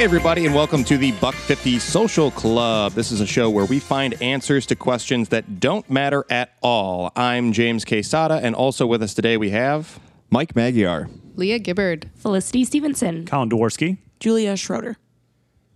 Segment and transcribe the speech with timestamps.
[0.00, 2.92] Hey, everybody, and welcome to the Buck 50 Social Club.
[2.92, 7.12] This is a show where we find answers to questions that don't matter at all.
[7.14, 10.00] I'm James Quesada, and also with us today we have.
[10.30, 11.10] Mike Magyar.
[11.36, 12.08] Leah Gibbard.
[12.14, 13.26] Felicity Stevenson.
[13.26, 13.98] Colin Dworsky.
[14.20, 14.96] Julia Schroeder.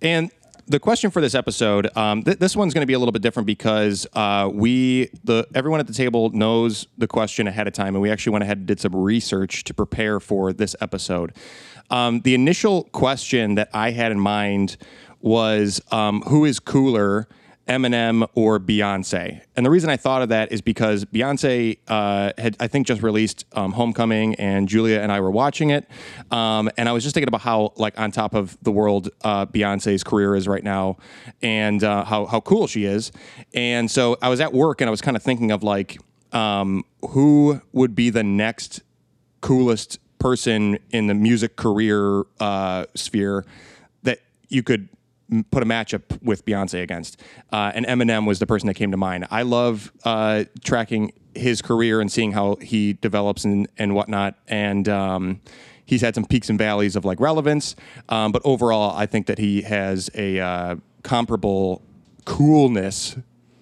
[0.00, 0.30] And
[0.66, 3.20] the question for this episode, um, th- this one's going to be a little bit
[3.20, 7.94] different because uh, we, the everyone at the table knows the question ahead of time,
[7.94, 11.34] and we actually went ahead and did some research to prepare for this episode.
[11.90, 14.76] Um, the initial question that I had in mind
[15.20, 17.28] was, um, "Who is cooler?"
[17.68, 19.40] Eminem or Beyonce.
[19.56, 23.02] And the reason I thought of that is because Beyonce uh, had, I think, just
[23.02, 25.88] released um, Homecoming, and Julia and I were watching it.
[26.30, 29.46] Um, and I was just thinking about how, like, on top of the world, uh,
[29.46, 30.98] Beyonce's career is right now,
[31.42, 33.12] and uh, how how cool she is.
[33.54, 35.98] And so I was at work, and I was kind of thinking of like,
[36.32, 38.82] um, who would be the next
[39.40, 43.44] coolest person in the music career uh, sphere
[44.04, 44.88] that you could
[45.30, 47.20] m- put a matchup with Beyonce against.
[47.52, 49.26] Uh, and Eminem was the person that came to mind.
[49.30, 54.36] I love uh, tracking his career and seeing how he develops and, and whatnot.
[54.48, 55.42] And um,
[55.84, 57.76] he's had some peaks and valleys of like relevance.
[58.08, 61.82] Um, but overall, I think that he has a uh, comparable
[62.24, 63.14] coolness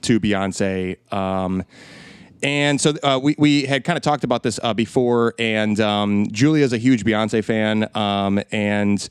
[0.03, 1.13] to Beyonce.
[1.13, 1.65] Um,
[2.43, 6.27] and so uh, we, we had kind of talked about this uh, before, and um,
[6.33, 7.89] Julia's a huge Beyonce fan.
[7.97, 9.07] Um, and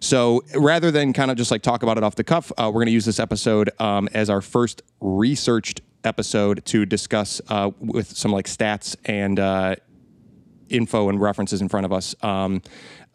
[0.00, 2.80] so rather than kind of just like talk about it off the cuff, uh, we're
[2.80, 8.14] going to use this episode um, as our first researched episode to discuss uh, with
[8.14, 9.74] some like stats and uh,
[10.68, 12.60] info and references in front of us um,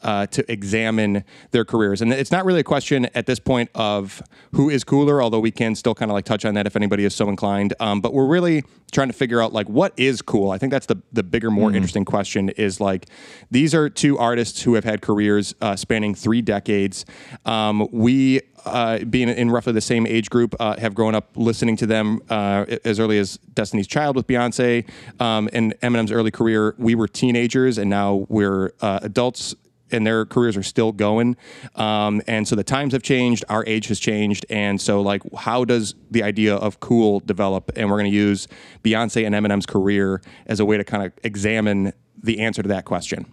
[0.01, 2.01] uh, to examine their careers.
[2.01, 4.21] And it's not really a question at this point of
[4.53, 7.05] who is cooler, although we can still kind of like touch on that if anybody
[7.05, 7.73] is so inclined.
[7.79, 10.51] Um, but we're really trying to figure out like what is cool.
[10.51, 12.49] I think that's the the bigger, more interesting question.
[12.49, 13.07] Is like
[13.51, 17.05] these are two artists who have had careers uh, spanning three decades.
[17.45, 21.75] Um, we uh, being in roughly the same age group, uh, have grown up listening
[21.77, 24.87] to them uh, as early as Destiny's Child with Beyonce.
[25.19, 29.55] Um, and Eminem's early career, we were teenagers, and now we're uh, adults.
[29.91, 31.35] And their careers are still going,
[31.75, 33.43] um, and so the times have changed.
[33.49, 37.71] Our age has changed, and so like, how does the idea of cool develop?
[37.75, 38.47] And we're going to use
[38.83, 41.91] Beyonce and Eminem's career as a way to kind of examine
[42.21, 43.25] the answer to that question.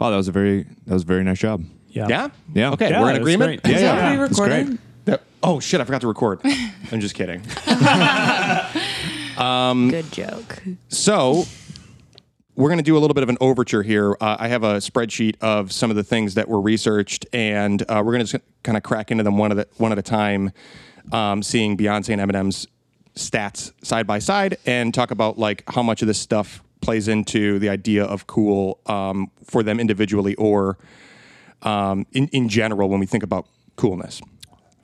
[0.00, 1.64] Wow, that was a very that was a very nice job.
[1.88, 2.06] Yeah.
[2.08, 2.70] Yeah, Yeah.
[2.72, 3.62] Okay, Yeah, we're in agreement.
[3.62, 3.72] great.
[3.72, 3.94] Yeah, Is yeah.
[3.94, 4.66] that That's recording?
[4.66, 4.78] great.
[5.06, 5.80] That- oh shit!
[5.80, 6.40] I forgot to record.
[6.92, 7.42] I'm just kidding.
[9.90, 10.62] Good joke.
[10.88, 11.44] So
[12.58, 14.16] we're going to do a little bit of an overture here.
[14.20, 18.02] Uh, I have a spreadsheet of some of the things that were researched, and uh,
[18.04, 20.50] we're going to kind of crack into them one at a, one at a time,
[21.12, 22.66] um, seeing Beyonce and Eminem's
[23.14, 27.60] stats side by side, and talk about like how much of this stuff plays into
[27.60, 30.78] the idea of cool um, for them individually or
[31.62, 34.20] um, in in general when we think about coolness.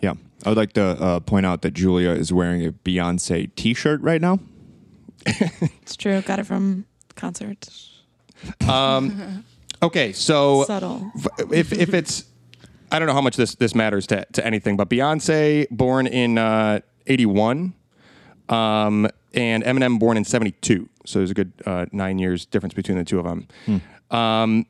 [0.01, 0.15] Yeah.
[0.47, 4.21] I would like to uh, point out that Julia is wearing a Beyonce T-shirt right
[4.21, 4.39] now.
[5.83, 6.23] It's true.
[6.23, 7.69] Got it from concert.
[9.83, 11.11] Okay, so Subtle.
[11.53, 12.25] if if it's
[12.91, 16.39] I don't know how much this this matters to to anything, but Beyonce born in
[16.39, 17.75] uh, eighty one,
[18.49, 20.89] um, and Eminem born in seventy two.
[21.05, 23.47] So there's a good uh, nine years difference between the two of them.
[24.11, 24.67] Um,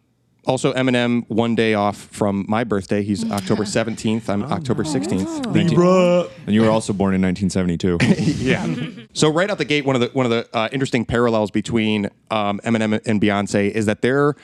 [0.46, 3.02] also, Eminem one day off from my birthday.
[3.02, 4.28] He's October seventeenth.
[4.28, 5.46] I'm October sixteenth.
[5.46, 6.26] Libra.
[6.46, 7.98] And you were also born in 1972.
[8.44, 9.04] yeah.
[9.12, 12.10] so right out the gate, one of the one of the uh, interesting parallels between
[12.30, 14.34] um, Eminem and Beyonce is that their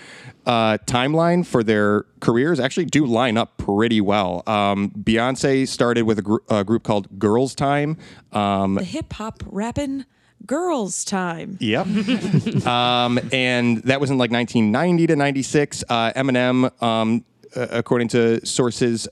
[0.47, 4.43] uh, timeline for their careers actually do line up pretty well.
[4.47, 7.97] Um, Beyonce started with a, gr- a group called Girls Tyme.
[8.33, 10.07] Um, The hip hop rapping
[10.47, 11.57] Girls Tyme.
[11.61, 11.87] Yep.
[12.67, 15.85] um, and that was in like 1990 to 96.
[15.89, 17.25] Uh, Eminem, um,
[17.55, 19.09] uh, according to sources,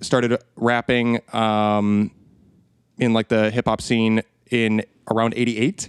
[0.00, 2.10] started rapping um,
[2.98, 5.88] in like the hip hop scene in around 88.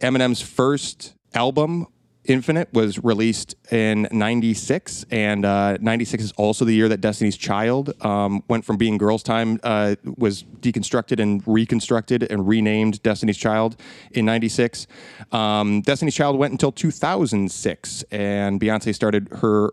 [0.00, 1.86] Eminem's first album,
[2.28, 5.06] Infinite, was released in 96.
[5.10, 9.22] And uh, 96 is also the year that Destiny's Child um, went from being Girls'
[9.22, 13.80] Tyme, uh, was deconstructed and reconstructed and renamed Destiny's Child
[14.10, 14.86] in 96.
[15.32, 18.04] Um, Destiny's Child went until 2006.
[18.10, 19.72] And Beyonce started her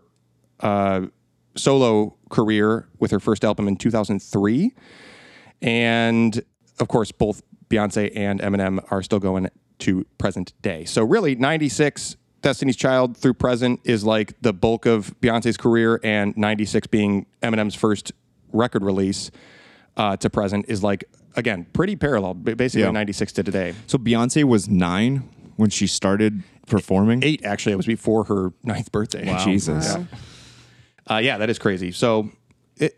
[0.60, 1.02] uh,
[1.56, 4.74] solo career with her first album in 2003.
[5.60, 6.42] And
[6.80, 9.50] of course, both Beyonce and Eminem are still going
[9.80, 10.86] to present day.
[10.86, 12.16] So really, 96
[12.46, 17.74] Destiny's Child through present is like the bulk of Beyonce's career, and 96 being Eminem's
[17.74, 18.12] first
[18.52, 19.32] record release
[19.96, 21.02] uh, to present is like,
[21.34, 22.92] again, pretty parallel, basically Yeah.
[22.92, 23.74] 96 to today.
[23.88, 27.24] so Beyonce was nine when she started performing.
[27.24, 29.36] Eight, actually, it was before her ninth birthday.
[29.42, 29.96] Jesus.
[31.10, 31.90] Uh, yeah, that is crazy.
[31.90, 32.30] So,
[32.76, 32.96] it,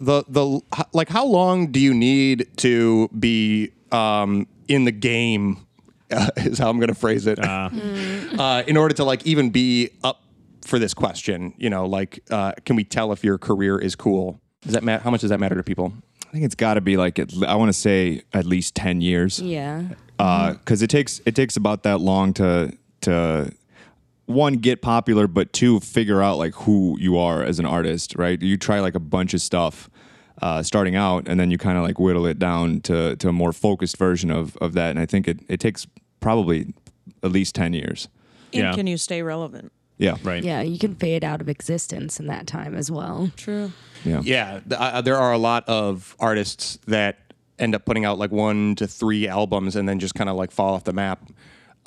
[0.00, 0.60] the the
[0.92, 5.64] like how long do you need to be um, in the game?
[6.10, 7.38] Uh, is how I'm going to phrase it.
[7.38, 10.22] Uh, in order to like even be up
[10.62, 14.40] for this question, you know, like uh, can we tell if your career is cool?
[14.62, 15.02] Does that matter?
[15.02, 15.92] How much does that matter to people?
[16.28, 19.00] I think it's got to be like at, I want to say at least ten
[19.00, 19.40] years.
[19.40, 19.82] Yeah.
[20.18, 23.52] because it takes it takes about that long to to
[24.26, 28.14] one get popular, but two figure out like who you are as an artist.
[28.16, 28.40] Right?
[28.40, 29.90] You try like a bunch of stuff
[30.42, 33.32] uh, starting out, and then you kind of like whittle it down to to a
[33.32, 34.90] more focused version of of that.
[34.90, 35.86] And I think it it takes
[36.20, 36.72] probably
[37.22, 38.08] at least ten years.
[38.52, 38.72] And Yeah.
[38.74, 39.72] can you stay relevant?
[39.98, 40.16] Yeah.
[40.24, 40.42] Right.
[40.42, 43.30] Yeah, you can fade out of existence in that time as well.
[43.36, 43.72] True.
[44.04, 44.22] Yeah.
[44.24, 47.18] Yeah, th- uh, there are a lot of artists that
[47.58, 50.50] end up putting out like one to three albums and then just kind of like
[50.50, 51.28] fall off the map.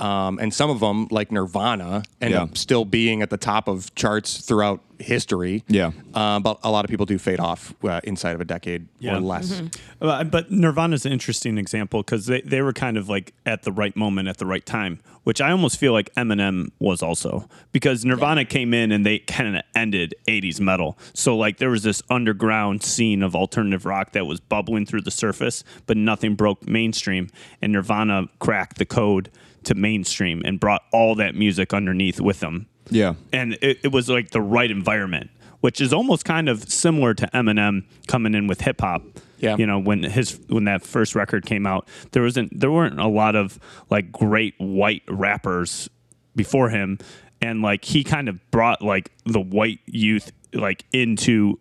[0.04, 2.44] Um, and some of them, like Nirvana, end Yeah.
[2.44, 5.64] up still being at the top of charts throughout history.
[5.68, 5.92] Yeah.
[6.14, 9.16] Uh, but a lot of people do fade off uh, inside of a decade Yeah.
[9.18, 9.62] or less.
[10.02, 13.64] Uh, but Nirvana is an interesting example because they, they were kind of like at
[13.64, 17.48] the right moment at the right time, which I almost feel like Eminem was also
[17.72, 20.98] because Nirvana came in and they kind of ended 80s metal.
[21.14, 25.12] So, like, there was this underground scene of alternative rock that was bubbling through the
[25.12, 27.30] surface, but nothing broke mainstream.
[27.62, 29.30] And Nirvana cracked the code
[29.66, 33.14] to mainstream and brought all that music underneath with them Yeah.
[33.32, 35.30] and it, it was like the right environment,
[35.62, 39.04] which is almost kind of similar to Eminem coming in with hip hop.
[39.40, 39.58] Yeah.
[39.58, 43.08] you know when his when that first record came out, there wasn't there weren't a
[43.10, 45.90] lot of like great white rappers
[46.34, 46.98] before him,
[47.42, 51.60] and like he kind of brought like the white youth like into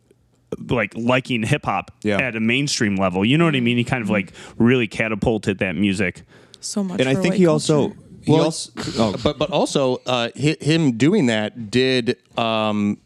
[0.68, 2.18] like liking hip hop Yeah.
[2.20, 3.24] at a mainstream level.
[3.24, 3.78] You know what I mean?
[3.78, 6.22] He kind of like really catapulted that music.
[6.62, 7.00] So much.
[7.00, 7.74] And I think white he culture.
[7.74, 12.98] also he Well, also oh, But but also uh, him doing that did um,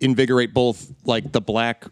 [0.00, 1.86] invigorate both like the black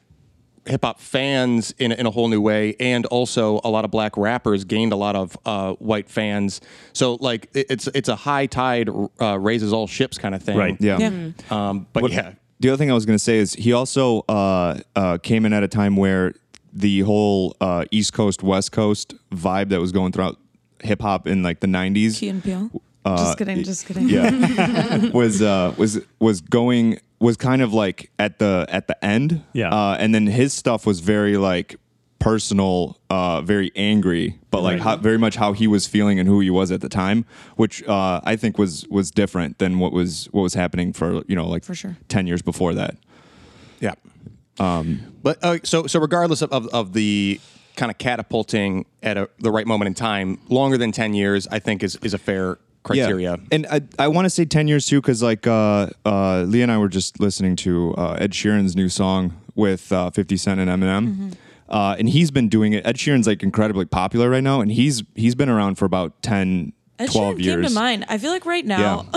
[0.66, 4.16] hip hop fans in, in a whole new way, and also a lot of black
[4.16, 6.60] rappers gained a lot of uh, white fans.
[6.92, 8.88] So like it, it's it's a high tide
[9.20, 10.56] uh, raises all ships kind of thing.
[10.56, 10.76] Right.
[10.80, 10.98] yeah.
[10.98, 11.32] Yeah.
[11.50, 12.34] Um, but yeah.
[12.60, 15.52] The other thing I was going to say is he also uh, uh, came in
[15.52, 16.32] at a time where
[16.72, 20.38] the whole uh, East Coast West Coast vibe that was going throughout
[20.82, 22.70] hip hop in like the '90s Key and Peele.
[23.06, 23.62] just kidding.
[23.64, 24.08] Just kidding.
[24.08, 29.42] yeah was uh was was going was kind of like at the at the end
[29.52, 29.70] Yeah.
[29.72, 31.76] uh and then his stuff was very like
[32.18, 34.80] personal uh very angry but like Right.
[34.82, 37.24] how, very much how he was feeling and who he was at the time
[37.56, 41.34] which uh i think was was different than what was what was happening for you
[41.34, 41.96] know like For sure.
[42.08, 42.96] 10 years before that
[43.80, 43.94] Yeah.
[44.60, 47.40] Um, but uh, so so regardless of, of, of the
[47.76, 51.58] kind of catapulting at a, the right moment in time, longer than ten years, I
[51.58, 53.32] think is is a fair criteria.
[53.32, 53.46] Yeah.
[53.50, 56.72] And I, I want to say 10 years too, because like uh, uh, Lee and
[56.72, 60.68] I were just listening to uh, Ed Sheeran's new song with uh, 50 Cent and
[60.68, 61.08] Eminem.
[61.08, 61.30] Mm-hmm.
[61.68, 62.86] Uh, and he's been doing it.
[62.86, 66.74] Ed Sheeran's like incredibly popular right now, and he's he's been around for about 10,
[66.98, 67.54] Ed 12 Sheeran years.
[67.54, 68.04] came to mind.
[68.08, 69.06] I feel like right now,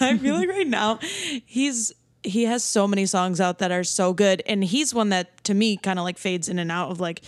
[0.00, 1.92] I feel like right now, he's
[2.22, 5.54] he has so many songs out that are so good, and he's one that to
[5.54, 7.22] me kind of like fades in and out of like,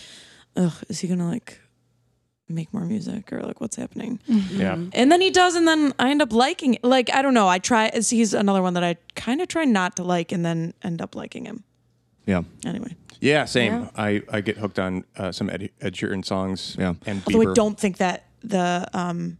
[0.59, 1.59] ugh, is he gonna like
[2.47, 4.19] make more music or like what's happening?
[4.27, 4.73] yeah.
[4.93, 6.83] And then he does, and then I end up liking it.
[6.83, 7.47] Like I don't know.
[7.47, 7.89] I try.
[7.93, 11.15] He's another one that I kind of try not to like, and then end up
[11.15, 11.63] liking him.
[12.25, 12.43] Yeah.
[12.65, 13.73] Anyway, Yeah, same.
[13.73, 13.89] Yeah.
[13.95, 16.75] I, I get hooked on uh, some Ed, Ed Sheeran songs.
[16.77, 16.93] Yeah.
[17.07, 19.39] and although I don't think that the um,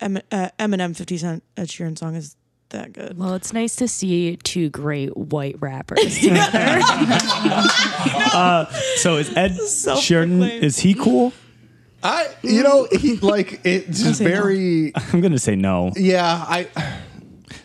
[0.00, 2.36] M- uh, Eminem Fifty Cent Ed Sheeran song is
[2.76, 3.18] that good.
[3.18, 6.80] Well, it's nice to see two great white rappers together.
[8.96, 10.42] So is Ed Self-proclaimed.
[10.42, 10.62] Sheeran?
[10.62, 11.32] Is he cool?
[12.02, 14.30] I you know he like it's just say no.
[14.30, 15.92] very I'm gonna say no.
[15.96, 16.68] yeah I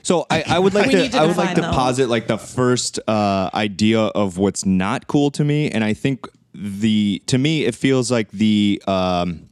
[0.04, 2.38] So I, I would like to, to I would like to define, posit like the
[2.38, 7.66] first uh, idea of what's not cool to me, and I think the to me
[7.66, 9.48] it feels like the um,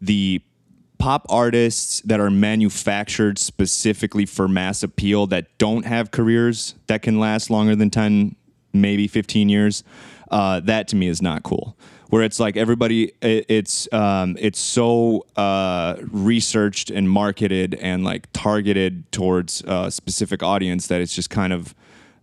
[0.00, 0.40] the
[0.98, 7.18] pop artists that are manufactured specifically for mass appeal that don't have careers that can
[7.18, 8.34] last longer than 10
[8.72, 9.84] maybe 15 years
[10.30, 11.76] uh, that to me is not cool.
[12.08, 18.28] Where it's like everybody it, it's um, it's so uh, researched and marketed and like
[18.32, 21.74] targeted towards a specific audience that it's just kind of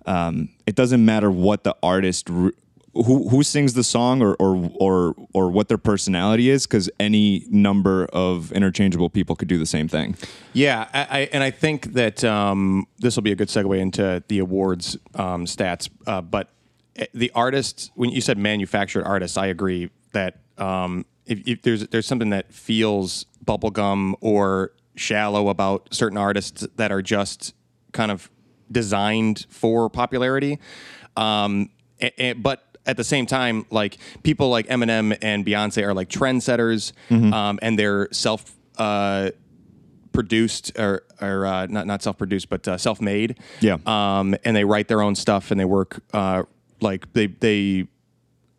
[0.06, 2.52] um, it doesn't matter what the artist re-
[2.94, 7.46] who who sings the song or or or, or what their personality is because any
[7.50, 10.16] number of interchangeable people could do the same thing
[10.54, 14.24] yeah I, I and I think that um, this will be a good segue into
[14.28, 15.90] the awards um, stats.
[16.06, 16.50] Uh, but
[16.96, 21.88] eh, the artists, when you said manufactured artists, I agree that um, if, if there's
[21.88, 27.56] there's something that feels bubblegum or shallow about certain artists that are just
[27.92, 28.30] kind of
[28.72, 30.60] designed for popularity.
[31.18, 31.70] Um,
[32.02, 36.10] a- a- but at the same time, like people like Eminem and Beyonce are like
[36.10, 38.54] trendsetters, um, and they're self.
[38.78, 39.30] Uh,
[40.12, 43.78] produced or, or uh, not not self produced but uh, self made Yeah.
[43.88, 46.44] um, and they write their own stuff and they work uh,
[46.82, 47.88] like they they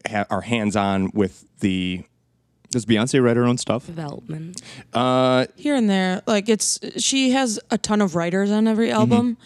[0.09, 2.02] ha- are hands on with the
[2.71, 3.87] Does Beyonce write her own stuff?
[3.87, 4.61] Development.
[5.57, 6.23] here and there.
[6.26, 9.37] Like it's she has a ton of writers on every album,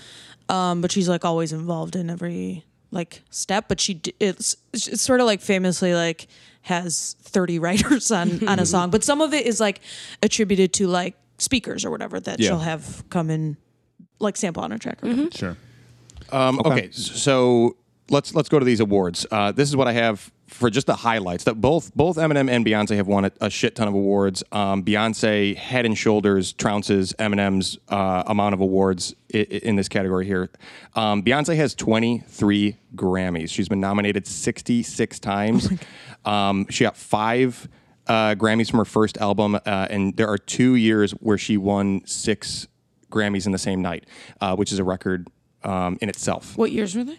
[0.48, 3.66] um, but she's like always involved in every like step.
[3.68, 6.26] But she d- it's it's sort of like famously like
[6.62, 9.80] has thirty writers on on a song, but some of it is like
[10.22, 12.48] attributed to like speakers or whatever that Yeah.
[12.48, 13.56] she'll have come in
[14.18, 15.02] like sample on a track.
[15.04, 15.30] Or whatever.
[15.30, 15.56] Sure.
[16.30, 16.90] Um, okay.
[16.90, 17.76] so
[18.10, 19.24] let's let's go to these awards.
[19.30, 21.44] Uh, this is what I have for just the highlights.
[21.44, 24.42] That both both Eminem and Beyonce have won a, a shit ton of awards.
[24.50, 29.88] Um, Beyonce head and shoulders trounces Eminem's uh, amount of awards i- i- in this
[29.88, 30.50] category here.
[30.94, 33.50] Um, Beyonce has 23 Grammys.
[33.50, 35.68] She's been nominated 66 times.
[36.24, 37.68] um, she got five.
[38.06, 42.00] Uh, Grammys from her first album, uh, and there are two years where she won
[42.06, 42.66] six
[43.12, 44.06] Grammys in the same night,
[44.40, 45.28] uh, which is a record
[45.62, 46.56] um, in itself.
[46.56, 47.18] What years were they?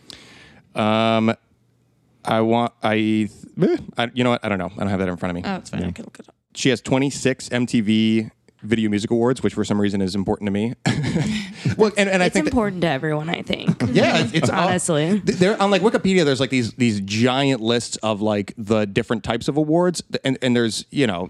[2.26, 3.30] I want I,
[3.62, 5.44] eh, I you know what I don't know I don't have that in front of
[5.44, 5.50] me.
[5.50, 5.84] Oh, it's fine.
[5.84, 6.36] I can look it up.
[6.56, 10.74] she has 26 MTV Video Music Awards, which for some reason is important to me.
[11.78, 13.82] well, and, and I It's think that- important to everyone, I think.
[13.94, 15.22] yeah, it's, it's Honestly.
[15.22, 16.26] th- there on like Wikipedia.
[16.26, 20.56] There's like these these giant lists of like the different types of awards, and and
[20.58, 21.30] there's you know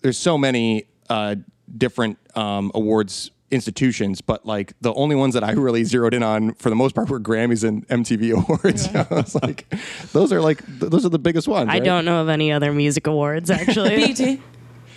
[0.00, 1.36] there's so many uh,
[1.76, 6.54] different um, awards institutions, but like the only ones that I really zeroed in on
[6.54, 8.88] for the most part were Grammys and MTV awards.
[8.94, 9.66] I was like,
[10.12, 11.68] those are like th- those are the biggest ones.
[11.70, 11.84] I right?
[11.84, 14.12] don't know of any other music awards, actually.
[14.14, 14.38] BET.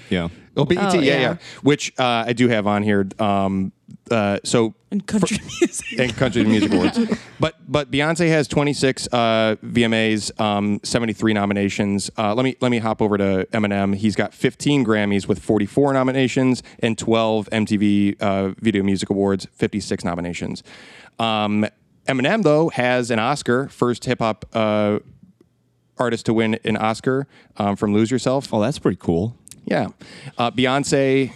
[0.09, 0.29] Yeah.
[0.55, 1.37] Oh, BET, Oh, yeah, yeah, yeah.
[1.61, 3.07] Which uh, I do have on here.
[3.19, 3.71] Um,
[4.11, 5.99] uh, so and country music.
[5.99, 6.99] and country music awards.
[7.39, 12.09] But but Beyonce has 26 uh, VMAs, um, 73 nominations.
[12.17, 13.95] Uh, let me let me hop over to Eminem.
[13.95, 20.03] He's got 15 Grammys with 44 nominations and 12 MTV uh, Video Music Awards, 56
[20.03, 20.63] nominations.
[21.19, 21.67] Um,
[22.07, 24.97] Eminem though has an Oscar, first hip hop uh,
[25.99, 28.51] artist to win an Oscar um, from Lose Yourself.
[28.53, 29.35] Oh, that's pretty cool.
[29.65, 29.89] Yeah.
[30.37, 31.33] Uh, Beyonce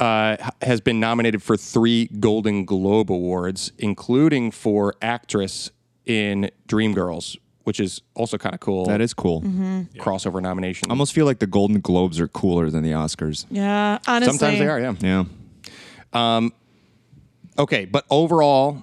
[0.00, 5.70] uh, has been nominated for three Golden Globe Awards, including for actress
[6.06, 8.86] in Dreamgirls, which is also kind of cool.
[8.86, 9.42] That is cool.
[9.42, 10.90] crossover nomination.
[10.90, 13.46] I almost feel like the Golden Globes are cooler than the Oscars.
[13.50, 14.38] Yeah, honestly.
[14.38, 15.24] Sometimes they are, yeah.
[16.12, 16.48] Yeah.
[17.58, 18.82] Okay, but overall,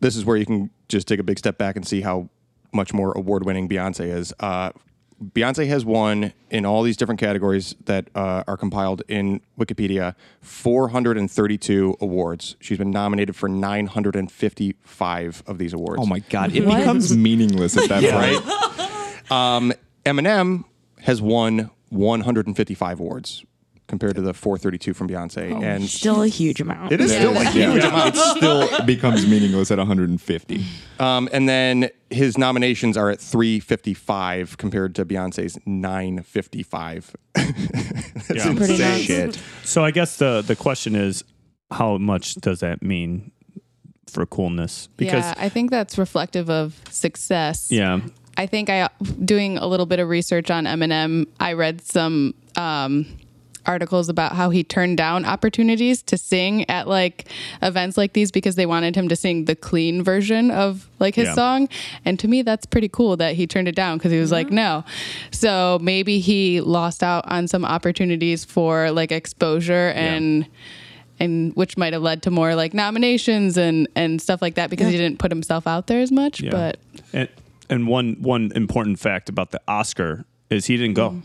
[0.00, 2.28] this is where you can just take a big step back and see how
[2.72, 4.34] much more award-winning Beyonce is.
[4.40, 4.72] Uh,
[5.22, 11.96] Beyonce has won in all these different categories that uh, are compiled in Wikipedia 432
[12.00, 12.56] awards.
[12.60, 16.02] She's been nominated for 955 of these awards.
[16.02, 16.54] Oh my God.
[16.54, 16.78] It What?
[16.78, 18.44] becomes meaningless at that point.
[19.30, 19.56] right?
[19.56, 19.72] um,
[20.04, 20.64] Eminem
[21.00, 23.44] has won 155 awards
[23.88, 26.90] compared to the 432 from Beyonce, and Still a huge amount.
[26.92, 28.14] it is still a huge amount.
[28.16, 30.64] It still becomes meaningless at 150.
[30.98, 37.16] Um, and then his nominations are at 355 compared to Beyonce's 955.
[37.34, 38.50] That's Yeah.
[38.50, 39.02] Insane.
[39.02, 39.40] Shit.
[39.64, 41.22] So I guess the the question is,
[41.70, 43.30] how much does that mean
[44.10, 44.88] for coolness?
[44.96, 47.70] Because yeah, I think that's reflective of success.
[47.70, 48.00] yeah,
[48.36, 48.88] I think I
[49.24, 51.26] doing a little bit of research on Eminem.
[51.40, 53.06] I read some um,
[53.66, 57.26] articles about how he turned down opportunities to sing at like
[57.62, 61.28] events like these because they wanted him to sing the clean version of like his
[61.28, 61.34] Yeah.
[61.34, 61.68] song.
[62.04, 64.50] And to me, that's pretty cool that he turned it down because he was like,
[64.50, 64.84] no.
[65.30, 70.46] So maybe he lost out on some opportunities for like exposure and.
[71.18, 74.90] And which might have led to more like nominations and, and stuff like that because
[74.90, 76.42] he didn't put himself out there as much.
[76.42, 76.50] yeah.
[76.50, 76.76] But
[77.14, 77.28] and
[77.70, 81.08] and one one important fact about the Oscar is he didn't go.
[81.12, 81.22] Mm.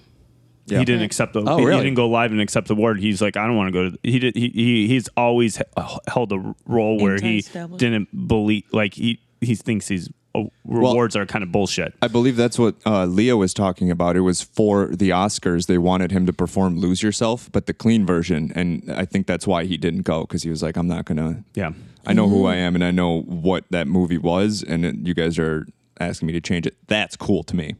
[0.79, 1.41] He didn't accept the.
[1.41, 2.99] Oh, he, he didn't go live and accept the award.
[2.99, 3.99] He's like, I don't want to go to.
[4.03, 4.35] He did.
[4.35, 5.61] He, he he's always
[6.07, 7.41] held a role where he
[7.77, 8.63] didn't believe.
[8.71, 11.93] Like he he thinks he's oh, rewards are kind of bullshit.
[12.01, 14.15] I believe that's what uh, Leah was talking about.
[14.15, 15.67] It was for the Oscars.
[15.67, 19.47] They wanted him to perform "Lose Yourself," but the clean version, and I think that's
[19.47, 21.71] why he didn't go because he was like, "I'm not gonna." Yeah.
[22.03, 25.13] I know who I am, and I know what that movie was, and it, you
[25.13, 25.67] guys are
[26.01, 26.75] asking me to change it.
[26.87, 27.75] That's cool to me.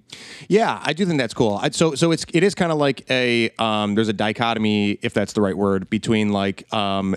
[0.47, 1.59] Yeah, I do think that's cool.
[1.61, 5.13] I, so so it's it is kind of like a um, there's a dichotomy, if
[5.13, 7.15] that's the right word, between like um,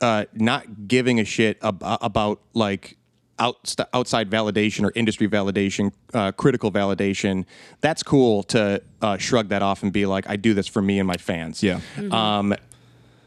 [0.00, 2.96] uh, not giving a shit ab- about like
[3.38, 7.44] out, outside validation or industry validation, uh, critical validation.
[7.80, 10.98] That's cool to uh, shrug that off and be like, I do this for me
[10.98, 11.62] and my fans.
[11.62, 11.80] Yeah.
[12.10, 12.54] Um,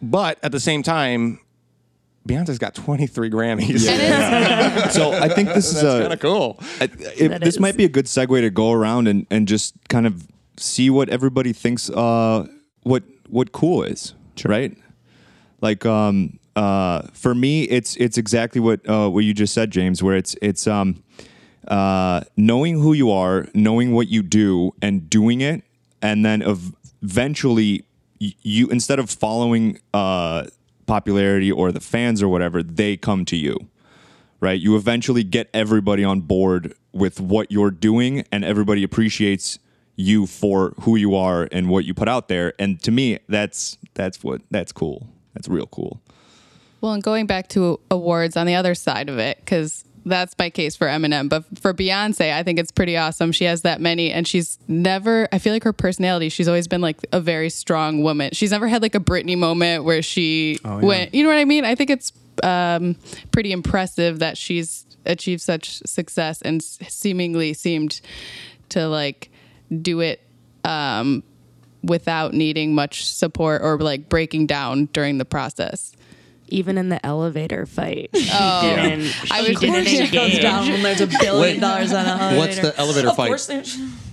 [0.02, 1.40] but at the same time,
[2.28, 3.86] Beyonce's got 23 Grammys.
[4.92, 6.58] So I think this is kind of cool.
[6.80, 6.84] I-
[7.18, 7.60] if, That this is.
[7.60, 11.10] might be a good segue to go around and, and just kind of see what
[11.10, 12.46] everybody thinks uh,
[12.84, 14.14] what what cool is,
[14.46, 14.76] right?
[15.62, 20.02] Like um, uh, for me, it's it's exactly what uh, what you just said, James.
[20.04, 21.04] Where it's it's um,
[21.68, 25.64] uh, knowing who you are, knowing what you do, and doing it,
[26.02, 27.86] and then ev- eventually
[28.20, 30.46] you instead of following uh,
[30.90, 33.70] popularity or the fans or whatever, they come to you
[34.40, 34.60] right?
[34.60, 39.60] You eventually get everybody on board with what you're doing, and everybody appreciates
[39.96, 42.54] you for who you are and what you put out there.
[42.58, 45.08] And to me, that's that's what that's cool.
[45.34, 46.02] That's real cool.
[46.82, 50.50] Well, and going back to awards on the other side of it, because that's my
[50.50, 51.30] case for Eminem.
[51.30, 53.32] But for Beyonce, I think it's pretty awesome.
[53.32, 56.82] She has that many, and she's never, I feel like her personality, she's always been
[56.82, 58.32] like a very strong woman.
[58.34, 61.66] She's never had like a Britney moment where she went, you know what I mean?
[61.66, 62.12] I think it's
[62.44, 62.96] um,
[63.32, 68.02] pretty impressive that she's achieved such success and seemingly seemed
[68.70, 69.32] to like
[69.82, 70.22] do it
[70.64, 71.24] um,
[71.84, 75.96] without needing much support or like breaking down during the process.
[76.52, 78.62] Even in the elevator fight, she oh.
[78.62, 79.32] didn't.
[79.32, 80.42] I she was- didn't It goes engage.
[80.42, 81.60] down when there's a billion Wait.
[81.60, 82.38] dollars on an elevator.
[82.40, 83.28] What's the elevator Of fight?
[83.28, 83.64] course they-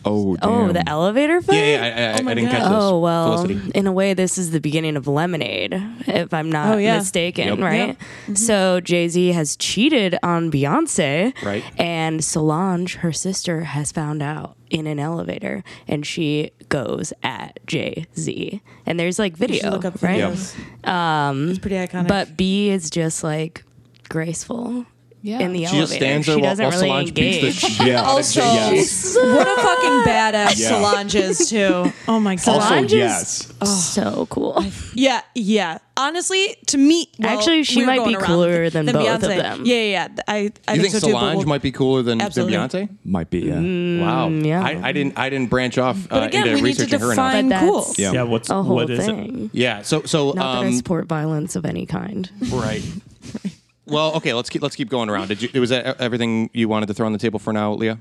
[0.09, 0.49] Oh, damn.
[0.50, 1.57] Oh, the elevator fight.
[1.57, 2.59] Yeah, yeah, I, I, oh my I didn't God.
[2.59, 2.73] catch this.
[2.81, 3.73] Oh well, Felicity.
[3.75, 5.75] in a way, this is the beginning of Lemonade,
[6.07, 6.99] if I'm not Oh, yeah.
[6.99, 7.59] mistaken, Yep.
[7.59, 7.99] right?
[7.99, 8.35] Mm-hmm.
[8.37, 11.64] So Jay Z has cheated on Beyonce, Right.
[11.76, 18.06] And Solange, her sister, has found out in an elevator, and she goes at Jay
[18.16, 20.20] Z, and there's like You should video, look up right?
[20.23, 20.88] videos.
[20.88, 22.08] Um, it's pretty iconic.
[22.08, 23.64] But B is just like
[24.08, 24.87] graceful
[25.26, 25.40] Yeah.
[25.40, 25.83] in the She elevator.
[25.83, 27.61] just stands there she while, doesn't while really Solange beats engage.
[27.78, 29.16] the shit Also- yes.
[29.16, 30.68] what a fucking badass Yeah.
[30.68, 31.92] Solange is too.
[32.09, 32.49] Oh my god.
[32.49, 33.52] Also, Solange yes.
[33.61, 34.64] is so cool.
[34.95, 35.78] Yeah, yeah.
[35.97, 39.62] Honestly, to me, well, Actually, she we might be cooler than both of them.
[39.64, 40.09] Yeah, yeah.
[40.16, 40.22] yeah.
[40.29, 41.12] I, I You think, think so too.
[41.12, 42.88] Solange we'll- might be cooler than, than Beyonce?
[43.05, 43.55] Might be, yeah.
[43.55, 44.01] Mm.
[44.03, 44.29] Wow.
[44.29, 44.62] yeah.
[44.62, 47.01] I, I didn't I didn't branch off But uh, again, into we need to researching
[47.01, 47.33] her enough.
[47.48, 47.94] define cool.
[47.98, 48.12] Yeah.
[48.12, 49.07] Yeah, what's a whole what is it?
[49.07, 49.51] thing.
[49.53, 49.83] Yeah.
[49.83, 52.31] So so Not that I um, support violence of any kind.
[52.53, 52.83] right.
[53.87, 54.35] Well, okay.
[54.35, 55.29] Let's keep let's keep going around.
[55.29, 57.99] Did you was that everything you wanted to throw on the table for now, Leah?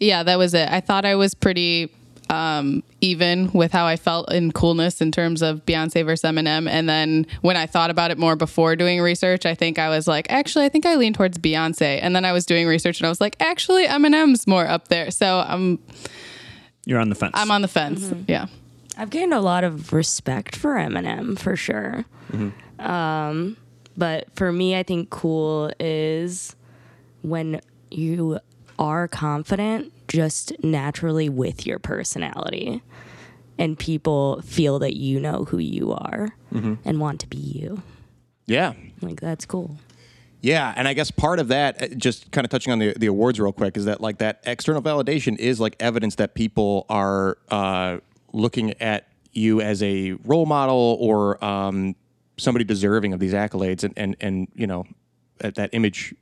[0.00, 0.68] yeah, that was it.
[0.68, 1.90] I thought I was pretty
[2.30, 6.68] um, even with how I felt in coolness in terms of Beyonce versus Eminem.
[6.68, 10.06] And then when I thought about it more before doing research, I think I was
[10.06, 11.98] like, actually, I think I lean towards Beyonce.
[12.02, 15.10] And then I was doing research and I was like, actually, Eminem's more up there.
[15.10, 15.78] So I'm
[16.84, 17.32] You're on the fence.
[17.34, 18.12] I'm on the fence.
[18.26, 18.46] Yeah.
[18.98, 22.04] I've gained a lot of respect for Eminem for sure.
[22.78, 23.56] Um,
[23.98, 26.54] but for me, I think cool is
[27.22, 28.38] when you
[28.78, 32.80] are confident just naturally with your personality
[33.58, 36.28] and people feel that you know who you are
[36.84, 37.82] and want to be you.
[38.46, 38.74] Yeah.
[39.02, 39.76] Like, that's cool.
[40.40, 43.06] Yeah, and I guess part of that, uh, just kind of touching on the, the
[43.06, 47.38] awards real quick, is that like that external validation is like evidence that people are
[47.50, 47.98] uh,
[48.32, 51.96] looking at you as a role model or um,
[52.38, 54.84] somebody deserving of these accolades, and and and you know
[55.38, 56.14] that, that image,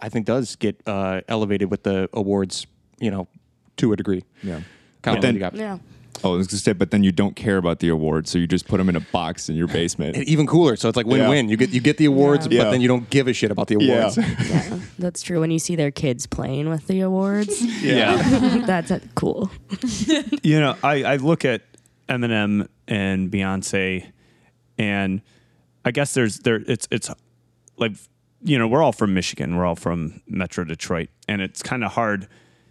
[0.00, 2.66] I think, does get uh, elevated with the awards,
[3.00, 3.26] you know,
[3.78, 4.24] to a degree.
[4.42, 4.60] Yeah.
[5.02, 5.54] Kyle, But then- what you got?
[5.54, 5.78] Yeah.
[6.24, 8.46] Oh, I was gonna say, but then you don't care about the award, so you
[8.46, 10.16] just put them in a box in your basement.
[10.16, 11.50] And even cooler, so it's like win-win.
[11.50, 12.64] You get you get the awards, Yeah.
[12.64, 14.16] but then you don't give a shit about the awards.
[14.48, 15.40] Yeah, that's true.
[15.40, 18.62] When you see their kids playing with the awards, yeah.
[18.64, 19.50] that's uh, cool.
[20.42, 21.60] you know, I, I look at
[22.08, 24.06] Eminem and Beyonce,
[24.78, 25.20] and
[25.86, 27.08] I guess there's there it's it's
[27.78, 27.92] like
[28.42, 31.92] you know we're all from Michigan, we're all from Metro Detroit, and it's kind of
[31.92, 32.26] hard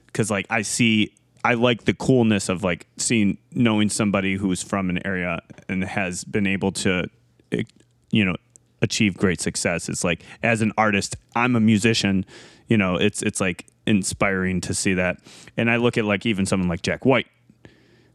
[0.08, 4.90] because like I see I like the coolness of like seeing knowing somebody who's from
[4.90, 7.10] an area and has been able to
[7.54, 7.64] eh,
[8.12, 8.36] you know
[8.82, 9.88] achieve great success.
[9.88, 12.26] It's like as an artist, I'm a musician,
[12.68, 15.20] you know, it's it's like inspiring to see that.
[15.56, 17.28] And I look at like even someone like Jack White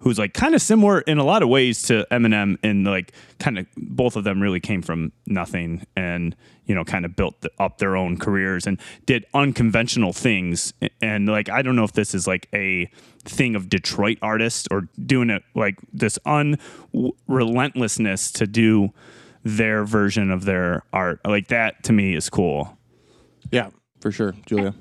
[0.01, 3.59] who's like kind of similar in a lot of ways to Eminem and like kind
[3.59, 6.35] of both of them really came from nothing and
[6.67, 10.73] you know kind of built th- up their own careers and did unconventional things.
[11.01, 12.91] And like I don't know if this is like a
[13.25, 18.91] thing of Detroit artists or doing it like this unrelentlessness to do
[19.43, 21.21] their version of their art.
[21.25, 22.77] Like that to me is cool.
[23.51, 24.75] Yeah, for sure, Julia.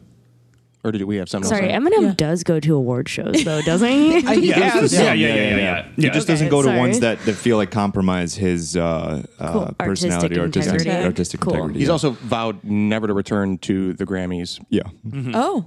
[0.81, 1.49] Or did we have something?
[1.49, 1.83] Sorry, else?
[1.83, 4.19] Eminem does go to award shows though, doesn't he?
[4.47, 6.79] yeah yeah yeah yeah yeah yeah, He just Okay, doesn't go to sorry.
[6.79, 9.75] ones that, that feel like compromise his uh, uh, Cool.
[9.77, 11.05] personality or Artistic artistic, integrity.
[11.05, 11.53] artistic Cool.
[11.53, 11.79] integrity.
[11.79, 11.91] He's yeah.
[11.91, 14.83] also vowed never to return to the Grammys yeah.
[15.33, 15.65] Oh,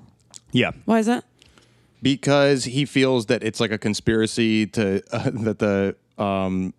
[0.51, 1.25] yeah why is that?
[2.01, 6.72] because he feels that it's like a conspiracy to uh, that the um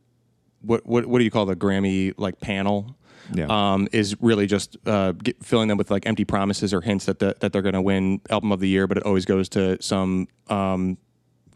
[0.62, 2.96] what what what do you call the Grammy like panel
[3.32, 3.46] Yeah.
[3.50, 7.20] um, is really just uh, get, filling them with like empty promises or hints that
[7.20, 9.82] the, that they're going to win album of the year, but it always goes to
[9.82, 10.98] some um,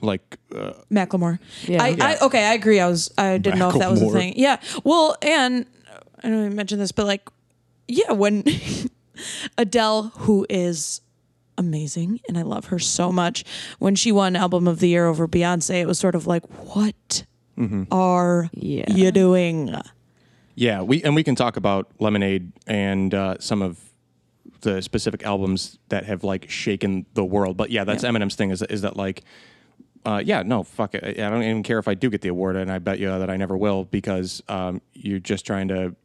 [0.02, 1.40] like uh, Macklemore.
[1.64, 1.84] Yeah.
[1.84, 2.80] I, I okay, I agree.
[2.80, 4.34] I was I didn't know if that was a thing.
[4.38, 4.58] Yeah.
[4.84, 5.66] Well, and
[6.24, 7.28] I don't even mention this, but like,
[7.88, 8.44] yeah, when
[9.58, 11.02] Adele, who is
[11.58, 13.44] amazing and I love her so much,
[13.80, 17.26] when she won album of the year over Beyonce, it was sort of like, what
[17.92, 18.86] are Yeah.
[18.94, 19.74] you doing?
[20.60, 23.80] Yeah, we and we can talk about Lemonade and uh, some of
[24.62, 27.58] the specific albums that have like shaken the world.
[27.58, 29.22] But yeah, that's Eminem's thing is is that like,
[30.04, 31.20] uh, yeah, no, fuck it.
[31.20, 33.30] I don't even care if I do get the award, and I bet you that
[33.30, 35.96] I never will because um, you're just trying to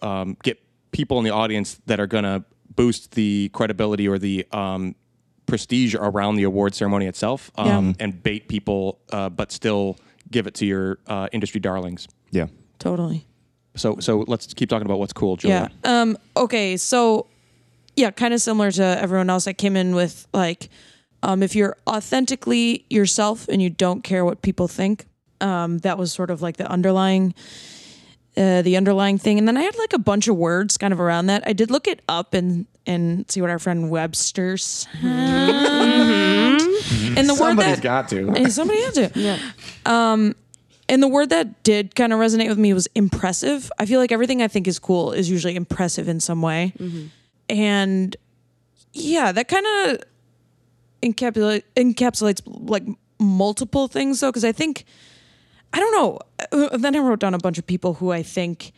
[0.00, 2.44] um, get people in the audience that are gonna
[2.76, 4.94] boost the credibility or the um,
[5.46, 7.92] prestige around the award ceremony itself, um, Yeah.
[8.04, 9.96] and bait people, uh, but still
[10.30, 12.06] give it to your uh, industry darlings.
[12.30, 12.46] Yeah.
[12.78, 13.26] Totally.
[13.78, 15.70] So so let's keep talking about what's cool, Julia.
[15.84, 16.00] Yeah.
[16.02, 16.76] Um, okay.
[16.76, 17.26] So,
[17.96, 19.46] yeah, kind of similar to everyone else.
[19.46, 20.68] I came in with like,
[21.22, 25.06] um, if you're authentically yourself and you don't care what people think,
[25.40, 27.34] um, that was sort of like the underlying,
[28.36, 29.38] uh, the underlying thing.
[29.38, 31.42] And then I had like a bunch of words kind of around that.
[31.46, 34.88] I did look it up and and see what our friend Webster said.
[37.16, 38.28] And the word that got to.
[38.28, 39.38] and somebody had to.
[39.84, 40.34] Um,
[40.88, 43.70] and the word that did kind of resonate with me was impressive.
[43.78, 46.72] I feel like everything I think is cool is usually impressive in some way.
[47.48, 48.16] And
[48.92, 49.98] yeah, that kind of
[51.02, 52.84] encapsulate, encapsulates like
[53.20, 54.84] multiple things though, because I think,
[55.72, 56.18] I don't know.
[56.52, 58.72] Uh, Then I wrote down a bunch of people who I think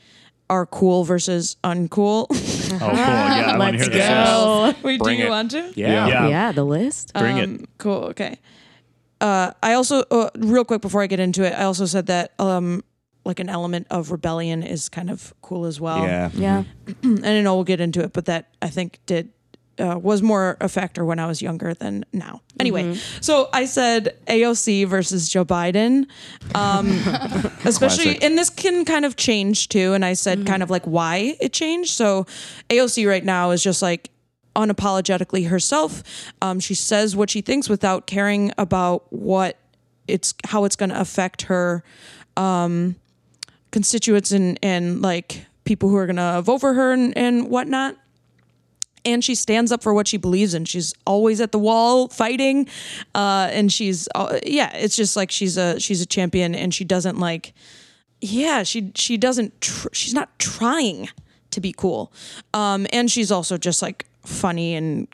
[0.48, 2.26] are cool versus uncool.
[2.72, 2.88] Oh, cool.
[2.96, 4.28] Yeah, I want to Let's hear this.
[4.30, 4.74] go.
[4.84, 5.30] Wait, Bring do you it.
[5.30, 5.72] want to?
[5.74, 6.06] Yeah.
[6.06, 6.28] Yeah.
[6.28, 7.12] Yeah, the list.
[7.14, 7.44] Bring it.
[7.44, 8.04] Um, Cool.
[8.10, 8.38] Okay.
[9.20, 12.32] Uh, I also, uh, real quick before I get into it, I also said that
[12.38, 12.82] um,
[13.24, 16.02] like an element of rebellion is kind of cool as well.
[16.02, 16.30] Yeah.
[16.34, 16.64] yeah.
[17.02, 19.30] And I know we'll get into it, but that I think did
[19.80, 22.42] uh, was more a factor when I was younger than now.
[22.58, 26.06] Anyway, so I said AOC versus Joe Biden,
[26.54, 26.88] um,
[27.64, 28.24] especially, Classic.
[28.24, 29.94] and this can kind of change too.
[29.94, 31.92] And I said kind of like why it changed.
[31.92, 32.26] So
[32.68, 34.10] AOC right now is just like
[34.56, 36.02] unapologetically herself.
[36.42, 39.58] Um, she says what she thinks without caring about what
[40.08, 41.84] it's how it's going to affect her
[42.36, 42.96] um,
[43.70, 47.96] constituents and and like people who are going to vote for her and, and whatnot
[49.04, 50.64] and she stands up for what she believes in.
[50.64, 52.68] She's always at the wall fighting,
[53.14, 54.74] uh, and she's uh, yeah.
[54.76, 57.54] It's just like she's a she's a champion, and she doesn't like
[58.20, 58.62] yeah.
[58.62, 61.08] She she doesn't tr- she's not trying
[61.50, 62.12] to be cool,
[62.54, 65.08] um, and she's also just like funny and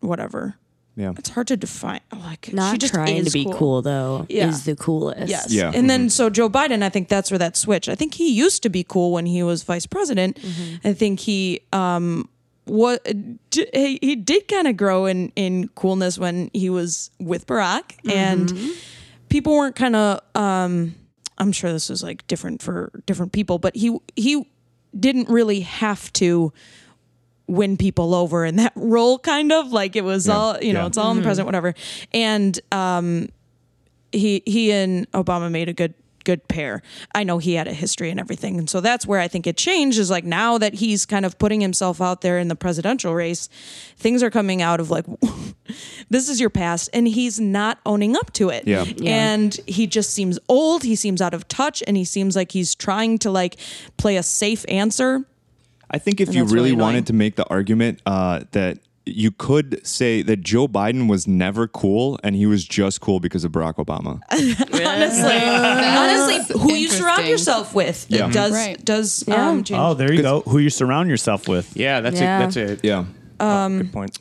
[0.00, 0.56] whatever.
[0.96, 1.12] Yeah.
[1.16, 2.00] It's hard to define.
[2.12, 4.48] Like she Not just trying to be cool, though Yeah.
[4.48, 5.28] is the coolest.
[5.28, 5.50] Yes.
[5.52, 5.70] Yeah.
[5.74, 7.88] And then so Joe Biden, I think that's where that switch.
[7.88, 10.38] I think he used to be cool when he was vice president.
[10.84, 12.28] I think he um
[12.64, 13.06] what
[13.52, 18.52] he, he did kind of grow in in coolness when he was with Barack and
[19.28, 20.94] people weren't kind of um
[21.38, 24.46] I'm sure this was like different for different people, but he he
[24.98, 26.52] didn't really have to
[27.50, 30.86] win people over in that role kind of like it was all you know Yeah.
[30.86, 31.74] it's all in the present whatever
[32.12, 33.28] and um
[34.12, 36.82] he he and Obama made a good good pair.
[37.14, 38.58] I know he had a history and everything.
[38.58, 41.38] And so that's where I think it changed is like now that he's kind of
[41.38, 43.48] putting himself out there in the presidential race,
[43.96, 45.06] things are coming out of like
[46.10, 48.66] this is your past and he's not owning up to it.
[48.68, 48.84] Yeah.
[48.84, 49.12] Yeah.
[49.32, 52.74] And he just seems old, he seems out of touch and he seems like he's
[52.74, 53.56] trying to like
[53.96, 55.24] play a safe answer.
[55.90, 59.32] I think if And you really really wanted to make the argument uh, that you
[59.32, 63.50] could say that Joe Biden was never cool and he was just cool because of
[63.50, 64.20] Barack Obama.
[64.30, 68.28] Honestly, honestly, who you surround yourself with Yeah.
[68.28, 68.84] it does Right.
[68.84, 69.48] does Yeah.
[69.48, 69.80] um, change.
[69.80, 70.42] Oh, there you go.
[70.42, 71.76] Who you surround yourself with.
[71.76, 72.38] Yeah, that's Yeah.
[72.38, 72.80] a that's it.
[72.84, 73.04] Yeah.
[73.40, 74.18] um, good point.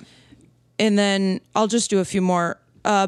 [0.79, 2.57] and then I'll just do a few more.
[2.85, 3.07] Uh,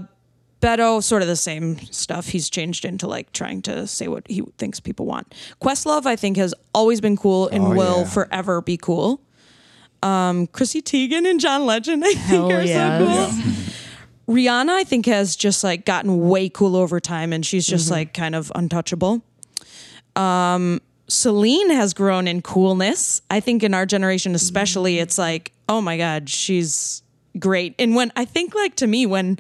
[0.62, 2.28] Beto, sort of the same stuff.
[2.28, 5.34] He's changed into like trying to say what he thinks people want.
[5.62, 8.06] Questlove, I think, has always been cool and Oh, will yeah.
[8.10, 9.22] forever be cool.
[10.04, 13.36] Um, Chrissy Teigen and John Legend, I think, are yes.
[13.36, 13.36] so
[14.28, 14.36] cool.
[14.36, 18.14] Rihanna, I think, has just like gotten way cool over time, and she's just like
[18.14, 19.22] kind of untouchable.
[20.16, 23.22] Um, Celine has grown in coolness.
[23.30, 27.04] I think in our generation, especially, it's like, oh my God, she's
[27.40, 27.76] great.
[27.80, 29.40] And when I think, like to me, when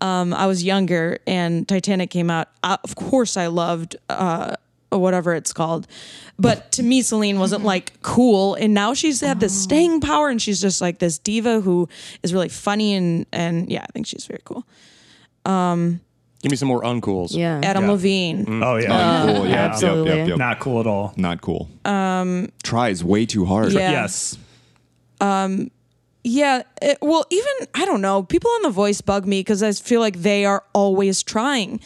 [0.00, 4.54] um, I was younger and Titanic came out, uh, of course I loved uh,
[4.90, 5.86] whatever it's called.
[6.38, 8.54] But to me, Celine wasn't like cool.
[8.54, 11.88] And now she's had this staying power and she's just like this diva who
[12.22, 12.94] is really funny.
[12.94, 14.64] And, and yeah, I think she's very cool.
[15.44, 16.00] Um,
[16.40, 17.34] Give me some more uncools.
[17.36, 17.60] Yeah.
[17.64, 17.90] Adam Yeah.
[17.90, 18.62] Levine.
[18.62, 19.24] Oh yeah.
[19.26, 19.48] cool.
[19.48, 20.16] Yeah, absolutely.
[20.16, 20.38] yep, yep.
[20.38, 21.12] Not cool at all.
[21.16, 21.68] Not cool.
[21.84, 23.72] Um, tries way too hard.
[23.72, 23.90] Yeah.
[23.90, 24.38] Yes.
[26.24, 26.62] Yeah.
[26.82, 28.22] it- well, even I don't know.
[28.22, 31.80] People on The Voice bug me because I feel like they are always trying.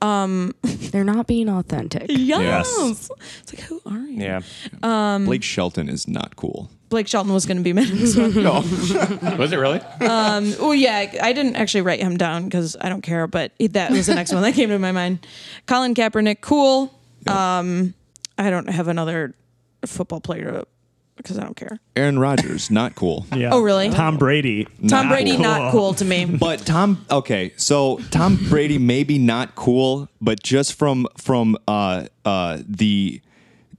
[0.00, 2.06] Um, They're not being authentic.
[2.08, 2.72] Yes.
[2.78, 3.10] Yes.
[3.42, 4.22] It's like who are you?
[4.22, 4.40] Yeah.
[4.82, 6.70] Um, Blake Shelton is not cool.
[6.88, 9.36] Blake Shelton was going to be my next one.
[9.38, 9.80] Was it really?
[10.00, 14.06] Oh yeah, I didn't actually write him down because I don't care, but that was
[14.06, 15.26] the next one that came to my mind.
[15.66, 16.94] Colin Kaepernick, cool.
[17.26, 17.92] Um,
[18.38, 19.34] I don't have another
[19.84, 20.64] football player
[21.18, 21.78] because I don't care.
[21.94, 23.26] Aaron Rodgers, not cool.
[23.36, 23.50] Yeah.
[23.52, 23.90] Oh, really?
[23.90, 24.64] Tom Brady.
[24.64, 25.40] Tom not Brady, cool.
[25.42, 26.24] not cool to me.
[26.38, 32.58] But Tom, okay, so Tom Brady maybe not cool, but just from from uh uh
[32.66, 33.20] the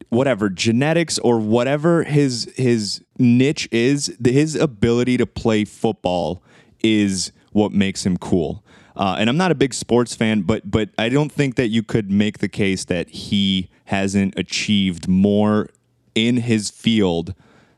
[0.10, 6.41] whatever genetics or whatever his his niche is, the- his ability to play football
[6.82, 8.63] is what makes him cool.
[8.95, 11.84] Uh, and I'm not a big sports fan, but but I don't think that you
[11.84, 15.69] could make the case that he hasn't achieved more
[16.15, 17.33] in his field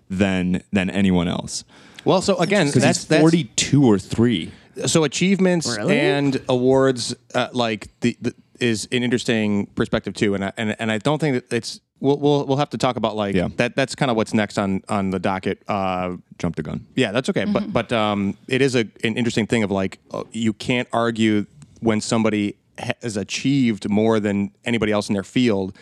[0.09, 1.63] than than anyone else.
[2.05, 4.51] Well, so again, that's he's that's 42 or three.
[4.85, 5.99] so achievements Really?
[5.99, 10.91] and awards uh, like the, the is an interesting perspective too and I, and and
[10.91, 13.49] I don't think that it's we'll we'll, we'll have to talk about like Yeah.
[13.57, 16.85] that that's kind of what's next on on the docket uh Jump the gun.
[16.95, 20.23] yeah that's okay but but um it is a an interesting thing of like uh,
[20.31, 21.45] you can't argue
[21.81, 22.55] when somebody
[23.01, 25.75] has achieved more than anybody else in their field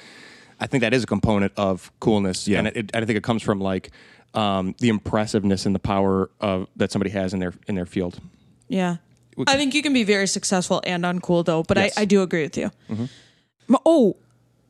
[0.60, 2.60] I think that is a component of coolness Yeah.
[2.60, 3.91] and it, it, I think it comes from like
[4.34, 8.19] um, the impressiveness and the power of that somebody has in their in their field
[8.67, 8.98] Yeah.
[9.48, 11.98] I think you can be very successful and uncool though, but Yes.
[11.98, 12.72] I, I do agree with you.
[12.89, 13.10] M-
[13.86, 14.17] Oh,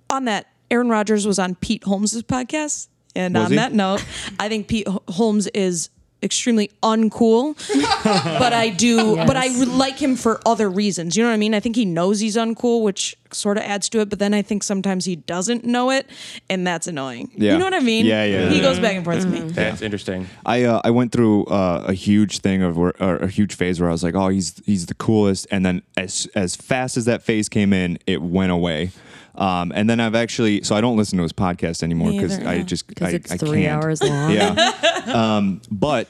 [0.09, 2.87] on that, Aaron Rodgers was on Pete Holmes' podcast.
[3.15, 3.57] And Was on he?
[3.57, 4.05] that note,
[4.39, 5.89] I think Pete Holmes is
[6.21, 7.55] extremely uncool,
[8.39, 11.15] but I do, but I like him for other reasons.
[11.15, 11.53] You know what I mean?
[11.53, 14.41] I think he knows he's uncool, which sort of adds to it, but then I
[14.41, 16.09] think sometimes he doesn't know it,
[16.49, 17.31] and that's annoying.
[17.35, 17.53] Yeah.
[17.53, 18.05] You know what I mean?
[18.05, 18.61] Yeah, yeah, He yeah.
[18.61, 19.39] goes back and forth with me.
[19.51, 20.27] That's interesting.
[20.45, 23.79] I uh, I went through uh, a huge thing of where, or a huge phase
[23.79, 27.05] where I was like, oh, he's he's the coolest, and then as as fast as
[27.05, 28.91] that phase came in, it went away.
[29.39, 32.47] Um, and then I've actually, so I don't listen to his podcast anymore because either,
[32.47, 32.63] I yeah.
[32.63, 33.83] just I, it's I three can't.
[33.83, 34.31] hours long.
[34.31, 35.01] Yeah.
[35.13, 36.09] um, but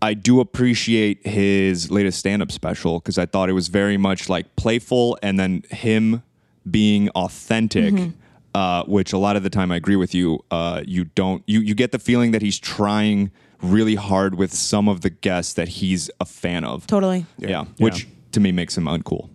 [0.00, 4.30] I do appreciate his latest stand up special because I thought it was very much
[4.30, 6.22] like playful and then him
[6.68, 7.94] being authentic.
[7.94, 8.16] Mm-hmm.
[8.52, 10.44] Uh, which a lot of the time I agree with you.
[10.50, 13.30] Uh, you don't you you get the feeling that he's trying
[13.62, 16.84] really hard with some of the guests that he's a fan of.
[16.88, 17.26] Totally.
[17.38, 19.28] Yeah, which to me makes him uncool.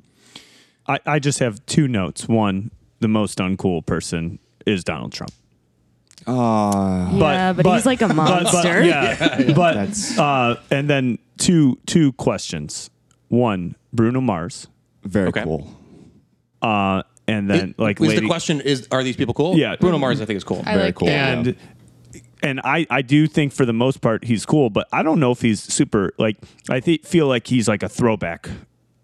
[0.86, 2.28] I, I just have two notes.
[2.28, 2.72] One,
[3.06, 5.32] the most uncool person is Donald Trump.
[6.28, 8.82] yeah, but, he's like a monster.
[8.94, 12.90] yeah, but That's- uh, and then two two questions.
[13.28, 14.68] One, Bruno Mars,
[15.04, 15.44] Very Okay.
[15.44, 15.70] cool.
[16.64, 19.56] uh, and then It- like Lady, the question is are these people cool?
[19.56, 19.76] Yeah.
[19.80, 20.64] Bruno Mars I think is cool.
[20.66, 21.08] I Very like cool.
[21.10, 21.38] that.
[21.38, 21.56] and
[22.42, 25.32] and I I do think for the most part he's cool, but I don't know
[25.32, 26.38] if he's super like
[26.72, 28.50] I th- feel like he's like a throwback.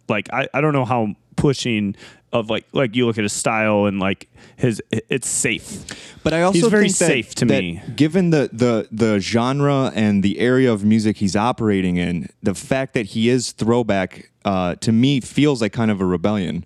[0.07, 1.95] Like I, I don't know how pushing
[2.33, 5.85] of like like you look at his style and like his it's safe.
[6.23, 7.81] But I also He's very think that, safe to that me.
[7.95, 12.93] Given the, the the genre and the area of music he's operating in, the fact
[12.93, 16.65] that he is throwback uh, to me feels like kind of a rebellion,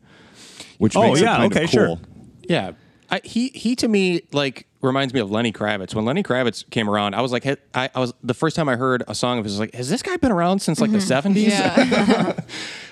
[0.78, 1.98] which Oh, makes yeah, it kind okay, of cool.
[1.98, 2.00] sure.
[2.48, 2.72] Yeah.
[3.16, 5.96] I, he he to me like reminds me of Lenny Kravitz.
[5.96, 7.58] When Lenny Kravitz came around, I was like, I,
[7.96, 10.18] I was the first time I heard a song of his, like, has this guy
[10.18, 11.48] been around since like the seventies?
[11.54, 12.34] Yeah.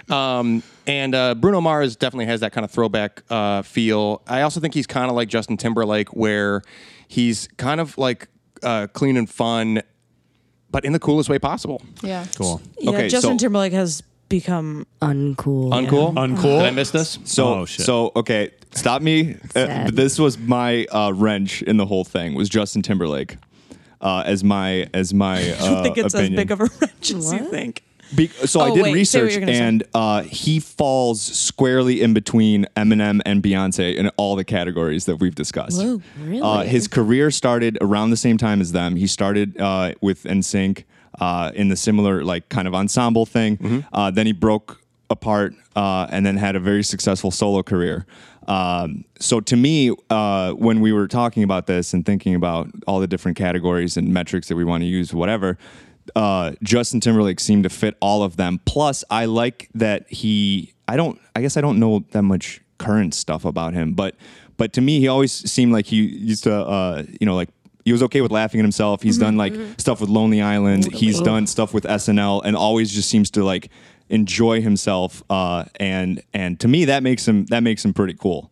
[0.09, 4.21] Um, and uh, Bruno Mars definitely has that kind of throwback uh, feel.
[4.27, 6.61] I also think he's kind of like Justin Timberlake, where
[7.07, 8.27] he's kind of like
[8.63, 9.81] uh, clean and fun,
[10.71, 11.81] but in the coolest way possible.
[12.01, 12.25] yeah.
[12.35, 12.61] Cool.
[12.79, 15.69] Yeah, Okay, Justin so- Timberlake has become Uncool.
[15.71, 16.13] Uncool?
[16.15, 16.41] Uncool?
[16.59, 17.17] Did I miss this?
[17.23, 17.85] So Oh, shit.
[17.85, 19.37] so okay, stop me.
[19.55, 23.37] Uh, this was my uh, wrench in the whole thing was Justin Timberlake
[24.01, 26.33] uh, as my as my uh, I don't think it's opinion.
[26.33, 27.83] as big of a wrench as you think.
[28.15, 29.59] Be- so I Oh, did wait, research, you're gonna say.
[29.63, 35.15] and uh, he falls squarely in between Eminem and Beyonce in all the categories that
[35.15, 35.81] we've discussed.
[35.81, 36.39] Whoa, really?
[36.41, 38.97] Uh, his career started around the same time as them.
[38.97, 40.83] He started uh, with NSYNC
[41.19, 43.57] uh, in the similar like kind of ensemble thing.
[43.57, 43.79] Mm-hmm.
[43.91, 48.05] Uh, then he broke apart uh, and then had a very successful solo career.
[48.47, 52.99] Um, so to me, uh, when we were talking about this and thinking about all
[52.99, 55.57] the different categories and metrics that we want to use, whatever,
[56.15, 58.59] uh, Justin Timberlake seemed to fit all of them.
[58.65, 60.73] Plus, I like that he.
[60.87, 61.19] I don't.
[61.35, 64.15] I guess I don't know that much current stuff about him, but
[64.57, 66.53] but to me, he always seemed like he used to.
[66.53, 67.49] Uh, you know, like
[67.85, 69.01] he was okay with laughing at himself.
[69.01, 70.93] He's done like stuff with Lonely Island.
[70.93, 73.69] He's done stuff with SNL, and always just seems to like
[74.13, 78.49] enjoy himself, uh, and and to me that makes him that makes him pretty cool.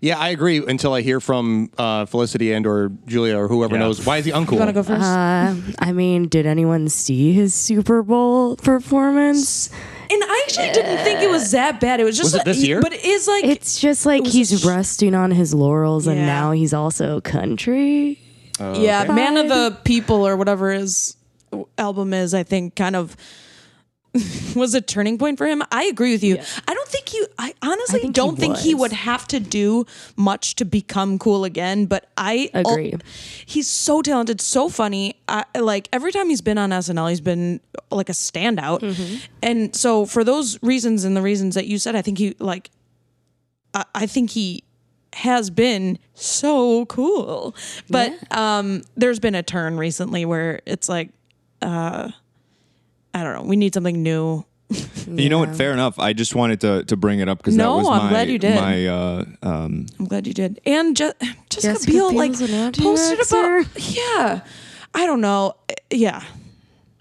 [0.00, 0.64] Yeah, I agree.
[0.64, 3.80] Until I hear from uh, Felicity and or Julia or whoever Yeah.
[3.80, 4.52] knows why is he uncool.
[4.52, 5.02] You want to go first?
[5.02, 9.70] Uh, I mean, did anyone see his Super Bowl performance?
[10.10, 12.00] and I actually didn't think it was that bad.
[12.00, 12.80] It was just Was it this year?
[12.80, 16.24] but it is like It's just like was he's sh- resting on his laurels, and
[16.24, 18.18] now he's also country.
[18.58, 19.12] yeah, okay.
[19.12, 21.16] Man of the People or whatever his
[21.76, 22.32] album is.
[22.34, 23.16] I think kind of
[24.56, 25.62] was a turning point for him.
[25.70, 26.38] I agree with you.
[26.66, 27.26] I don't think you.
[27.38, 31.44] I honestly I think don't think he would have to do much to become cool
[31.44, 31.86] again.
[31.86, 32.94] But I Agree.
[33.46, 35.20] he's so talented, so funny.
[35.28, 38.80] I, like every time he's been on SNL, he's been like a standout.
[38.80, 39.16] Mm-hmm.
[39.42, 42.70] And so for those reasons and the reasons that you said, I think he like.
[43.74, 44.64] I, I think he
[45.12, 47.54] has been so cool.
[47.88, 51.10] But um there's been a turn recently where it's like
[51.62, 52.10] uh
[53.14, 54.44] I don't know, we need something new.
[55.06, 55.56] You know what?
[55.56, 55.98] Fair enough.
[55.98, 58.28] I just wanted to to bring it up because No, that was I'm my glad
[58.28, 58.54] you did.
[58.56, 60.60] my uh, um, I'm glad you did.
[60.66, 61.10] And Je-
[61.48, 63.96] Jessica, Jessica Biel like Biel's an posted about anti-vaxxer?
[63.96, 64.40] Yeah.
[64.94, 65.54] I don't know.
[65.90, 66.22] Yeah.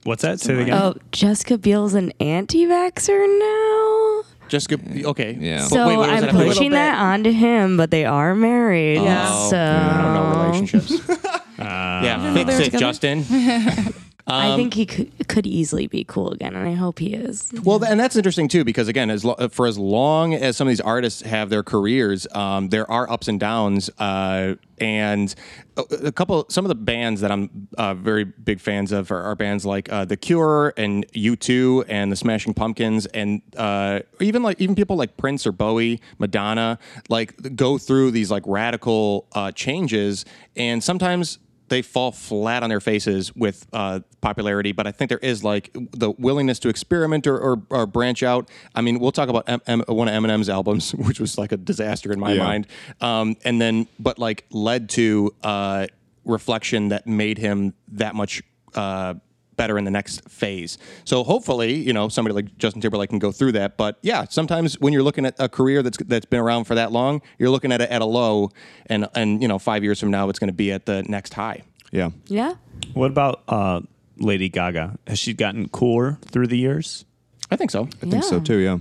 [0.06, 0.40] What's that?
[0.40, 0.82] Say it again.
[0.82, 4.24] Oh, Jessica Biel's an anti-vaxxer now.
[4.48, 5.36] Jessica, okay.
[5.38, 5.58] Yeah.
[5.64, 7.76] But So wait, what does I'm that have to do with- pushing that onto him,
[7.76, 9.02] but they are married.
[9.02, 9.28] Yeah.
[9.30, 10.92] Oh, So I don't know relationships.
[11.60, 12.80] yeah, fix it, together?
[12.80, 13.26] Justin.
[14.30, 17.50] I Um, think he could, could easily be cool again, and I hope he is.
[17.64, 20.72] Well, and that's interesting too, because again, as lo- for as long as some of
[20.72, 23.90] these artists have their careers, um, there are ups and downs.
[23.98, 25.34] Uh, and
[25.78, 29.22] a, a couple, some of the bands that I'm uh, very big fans of are,
[29.24, 34.44] are bands like uh, The Cure and U2 and the Smashing Pumpkins, and uh, even
[34.44, 36.78] like even people like Prince or Bowie, Madonna,
[37.10, 40.26] like go through these like radical uh, changes,
[40.58, 45.18] and sometimes they fall flat on their faces with uh, popularity, but I think there
[45.20, 48.50] is like the willingness to experiment or, or, or branch out.
[48.74, 51.58] I mean, we'll talk about M- M- one of Eminem's albums, which was like a
[51.58, 52.44] disaster in my Yeah.
[52.44, 52.68] mind,
[53.02, 55.88] um, and then but like led to uh,
[56.26, 58.42] reflection that made him that much.
[58.76, 59.16] Uh,
[59.58, 60.78] better in the next phase.
[61.04, 63.76] So hopefully, you know, somebody like Justin Timberlake can go through that.
[63.78, 66.92] But yeah, sometimes when you're looking at a career that's that's been around for that
[66.92, 68.52] long, you're looking at it at a low,
[68.86, 71.34] and and you know, five years from now, it's going to be at the next
[71.34, 71.64] high.
[71.92, 72.12] yeah.
[72.28, 72.54] Yeah.
[72.94, 73.82] What about uh,
[74.18, 74.98] Lady Gaga?
[75.08, 77.04] Has she gotten cooler through the years?
[77.52, 77.90] I think so.
[78.04, 78.58] I think so too.
[78.60, 78.78] Yeah.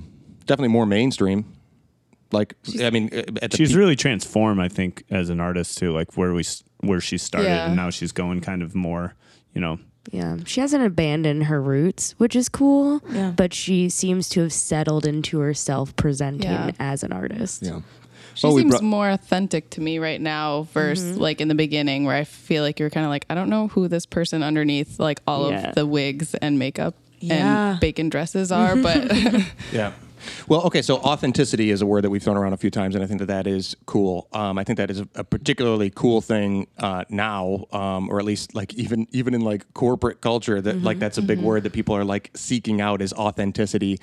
[0.46, 1.44] Definitely more mainstream.
[2.32, 5.78] Like, I mean, uh, at the She's peak- really transformed, I think, as an artist
[5.78, 5.92] too.
[5.92, 6.44] Like where we
[6.80, 7.66] where she started, Yeah.
[7.66, 9.14] and now she's going kind of more,
[9.54, 9.78] you know.
[10.12, 13.00] Yeah, she hasn't abandoned her roots, which is cool.
[13.10, 13.32] Yeah.
[13.34, 16.70] But she seems to have settled into herself presenting Yeah.
[16.78, 17.62] as an artist.
[17.62, 17.80] Yeah.
[18.34, 21.20] She Well, seems brought- more authentic to me right now versus Mm-hmm.
[21.22, 23.68] like in the beginning where I feel like you're kind of like I don't know
[23.68, 25.68] who this person underneath like all Yeah.
[25.70, 27.70] of the wigs and makeup Yeah.
[27.72, 29.10] and bacon dresses are, but
[29.72, 29.92] Yeah.
[30.48, 33.02] Well, okay, so authenticity is a word that we've thrown around a few times, and
[33.04, 34.28] I think that that is cool.
[34.32, 38.24] Um, I think that is a, a particularly cool thing uh, now, um, or at
[38.24, 41.72] least like even even in like corporate culture, that like that's a big word that
[41.72, 43.98] people are like seeking out is authenticity.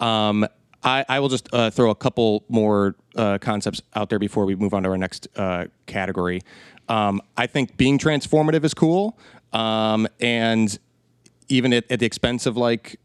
[0.00, 0.46] Um,
[0.84, 4.54] I, I will just uh, throw a couple more uh, concepts out there before we
[4.56, 6.42] move on to our next uh, category.
[6.88, 9.16] Um, I think being transformative is cool,
[9.52, 10.76] um, and
[11.48, 12.98] even at, at the expense of like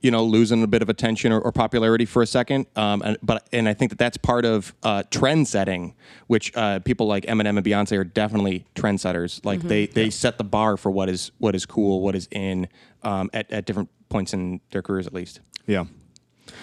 [0.00, 2.66] you know losing a bit of attention or, or popularity for a second.
[2.76, 5.94] Um, and but and I think that that's part of uh, trend setting
[6.26, 10.44] which uh, people like Eminem and Beyonce are definitely trendsetters like they they set the
[10.44, 12.68] bar for what is what is cool what is in
[13.02, 15.40] um, at, at different points in their careers at least.
[15.66, 15.84] Yeah.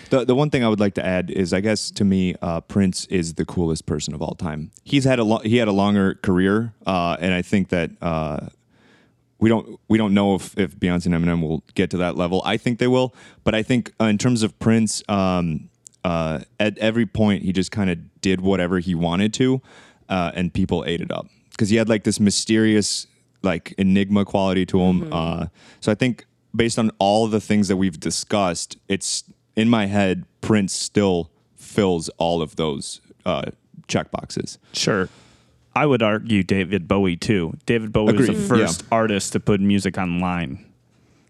[0.10, 2.62] The the one thing I would like to add is I guess to me uh,
[2.62, 4.71] Prince is the coolest person of all time.
[4.84, 8.48] He's had a lo- he had a longer career, uh, and I think that uh,
[9.39, 12.41] we don't we don't know if, if Beyonce and Eminem will get to that level.
[12.45, 15.69] I think they will, but I think uh, in terms of Prince, um,
[16.04, 19.62] uh, at every point he just kind of did whatever he wanted to,
[20.10, 23.08] uh, and people ate it up because he had like this mysterious
[23.41, 25.12] like enigma quality to him.
[25.12, 25.48] Uh,
[25.80, 29.24] so I think based on all the things that we've discussed, it's
[29.55, 33.51] in my head Prince still fills all of those uh,
[33.88, 34.57] check boxes.
[34.74, 35.10] Sure.
[35.76, 37.57] I would argue David Bowie too.
[37.65, 38.88] David Bowie was the first Yeah.
[38.91, 40.59] artist to put music online.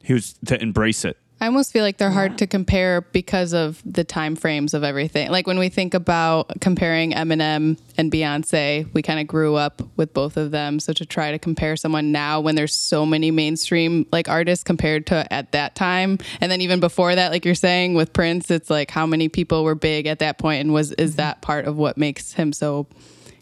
[0.04, 1.18] He was to embrace it.
[1.42, 5.30] I almost feel like they're hard to compare because of the time frames of everything.
[5.30, 10.14] Like when we think about comparing Eminem and Beyonce, we kind of grew up with
[10.14, 10.80] both of them.
[10.80, 15.08] So to try to compare someone now when there's so many mainstream like artists compared
[15.08, 18.70] to at that time, and then even before that, like you're saying with Prince, it's
[18.70, 21.18] like how many people were big at that point, and was is mm-hmm.
[21.18, 22.88] that part of what makes him so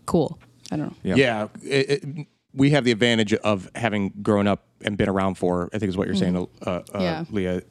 [0.07, 0.39] cool?
[0.74, 1.15] I don't know.
[1.15, 1.15] Yeah.
[1.15, 5.69] yeah it, it, we have the advantage of having grown up and been around for
[5.74, 7.26] I think is what you're saying uh, uh, Yeah.
[7.32, 7.61] Leah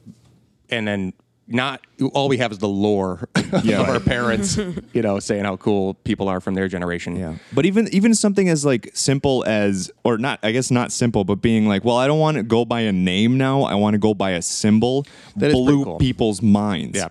[0.69, 1.13] and then
[1.45, 1.81] not
[2.13, 3.27] all we have is the lore
[3.63, 3.81] Yeah.
[3.81, 4.55] of our parents,
[4.93, 7.17] you know, saying how cool people are from their generation.
[7.17, 7.35] Yeah.
[7.53, 11.41] But even even something as like simple as or not I guess not simple, but
[11.41, 13.63] being like, well, I don't want to go by a name now.
[13.63, 15.03] I want to go by a symbol
[15.35, 15.97] that pretty blew cool.
[15.99, 16.97] people's minds.
[16.97, 17.09] Yeah.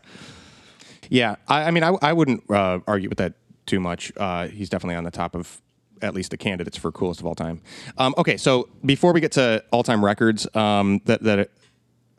[1.11, 1.37] Yeah.
[1.47, 3.35] I, I mean, I, I wouldn't uh, argue with that
[3.67, 4.13] too much.
[4.17, 5.61] Uh, he's definitely on the top of
[6.03, 7.61] at least the candidates for coolest of all time.
[7.99, 8.37] Um, okay.
[8.37, 11.51] So before we get to all time records um, that, that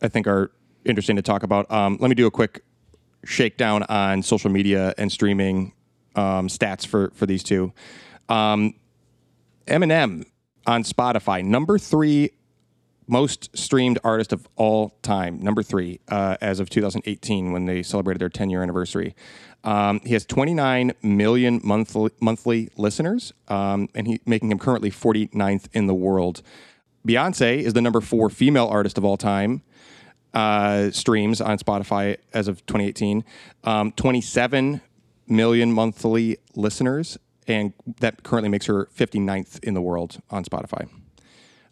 [0.01, 0.51] I think are
[0.85, 2.63] interesting to talk about, um, let me do a quick
[3.25, 5.73] shakedown on social media and streaming
[6.15, 7.73] um, stats for, for these two.
[8.29, 8.75] Um,
[9.67, 10.25] Eminem
[10.65, 12.31] on Spotify, number three
[13.07, 18.19] most streamed artist of all time, number three, uh, as of 2018 when they celebrated
[18.19, 19.15] their 10 year anniversary.
[19.63, 25.67] Um, he has 29 million monthly monthly listeners, um, and he making him currently 49th
[25.73, 26.41] in the world.
[27.07, 29.61] Beyonce is the number four female artist of all time.
[30.33, 33.23] Uh, streams on Spotify as of 2018,
[33.65, 34.81] um, 27
[35.27, 40.89] million monthly listeners, and that currently makes her 59th in the world on Spotify.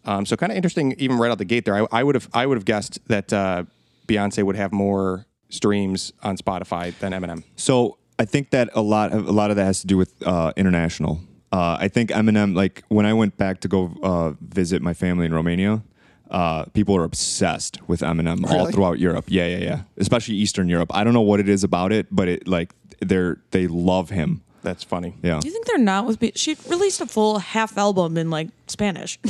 [0.05, 1.75] Um, so kind of interesting, even right out the gate there.
[1.75, 3.63] I, I would have I would have guessed that uh,
[4.07, 7.43] Beyonce would have more streams on Spotify than Eminem.
[7.55, 10.13] So I think that a lot of a lot of that has to do with
[10.25, 11.21] uh, international.
[11.51, 15.25] Uh, I think Eminem, like when I went back to go uh, visit my family
[15.25, 15.83] in Romania,
[16.29, 19.25] uh, people are obsessed with Eminem all throughout Europe.
[19.27, 19.81] Yeah, yeah, yeah.
[19.97, 20.95] Especially Eastern Europe.
[20.95, 24.41] I don't know what it is about it, but it like they're they love him.
[24.63, 25.15] That's funny.
[25.23, 25.39] Yeah.
[25.39, 26.19] Do you think they're not with?
[26.19, 29.19] Be- she released a full half album in like Spanish.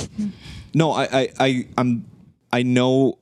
[0.74, 2.06] No, I, I, I, I'm,
[2.54, 3.18] I know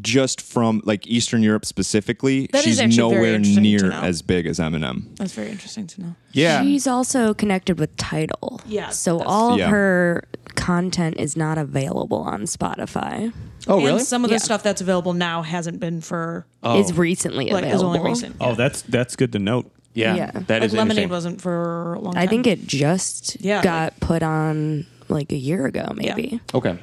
[0.00, 3.92] just from like Eastern Europe specifically, That is she's actually very nowhere interesting to near
[3.92, 5.16] as big as Eminem.
[5.16, 6.14] That's very interesting to know.
[6.32, 6.62] Yeah.
[6.62, 8.60] She's also connected with Tidal.
[8.66, 9.68] Yeah, So that's- all of Yeah.
[9.68, 10.24] her
[10.56, 13.32] content is not available on Spotify.
[13.68, 14.00] oh And really?
[14.00, 14.38] some of the Yeah.
[14.38, 16.80] stuff that's available now hasn't been for oh.
[16.80, 17.86] Is recently like is available.
[17.98, 18.36] only recent.
[18.40, 19.70] Oh, that's that's good to note.
[19.94, 20.30] yeah, Yeah.
[20.32, 21.08] that like is Lemonade interesting.
[21.08, 22.22] wasn't for a long time.
[22.22, 26.40] I think it just Yeah, got put on like a year ago, maybe.
[26.52, 26.78] Okay.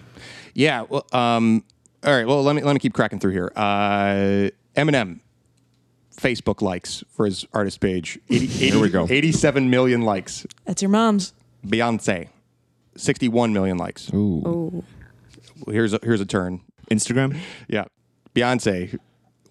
[0.54, 0.86] Yeah.
[0.90, 1.06] Well.
[1.14, 1.64] Um.
[2.04, 2.26] All right.
[2.28, 3.52] Well, let me let me keep cracking through here.
[3.56, 5.20] Uh, Eminem.
[6.18, 8.20] Facebook likes for his artist page.
[8.30, 9.08] 80, 80, Here we go.
[9.10, 10.46] 87 million likes.
[10.66, 11.34] that's your mom's.
[11.66, 12.28] Beyonce,
[12.96, 14.12] 61 million likes.
[14.14, 14.44] Ooh.
[14.46, 14.84] Oh,
[15.72, 16.62] Here's a, here's a turn.
[16.92, 17.38] Instagram.
[17.68, 17.86] Yeah.
[18.36, 19.00] Beyonce,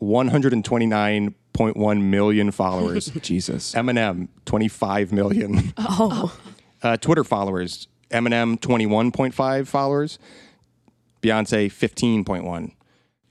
[0.01, 3.07] 129.1 million followers.
[3.23, 3.75] Jesus.
[3.75, 5.73] Eminem, 25 million.
[5.77, 6.37] oh,
[6.83, 10.19] Uh, Twitter followers, Eminem, 21.5 followers.
[11.23, 12.73] Beyonce, 15.1.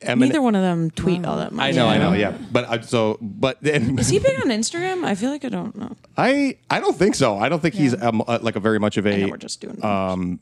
[0.02, 1.66] Eminem, Neither one of them tweet all that much.
[1.66, 2.38] I know, I know, yeah.
[2.52, 5.04] But I, so, but then Is he big on Instagram?
[5.04, 5.98] I feel like I don't know.
[6.16, 7.38] I, I don't think so.
[7.38, 9.38] I don't think he's um, uh, like a very much of I know a we're
[9.38, 10.40] just doing.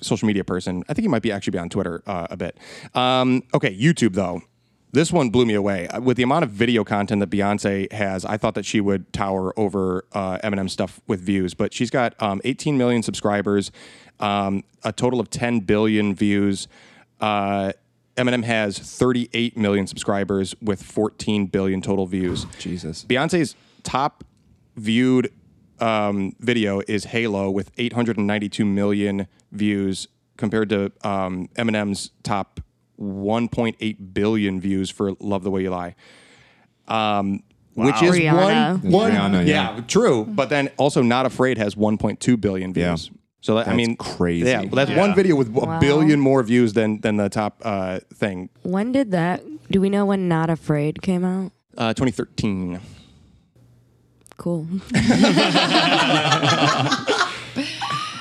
[0.00, 0.82] social media person.
[0.88, 2.58] I think he might be actually be on Twitter uh, a bit.
[2.94, 4.42] Um, okay, YouTube though.
[4.92, 5.86] This one blew me away.
[5.86, 9.12] Uh, With the amount of video content that Beyonce has, I thought that she would
[9.12, 11.54] tower over uh, Eminem stuff with views.
[11.54, 13.70] But she's got um, 18 million subscribers,
[14.20, 16.68] um, a total of 10 billion views.
[17.20, 17.72] Uh,
[18.16, 22.44] Eminem has 38 million subscribers with 14 billion total views.
[22.58, 23.04] Jesus.
[23.04, 24.24] Beyonce's top
[24.76, 25.32] viewed
[25.80, 32.60] um, video is Halo with 892 million views compared to um, Eminem's top
[33.00, 35.94] 1.8 billion views for Love the Way You Lie.
[36.86, 37.42] Um,
[37.74, 38.82] Which is Rihanna.
[38.82, 39.74] one, one Rihanna, yeah.
[39.76, 39.80] yeah.
[39.86, 40.24] true.
[40.26, 43.19] But then also Not Afraid has 1.2 billion Yeah.
[43.40, 43.46] Views.
[43.46, 44.46] So that, I That's mean, crazy.
[44.48, 44.98] Yeah, well, that's Yeah.
[44.98, 48.50] one video with a billion more views than than the top uh, thing.
[48.62, 49.42] when did that?
[49.70, 51.52] Do we know when Not Afraid came out?
[51.78, 52.80] Uh, 2013.
[54.36, 54.66] Cool.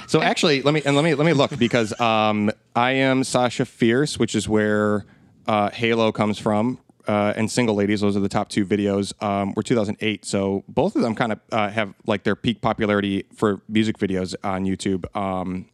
[0.07, 3.63] So actually, let me and let me let me look because um, I am Sasha
[3.63, 5.05] Fierce, which is where
[5.47, 6.79] uh, Halo comes from,
[7.09, 8.01] uh, and Single Ladies.
[8.01, 9.11] Those are the top two videos.
[9.23, 13.25] Um, were 2008, so both of them kind of uh, have like their peak popularity
[13.33, 15.03] for music videos on YouTube.
[15.17, 15.65] Um,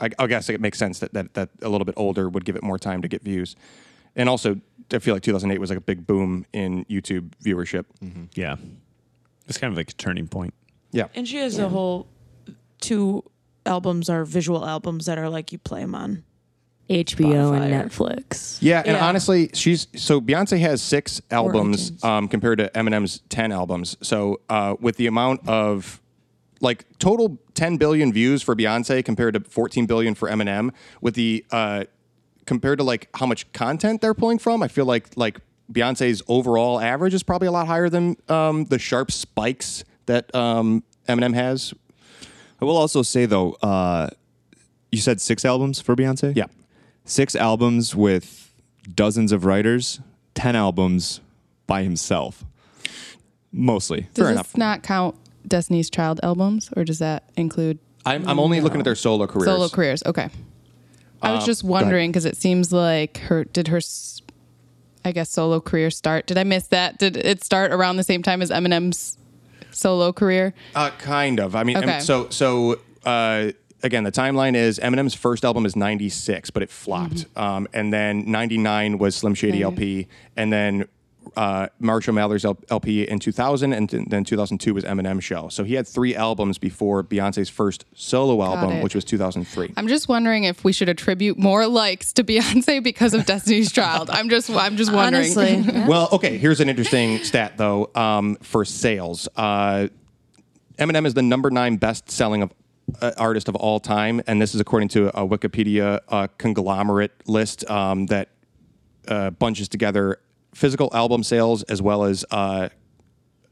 [0.00, 2.56] I, I guess it makes sense that, that that a little bit older would give
[2.56, 3.56] it more time to get views,
[4.16, 4.58] and also
[4.90, 7.84] I feel like 2008 was like a big boom in YouTube viewership.
[8.34, 8.56] Yeah,
[9.46, 10.54] it's kind of like a turning point.
[10.92, 12.08] Yeah, and she has a whole
[12.80, 13.22] two
[13.66, 16.24] albums are visual albums that are like you play them on.
[16.90, 18.58] HBO Spotify and Netflix.
[18.60, 19.06] Yeah, and Yeah.
[19.06, 22.04] honestly, she's so Beyonce has six albums iTunes.
[22.04, 23.96] um, compared to Eminem's ten albums.
[24.02, 26.00] So uh, with the amount of
[26.60, 31.42] like total 10 billion views for Beyonce compared to 14 billion for Eminem, with the
[31.50, 31.84] uh,
[32.44, 35.40] compared to like how much content they're pulling from, I feel like like
[35.72, 40.82] Beyonce's overall average is probably a lot higher than um, the sharp spikes that um,
[41.08, 41.72] Eminem has.
[42.60, 44.08] I will also say though, uh,
[44.90, 46.34] you said six albums for Beyonce.
[46.36, 46.46] Yeah.
[47.10, 48.52] Six albums with
[48.94, 50.00] dozens of writers,
[50.34, 51.20] ten albums
[51.66, 52.44] by himself.
[53.52, 54.02] Mostly.
[54.14, 54.56] Does this enough.
[54.56, 58.94] not count Destiny's Child albums, or does that include I'm, I'm only looking at their
[58.94, 59.46] solo careers.
[59.46, 60.02] solo careers?
[60.06, 60.30] Okay.
[61.22, 63.80] I was just wondering because it seems like her did her,
[65.04, 66.26] I guess, solo career start.
[66.26, 66.98] Did I miss that?
[66.98, 69.18] Did it start around the same time as Eminem's
[69.70, 70.54] solo career?
[70.74, 71.54] Uh, kind of.
[71.54, 72.00] I mean, em- Okay.
[72.00, 73.50] so so uh,
[73.82, 78.30] again, the timeline is Eminem's first album is '96, but it flopped, um, and then
[78.30, 80.06] '99 was Slim Shady LP,
[80.36, 80.86] and then
[81.36, 85.48] uh, Marshall Mathers LP in 2000, and th- then 2002 was Eminem Show.
[85.48, 89.74] So he had three albums before Beyonce's first solo album, which was 2003.
[89.76, 94.10] I'm just wondering if we should attribute more likes to Beyonce because of Destiny's Child.
[94.10, 95.36] I'm just I'm just wondering.
[95.36, 96.36] Honestly, Well, okay.
[96.38, 99.28] Here's an interesting stat though um, for sales.
[99.36, 99.88] Uh,
[100.78, 102.52] Eminem is the number nine best-selling of
[103.00, 107.68] uh, artist of all time, and this is according to a Wikipedia uh, conglomerate list
[107.70, 108.28] um, that
[109.08, 110.20] uh, bunches together
[110.54, 112.68] physical album sales as well as uh,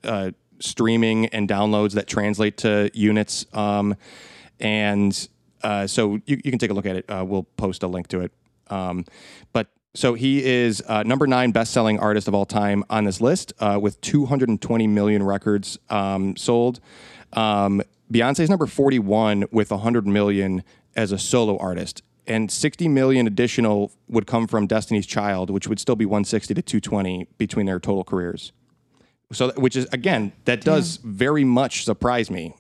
[0.05, 0.31] uh,
[0.61, 3.47] streaming and downloads that translate to units.
[3.53, 3.95] Um,
[4.61, 5.29] and
[5.63, 7.05] uh, so you, you can take a look at it.
[7.09, 8.33] We'll post a link to it.
[8.71, 9.05] Um,
[9.53, 13.53] but so he is uh, number nine best-selling artist of all time on this list
[13.59, 16.81] uh, with 220 million records um, sold.
[17.33, 17.83] Um,
[18.13, 20.63] Beyonce's number 41 with 100 million
[20.97, 22.03] as a solo artist.
[22.27, 26.61] And 60 million additional would come from Destiny's Child, which would still be 160 to
[26.63, 28.53] 220 between their total careers.
[29.33, 32.55] So, which is again, that does very much surprise me.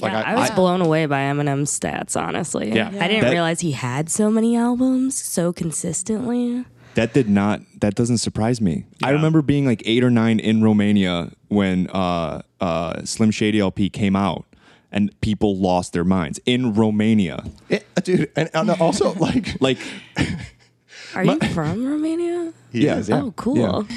[0.00, 2.72] Like Yeah, I, was blown away by Eminem's stats, honestly.
[2.72, 2.88] Yeah.
[2.88, 6.64] I didn't That- realize he had so many albums so consistently.
[6.94, 7.60] That did not.
[7.80, 8.84] That doesn't surprise me.
[9.02, 13.90] I remember being like eight or nine in Romania when uh, uh, Slim Shady LP
[13.90, 14.44] came out,
[14.92, 17.44] and people lost their minds in Romania.
[17.68, 19.78] It- dude, and, and also like Like,
[21.14, 22.52] Are you from Romania?
[22.72, 23.22] he is, yeah.
[23.22, 23.86] Oh, cool.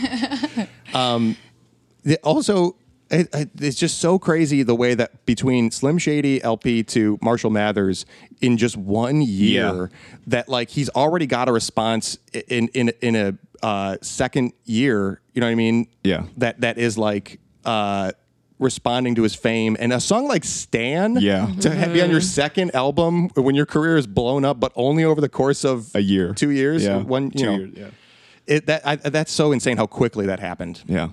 [2.03, 2.75] The- also
[3.09, 7.49] it, it- it's just so crazy the way that between Slim Shady LP to Marshall
[7.51, 8.05] Mathers
[8.41, 9.89] in just one year
[10.27, 13.33] that like he's already got a response in in in a
[13.65, 15.21] uh, second year.
[15.33, 15.87] You know what I mean?
[16.03, 16.23] Yeah.
[16.37, 17.39] That that is like.
[17.65, 18.11] Uh,
[18.59, 21.45] responding to his fame and a song like Stan Yeah.
[21.61, 25.03] to ha- be on your second album when your career is blown up but only
[25.03, 26.33] over the course of A year.
[26.33, 26.97] two years Yeah.
[27.03, 27.87] one you Two know years, yeah.
[28.47, 31.09] it, that I, that's so insane how quickly that happened yeah.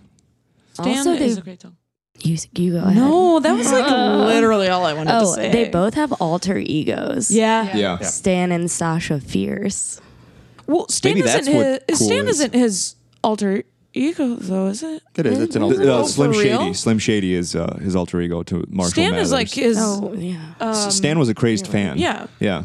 [0.72, 1.76] Stan Also, is they- a great song.
[2.20, 2.96] You, you go ahead.
[2.96, 5.50] No, that was like literally all I wanted to Oh, say.
[5.50, 7.30] they both have alter egos.
[7.30, 7.76] Yeah.
[7.76, 7.98] Yeah.
[7.98, 10.00] Stan and Sasha Fierce.
[10.66, 11.98] Well, Stan Maybe isn't that's what his.
[11.98, 12.40] cool Stan is.
[12.40, 15.02] isn't his alter ego, though, is it?
[15.16, 16.72] it is it's an Uh, alter Oh, Slim for Shady.
[16.74, 19.26] Slim Shady is uh, his alter ego to Marshall Stan Mathers.
[19.26, 19.76] is like his.
[19.78, 20.54] Oh, yeah.
[20.60, 21.98] S- Stan was a crazed fan.
[21.98, 22.26] yeah.
[22.40, 22.64] Yeah.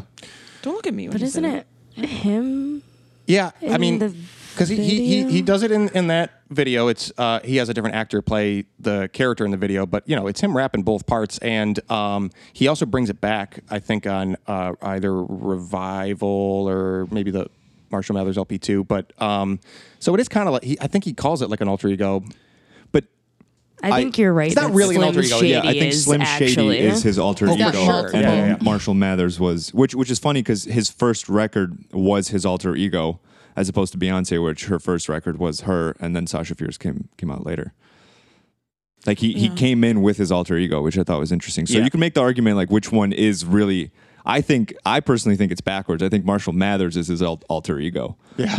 [0.62, 1.08] Don't look at me.
[1.08, 1.64] When but you isn't say
[1.96, 2.82] it him?
[3.26, 4.14] Yeah, I in mean, the
[4.60, 6.88] because he, he he he does it in in that video.
[6.88, 10.14] It's uh, he has a different actor play the character in the video, but you
[10.14, 13.60] know it's him rapping both parts, and um, he also brings it back.
[13.70, 17.48] I think on uh, either revival or maybe the
[17.90, 18.84] Marshall Mathers LP two.
[18.84, 19.60] But um,
[19.98, 21.88] so it is kind of like he, I think he calls it like an alter
[21.88, 22.22] ego.
[22.92, 23.04] But
[23.82, 24.48] I think you're right.
[24.48, 25.36] It's not that really an alter ego.
[25.36, 26.50] Shady Yeah, I think is Slim actually.
[26.50, 28.06] Shady is his alter Oh, ego, sure.
[28.08, 28.56] and Yeah, yeah, yeah.
[28.60, 33.20] Marshall Mathers was, which which is funny because his first record was his alter ego,
[33.60, 37.08] as opposed to Beyonce, which her first record was her, and then Sasha Fierce came
[37.18, 37.72] came out later.
[39.06, 41.66] Like he he came in with his alter ego, which I thought was interesting.
[41.66, 41.84] So Yeah.
[41.84, 43.90] you can make the argument like which one is really.
[44.26, 46.02] I think I personally think it's backwards.
[46.02, 48.16] I think Marshall Mathers is his alter ego.
[48.36, 48.58] Yeah,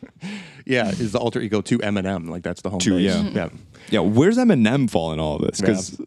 [0.66, 2.28] yeah, is the alter ego to Eminem?
[2.28, 3.02] Like that's the home To- base.
[3.14, 3.22] yeah.
[3.34, 3.48] yeah.
[3.90, 5.60] Yeah, where's Eminem fall in all of this?
[5.60, 5.98] Because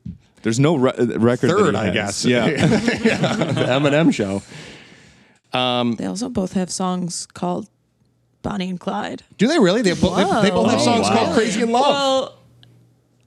[0.44, 1.50] there's no re- record.
[1.50, 1.94] that Third, he I has.
[1.94, 2.26] guess.
[2.26, 2.46] Yeah.
[2.68, 4.42] the Eminem show.
[5.52, 7.68] They also both have songs called
[8.46, 9.24] Bonnie and Clyde.
[9.40, 9.82] Do they really?
[9.82, 12.32] They both they, they both have songs called "Crazy in Love."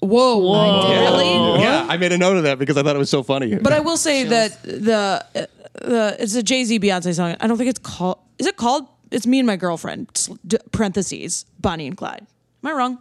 [0.00, 1.60] Well, whoa, whoa, really?
[1.60, 3.56] Yeah, I made a note of that because I thought it was so funny.
[3.56, 7.34] But I will say that the uh, the it's a Jay Z Beyonce song.
[7.40, 8.18] I don't think it's called.
[8.38, 8.86] Is it called?
[9.10, 10.08] It's me and my girlfriend.
[10.14, 10.34] sl-
[10.70, 12.24] Parentheses Bonnie and Clyde.
[12.62, 12.98] Am I wrong?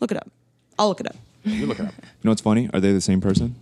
[0.00, 0.30] Look it up.
[0.78, 1.16] I'll look it up.
[1.44, 1.94] you look it up.
[1.98, 2.70] You know what's funny?
[2.72, 3.54] Are they the same person?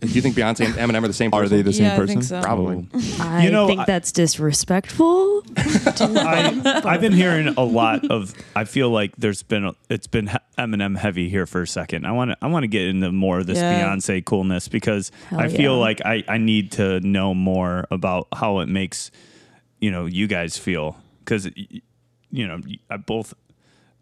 [0.00, 1.44] Do you think Beyonce and Eminem are the same person?
[1.44, 2.14] Are they the same Yeah, I person?
[2.16, 2.40] think so.
[2.42, 2.76] Probably.
[2.76, 3.22] Mm-hmm.
[3.22, 5.42] I You know, think I- that's disrespectful.
[5.56, 8.34] I, I've been hearing a lot of.
[8.56, 12.06] I feel like there's been a, it's been he- Eminem heavy here for a second.
[12.06, 13.82] I want to I want to get into more of this Yeah.
[13.84, 15.80] Beyonce coolness because Hell I feel yeah.
[15.80, 19.10] like I I need to know more about how it makes
[19.80, 23.34] you know you guys feel because you know I both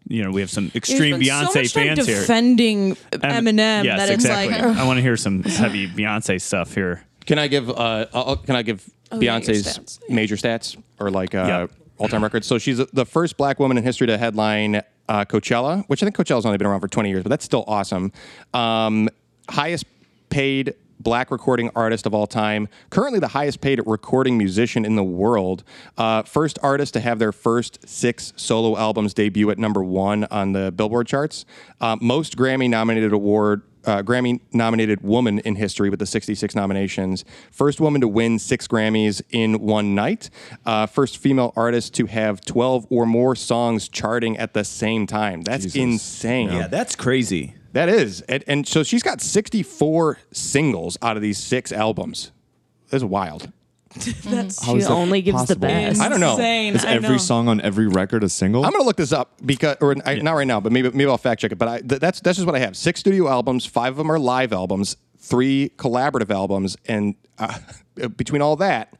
[0.09, 2.19] you know we have some extreme Beyonce so much time fans here.
[2.19, 4.57] defending Em- Eminem yes, that it's exactly.
[4.61, 4.77] like.
[4.77, 7.05] I want to hear some heavy Beyonce stuff here.
[7.25, 9.99] Can I give uh I'll, can I give Oh, yeah, Beyonce's stats.
[10.09, 11.67] major stats or like uh Yeah.
[11.97, 12.45] all-time records?
[12.47, 16.15] So she's the first black woman in history to headline uh, Coachella, which I think
[16.15, 18.11] Coachella's only been around for 20 years, but that's still awesome.
[18.53, 19.09] Um,
[19.49, 19.85] highest
[20.29, 22.67] paid black recording artist of all time.
[22.89, 25.63] Currently, the highest paid recording musician in the world.
[25.97, 30.51] Uh, first artist to have their first six solo albums debut at number one on
[30.53, 31.45] the Billboard charts.
[31.79, 33.61] Uh, most Grammy nominated award.
[33.85, 37.23] Uh, Grammy nominated woman in history with the 66 nominations.
[37.49, 40.29] First woman to win six Grammys in one night.
[40.65, 45.43] Uh, first female artist to have 12 or more songs charting at the same time.
[45.43, 46.49] That's insane.
[46.51, 47.55] Yeah, that's crazy.
[47.73, 48.21] That is.
[48.21, 52.31] And, and so she's got 64 singles out of these six albums.
[52.89, 53.51] That's wild.
[54.23, 55.67] That's How is She that only gives the possible?
[55.67, 55.99] best.
[56.01, 56.31] I don't know.
[56.33, 56.75] Insane.
[56.75, 57.17] Is I every know.
[57.17, 58.63] song on every record a single?
[58.63, 61.09] I'm going to look this up because, or I, not right now, but maybe maybe
[61.09, 61.57] I'll fact check it.
[61.57, 62.77] But I, th- that's that's just what I have.
[62.77, 67.57] Six studio albums, five of them are live albums, three collaborative albums, and uh,
[68.15, 68.93] between all that,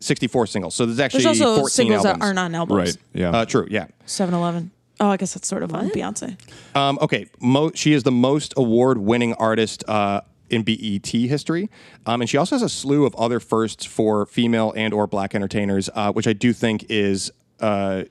[0.00, 0.74] 64 singles.
[0.74, 2.20] So there's actually There's also 14 singles albums.
[2.20, 2.78] that aren't on albums.
[2.78, 2.96] right.
[3.12, 3.30] Yeah.
[3.30, 3.66] Uh, true.
[3.70, 3.86] Yeah.
[4.06, 4.70] 7 Eleven.
[4.98, 6.38] Oh, I guess that's sort of on Beyonce.
[6.74, 11.68] Um, okay, Mo- she is the most award-winning artist uh, in BET history,
[12.06, 15.34] um, and she also has a slew of other firsts for female and or black
[15.34, 17.30] entertainers, uh, which I do think is
[17.60, 18.04] uh,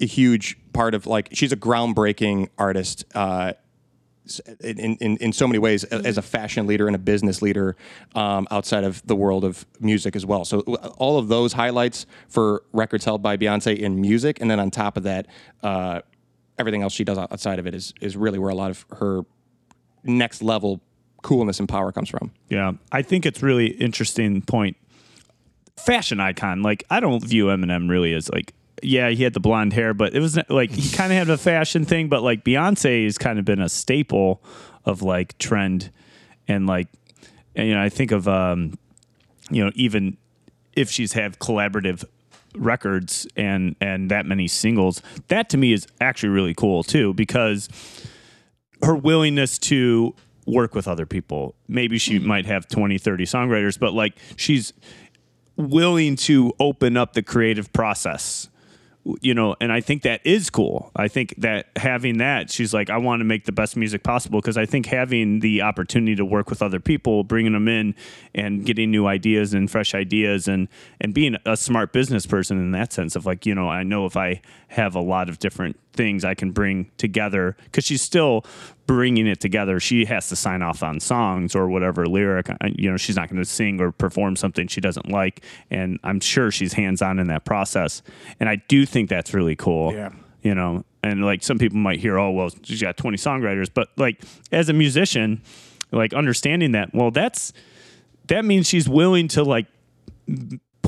[0.00, 3.04] a huge part of like she's a groundbreaking artist.
[3.14, 3.54] Uh, s-
[4.60, 7.76] in, in, in so many ways a- as a fashion leader and a business leader
[8.14, 10.44] um, outside of the world of music as well.
[10.44, 14.60] So uh, all of those highlights for records held by Beyonce in music, and then
[14.60, 15.26] on top of that,
[15.62, 16.00] uh,
[16.58, 19.22] everything else she does outside of it is is really where a lot of her
[20.04, 20.80] next level
[21.22, 22.30] coolness and power comes from.
[22.48, 24.76] Yeah, I think it's really interesting point.
[25.76, 28.52] Fashion icon, like I don't view Eminem really as like,
[28.82, 31.38] yeah, he had the blonde hair, but it was like he kind of had a
[31.38, 32.08] fashion thing.
[32.08, 34.42] But like Beyonce has kind of been a staple
[34.84, 35.90] of like trend,
[36.46, 36.88] and like,
[37.54, 38.78] and, you know, I think of um,
[39.50, 40.16] you know, even
[40.74, 42.04] if she's have collaborative
[42.56, 47.68] records and and that many singles, that to me is actually really cool too because
[48.82, 50.14] her willingness to
[50.48, 51.54] work with other people.
[51.68, 54.72] Maybe she might have 20, 30 songwriters, but like she's
[55.56, 58.48] willing to open up the creative process.
[59.22, 60.90] You know, and I think that is cool.
[60.94, 64.40] I think that having that, she's like, I want to make the best music possible
[64.40, 67.94] because I think having the opportunity to work with other people, bringing them in,
[68.34, 70.68] and getting new ideas and fresh ideas, and
[71.00, 74.04] and being a smart business person in that sense of like, you know, I know
[74.04, 78.44] if I have a lot of different things I can bring together because she's still
[78.86, 79.80] bringing it together.
[79.80, 82.48] She has to sign off on songs or whatever lyric.
[82.48, 85.98] Uh, you know, she's not going to sing or perform something she doesn't like, and
[86.04, 88.00] I'm sure she's hands on in that process.
[88.38, 89.92] And I do think that's really cool.
[89.92, 90.12] Yeah.
[90.42, 93.88] You know, and like some people might hear, oh well, she's got 20 songwriters, but
[93.96, 94.22] like
[94.52, 95.42] as a musician,
[95.90, 97.52] like understanding that, well, that's
[98.28, 99.66] that means she's willing to like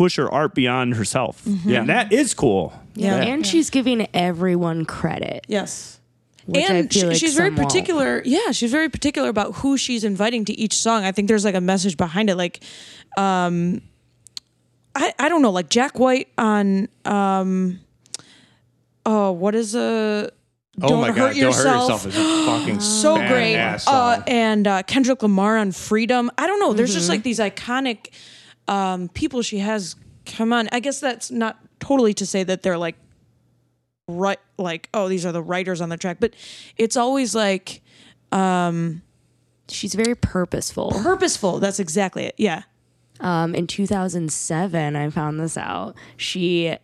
[0.00, 1.42] push her art beyond herself.
[1.44, 2.72] Yeah, And that is cool.
[2.94, 3.16] Yeah.
[3.16, 5.44] And she's giving everyone credit.
[5.46, 6.00] Yes.
[6.46, 7.68] Which and she- like she's very some won't.
[7.68, 8.22] particular.
[8.24, 11.04] Yeah, she's very particular about who she's inviting to each song.
[11.04, 12.36] I think there's like a message behind it.
[12.36, 12.60] Like,
[13.18, 13.82] um,
[14.94, 17.78] I I don't know, like Jack White on um,
[19.04, 20.30] oh, what is a
[20.82, 21.16] oh my god!
[21.16, 22.06] don't hurt yourself.
[22.06, 23.54] is a fucking so great.
[23.56, 26.30] badass Uh, and uh, Kendrick Lamar on Freedom.
[26.38, 26.72] I don't know.
[26.72, 27.12] There's just Mm-hmm.
[27.12, 28.08] like these iconic
[28.70, 30.68] um, people she has come on.
[30.72, 32.96] I guess that's not totally to say that they're like
[34.08, 36.32] right, like oh these are the writers on the track, but
[36.78, 37.82] it's always like
[38.32, 39.02] um
[39.68, 40.90] She's very purposeful.
[40.90, 41.60] purposeful.
[41.60, 42.34] That's exactly it.
[42.36, 42.62] Yeah.
[43.20, 45.94] Um, in 2007, I found this out.
[46.16, 46.76] She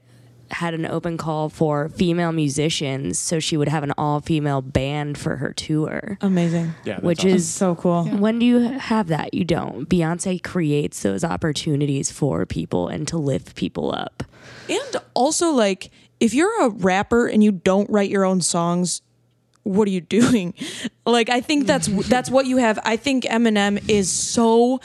[0.50, 5.36] had an open call for female musicians, so she would have an all-female band for
[5.36, 6.18] her tour.
[6.20, 6.72] Amazing.
[6.84, 7.30] Yeah, which awesome.
[7.30, 8.04] is So cool.
[8.04, 9.34] when do you have that?
[9.34, 9.88] You don't.
[9.88, 14.22] Beyonce creates those opportunities for people and to lift people up.
[14.68, 15.90] And also, like,
[16.20, 19.02] if you're a rapper and you don't write your own songs,
[19.64, 20.54] what are you doing?
[21.04, 22.78] Like, I think that's that's what you have.
[22.84, 24.80] I think Eminem is so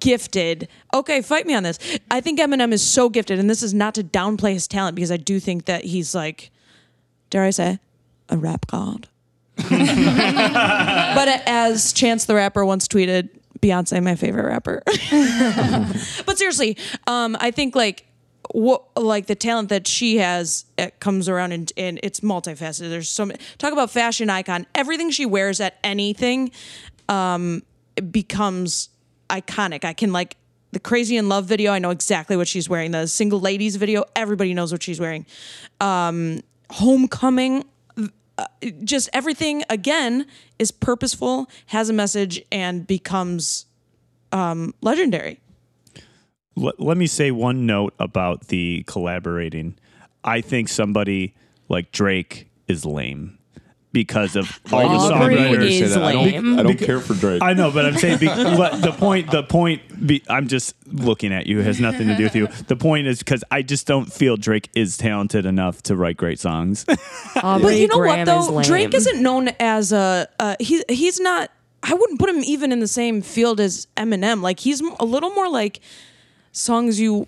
[0.00, 0.68] gifted.
[0.94, 1.78] Okay, fight me on this.
[2.10, 5.10] I think Eminem is so gifted, and this is not to downplay his talent because
[5.10, 6.50] I do think that he's like,
[7.30, 7.78] dare I say,
[8.28, 9.08] a rap god.
[9.56, 9.68] but
[11.46, 13.30] as Chance the Rapper once tweeted,
[13.60, 14.82] Beyonce, my favorite rapper.
[16.26, 16.76] but seriously,
[17.06, 18.06] um, I think like
[18.50, 22.90] what like the talent that she has it comes around and, and it's multifaceted.
[22.90, 24.66] There's so many talk about fashion icon.
[24.74, 26.50] Everything she wears at anything
[27.08, 27.62] um,
[28.10, 28.88] becomes
[29.30, 29.84] iconic.
[29.84, 30.36] I can like
[30.72, 31.72] the Crazy in Love video.
[31.72, 32.90] I know exactly what she's wearing.
[32.90, 34.04] The Single Ladies video.
[34.16, 35.26] Everybody knows what she's wearing.
[35.80, 37.64] Um, Homecoming.
[38.38, 38.46] uh,
[38.82, 40.26] Just everything again
[40.58, 43.66] is purposeful, has a message, and becomes
[44.32, 45.40] um, legendary.
[46.56, 49.76] let, let me say one note about the collaborating.
[50.24, 51.34] I think somebody
[51.68, 53.38] like Drake is lame
[53.92, 55.80] because of all the Aubrey songwriters.
[55.80, 56.58] is I don't, lame.
[56.58, 57.42] I don't care for Drake.
[57.42, 59.30] I know, but I'm saying be, but the point.
[59.30, 59.82] The point.
[60.06, 61.60] Be, I'm just looking at you.
[61.60, 62.46] It has nothing to do with you.
[62.46, 66.38] The point is because I just don't feel Drake is talented enough to write great
[66.40, 66.84] songs.
[67.36, 68.40] Aubrey But you know Graham what though?
[68.40, 68.64] is lame.
[68.64, 70.82] Drake isn't known as a uh, he.
[70.88, 71.50] He's not.
[71.82, 74.40] I wouldn't put him even in the same field as Eminem.
[74.40, 75.80] Like he's m- a little more like
[76.52, 77.26] songs you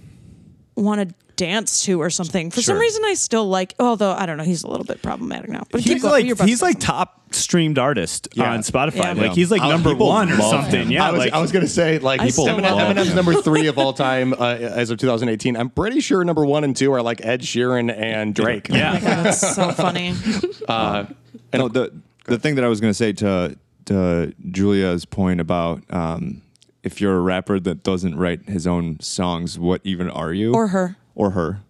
[0.76, 2.50] want to dance to or something.
[2.50, 3.74] For some reason, I still like.
[3.78, 5.64] Although I don't know, he's a little bit problematic now.
[5.70, 8.52] But he's like he's to- like top streamed artist Yeah.
[8.52, 9.16] on Spotify.
[9.16, 9.22] Yeah.
[9.22, 10.82] Like he's like Uh, number one or something.
[10.82, 10.90] him.
[10.92, 12.96] Yeah, I was, like I was gonna say like I still Eminem, love him.
[12.96, 15.56] Eminem's number three of all time uh, as of 2018.
[15.56, 18.68] I'm pretty sure number one and two are like Ed Sheeran and Drake.
[18.68, 18.98] yeah.
[18.98, 20.12] That's so funny.
[20.68, 21.92] no, the
[22.26, 23.56] the thing that I was going to say to
[23.86, 26.40] to Julia's point about um,
[26.82, 30.54] if you're a rapper that doesn't write his own songs, what even are you?
[30.54, 30.96] Or her.
[31.14, 31.60] Or her.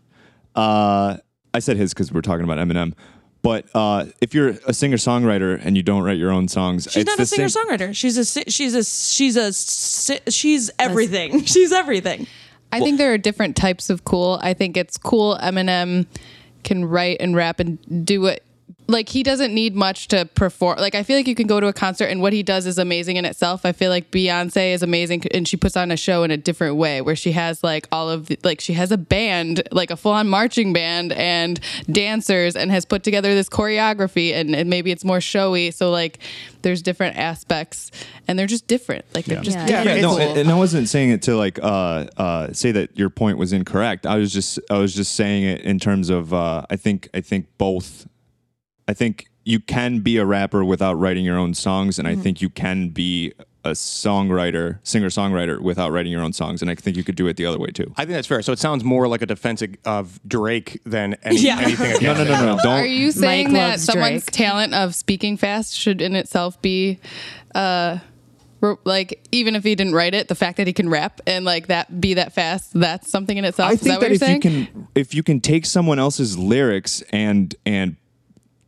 [0.55, 1.19] Uh,
[1.53, 2.95] I said his because we're talking about Eminem.
[3.43, 7.03] But uh, if you're a singer songwriter and you don't write your own songs, She's
[7.03, 7.95] it's not a singer songwriter.
[7.95, 11.43] She's a si- she's a she's a si- she's everything.
[11.45, 12.27] She's everything.
[12.73, 14.39] I think there are different types of cool.
[14.43, 16.07] I think it's cool Eminem
[16.65, 18.43] can write and rap and do it.
[18.87, 20.79] Like he doesn't need much to perform.
[20.79, 22.79] Like I feel like you can go to a concert and what he does is
[22.79, 23.65] amazing in itself.
[23.65, 26.77] I feel like Beyonce is amazing and she puts on a show in a different
[26.77, 29.97] way where she has like all of the, like she has a band, like a
[29.97, 31.61] full-on marching band and
[31.91, 35.71] dancers and has put together this choreography and, and maybe it's more showy.
[35.71, 36.19] So like
[36.63, 37.91] there's different aspects
[38.29, 39.05] and they're just different.
[39.15, 39.83] Like they're just Yeah.
[39.83, 40.21] Yeah, no, cool.
[40.21, 44.07] and I wasn't saying it to like uh, uh, say that your point was incorrect.
[44.07, 47.21] I was just I was just saying it in terms of uh, I think I
[47.21, 48.07] think both.
[48.89, 52.41] I think you can be a rapper without writing your own songs, and I think
[52.41, 53.33] you can be
[53.67, 57.27] a songwriter, singer songwriter without writing your own songs, and I think you could do
[57.29, 57.93] it the other way too.
[57.97, 58.43] I think that's fair.
[58.43, 61.61] So it sounds more like a defense of Drake than any, Yeah.
[61.61, 62.81] anything against No, no, no, no, don't.
[62.81, 64.31] Are you saying Mike that someone's Drake.
[64.33, 66.99] talent of speaking fast should in itself be
[67.55, 67.99] uh
[68.85, 71.67] like even if he didn't write it, the fact that he can rap and like
[71.67, 73.71] that be that fast, that's something in itself.
[73.71, 74.43] I Is think that, that, what if you're saying?
[74.43, 77.97] you can if you can take someone else's lyrics and and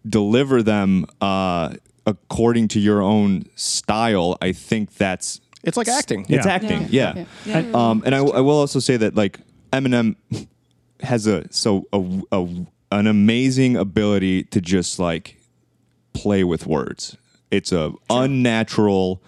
[0.09, 1.75] deliver them uh,
[2.07, 6.27] according to your own style, I think that's It's like acting.
[6.29, 6.53] it's Yeah.
[6.53, 6.89] acting.
[6.91, 7.25] Yeah.
[7.75, 9.41] Um, and I, I will also say that like
[9.73, 10.17] Eminem
[11.01, 12.03] has a so a,
[12.33, 12.47] a
[12.93, 15.37] an amazing ability to just like
[16.13, 17.17] play with words.
[17.51, 19.23] It's a unnatural,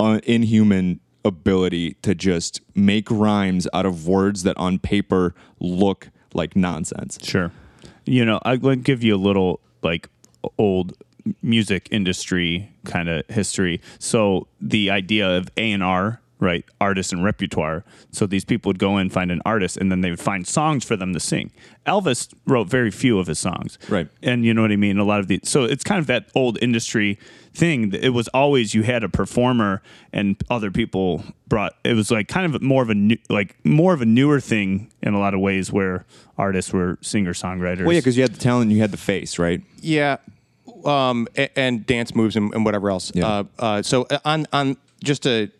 [0.00, 6.56] uh, inhuman ability to just make rhymes out of words that on paper look like
[6.56, 7.18] nonsense.
[7.22, 7.52] Sure.
[8.04, 10.08] You know, I'm going to give you a little like
[10.58, 10.94] old
[11.42, 13.80] music industry kind of history.
[13.98, 17.84] So the idea of A and R, right, artist and repertoire.
[18.10, 20.84] So these people would go in, find an artist, and then they would find songs
[20.84, 21.52] for them to sing.
[21.86, 24.08] Elvis wrote very few of his songs, Right.
[24.22, 24.98] And you know what I mean.
[24.98, 27.18] A lot of the so it's kind of that old industry
[27.54, 27.92] thing.
[27.92, 29.82] It was always you had a performer
[30.12, 31.74] and other people brought.
[31.84, 34.90] It was like kind of more of a new, like more of a newer thing
[35.02, 36.04] in a lot of ways where
[36.38, 37.84] artists were singer songwriters.
[37.84, 39.62] Well, yeah, because you had the talent, and you had the face, right?
[39.80, 40.16] Yeah,
[40.86, 43.12] um, and, and dance moves and, and whatever else.
[43.14, 43.26] Yeah.
[43.28, 45.50] Uh, uh, so uh, on on just to,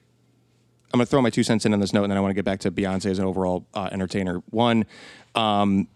[0.93, 2.35] I'm gonna throw my two cents in on this note, and then I want to
[2.35, 4.43] get back to Beyonce as an overall uh, entertainer.
[4.51, 4.85] One.
[5.35, 5.89] Um,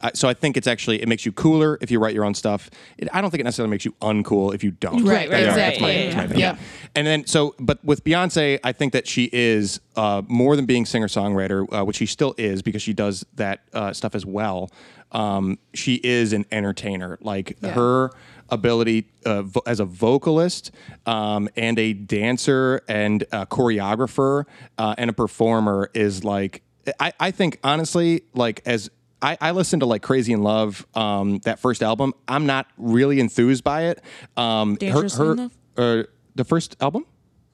[0.00, 2.34] I- so I think it's actually it makes you cooler if you write your own
[2.34, 2.68] stuff.
[2.98, 5.02] It, I don't think it necessarily makes you uncool if you don't.
[5.04, 5.54] Right, right, Yeah, exactly.
[5.54, 6.58] that's my- Yeah, that's my yeah, yeah.
[6.94, 10.84] And then so, but with Beyonce, I think that she is uh, more than being
[10.84, 14.70] singer songwriter, uh, which she still is because she does that uh, stuff as well.
[15.12, 17.16] Um, she is an entertainer.
[17.22, 18.10] Like her
[18.50, 20.70] ability uh, vo- as a vocalist
[21.06, 24.44] um, and a dancer and a choreographer
[24.78, 26.62] uh, and a performer is like
[27.00, 28.90] I, I think honestly like as
[29.22, 32.12] I, I listened to like Crazy in Love, um, that first album.
[32.28, 34.02] I'm not really enthused by it.
[34.36, 35.56] Um, Dangerously in Love?
[35.78, 36.02] Uh,
[36.34, 37.06] the first album?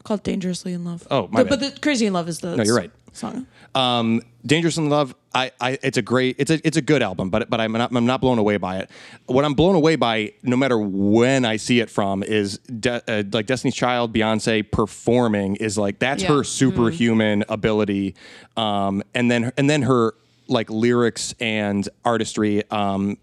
[0.02, 1.06] Called Dangerously in Love.
[1.12, 1.60] Oh, my but, bad.
[1.60, 2.90] but the Crazy in Love is the No, you're right.
[3.12, 3.46] Song.
[3.74, 5.14] Um, Dangerous in Love.
[5.34, 7.94] I, I, it's a great, it's a, it's a good album, but, but I'm not,
[7.94, 8.90] I'm not blown away by it.
[9.26, 13.22] What I'm blown away by, no matter when I see it from, is De- uh,
[13.32, 16.30] like Destiny's Child, Beyonce performing is like that's Yeah.
[16.30, 18.16] her superhuman ability,
[18.56, 20.14] um, and then and then her
[20.48, 23.16] like lyrics and artistry um,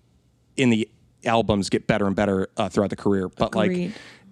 [0.55, 0.87] in the
[1.25, 3.27] albums get better and better uh, throughout the career.
[3.27, 3.87] But Agreed.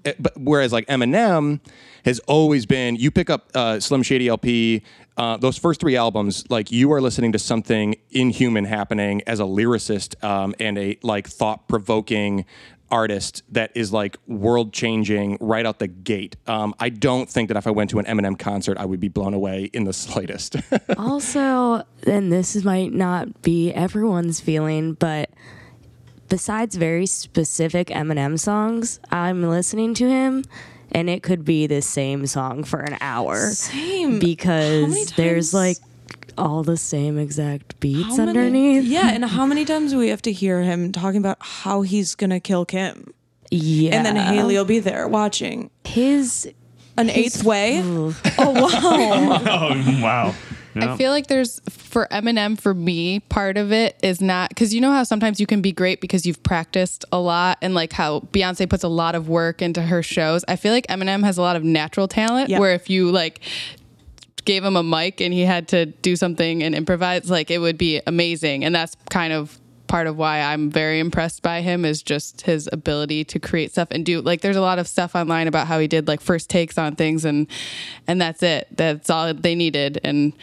[0.06, 1.60] like uh, but whereas like Eminem
[2.06, 4.84] has always been, you pick up uh, Slim Shady LP,
[5.18, 9.44] uh, those first three albums, like you are listening to something inhuman happening as a
[9.44, 12.46] lyricist um, and a like thought provoking
[12.92, 16.36] artist that is like world changing right out the gate.
[16.48, 19.08] Um, I don't think that if I went to an Eminem concert, I would be
[19.08, 20.58] blown away in the slightest.
[20.98, 25.30] also, and this might not be everyone's feeling, but
[26.30, 30.44] besides very specific Eminem songs, I'm listening to him
[30.92, 33.38] and it could be the same song for an hour.
[33.52, 34.20] Same.
[34.20, 35.78] Because there's like
[36.38, 38.84] all the same exact beats many- underneath.
[38.86, 42.16] yeah, and how many times do we have to hear him talking about how he's
[42.16, 43.14] gonna kill Kim?
[43.52, 43.96] Yeah.
[43.96, 45.70] And then Hailie will be there watching.
[45.86, 46.52] his
[46.98, 47.80] An eighth way?
[47.80, 48.14] Ooh.
[48.38, 49.42] Oh wow.
[49.46, 50.36] Oh wow.
[50.76, 54.82] I feel like there's for Eminem for me part of it is not because you
[54.82, 58.20] know how sometimes you can be great because you've practiced a lot and like how
[58.32, 60.44] Beyonce puts a lot of work into her shows.
[60.48, 62.60] I feel like Eminem has a lot of natural talent Yeah.
[62.60, 63.40] where if you like
[64.44, 67.78] gave him a mic and he had to do something and improvise, like it would
[67.78, 68.64] be amazing.
[68.64, 69.58] And that's kind of
[69.88, 73.90] part of why I'm very impressed by him is just his ability to create stuff
[73.92, 76.50] and do like there's a lot of stuff online about how he did like first
[76.50, 77.48] takes on things and
[78.08, 78.68] and that's it.
[78.72, 80.34] That's all they needed and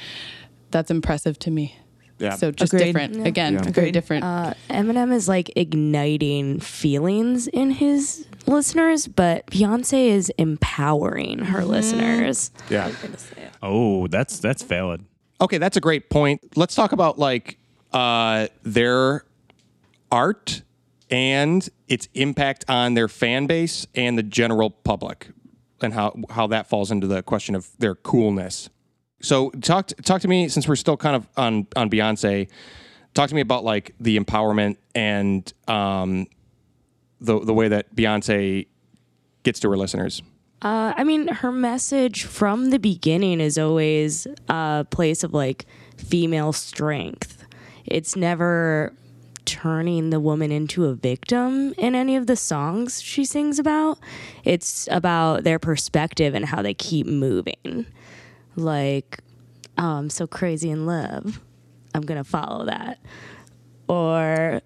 [0.71, 1.77] that's impressive to me.
[2.19, 2.37] Yeah.
[2.37, 2.87] So just Agreed.
[2.87, 3.27] different.
[3.27, 4.25] Again, very different.
[4.25, 12.53] Uh, Eminem is like igniting feelings in his listeners, but Beyonce is empowering her listeners.
[12.71, 12.93] Yeah.
[13.61, 15.05] Oh, that's that's valid.
[15.41, 16.41] Okay, that's a great point.
[16.55, 17.59] Let's talk about like
[17.93, 19.25] uh, their
[20.13, 20.63] art
[21.11, 25.31] and its impact on their fan base and the general public,
[25.81, 28.71] and how how that falls into the question of their coolness.
[29.21, 32.49] So talk to, talk to me since we're still kind of on on Beyonce.
[33.15, 36.27] Talk to me about like the empowerment and um,
[37.21, 38.67] the the way that Beyonce
[39.43, 40.23] gets to her listeners.
[40.63, 46.53] Uh, I mean, her message from the beginning is always a place of like female
[46.53, 47.45] strength.
[47.85, 48.95] It's never
[49.45, 53.99] turning the woman into a victim in any of the songs she sings about.
[54.45, 57.87] It's about their perspective and how they keep moving.
[58.57, 59.21] Like,
[59.79, 61.41] oh, I'm so crazy in love.
[61.95, 62.99] I'm going to follow that.
[63.89, 64.63] Or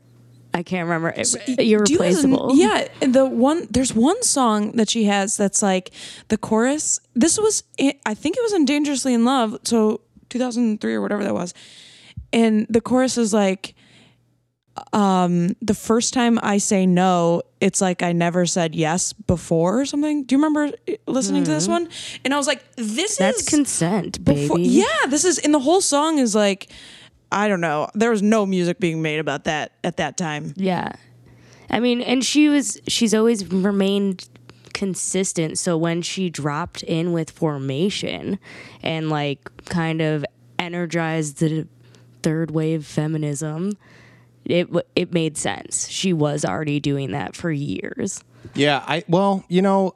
[0.57, 1.12] I can't remember.
[1.12, 2.53] Do you Irreplaceable.
[2.55, 5.91] yeah, the one there's one song that she has that's like
[6.29, 6.99] the chorus.
[7.14, 10.01] This was I think it was in Dangerously in Love, so
[10.31, 11.53] 2003 or whatever that was.
[12.33, 13.74] And the chorus is like
[14.93, 19.87] um the first time I say no, it's like I never said yes before or
[19.87, 20.24] something.
[20.24, 21.89] Do you remember listening to this one?
[22.24, 24.62] And I was like this That's is consent, baby.
[24.62, 26.70] yeah, this is and the whole song is like
[27.33, 27.89] I don't know.
[27.95, 30.55] There was no music being made about that at that time.
[30.57, 30.93] Yeah.
[31.68, 34.29] I mean, and she was she's always remained
[34.72, 35.59] consistent.
[35.59, 38.39] So when she dropped in with formation
[38.83, 40.24] and like kind of
[40.59, 41.66] energized the
[42.22, 43.77] third wave feminism,
[44.47, 45.89] it it made sense.
[45.89, 48.23] She was already doing that for years.
[48.55, 49.95] Yeah, I well, you know,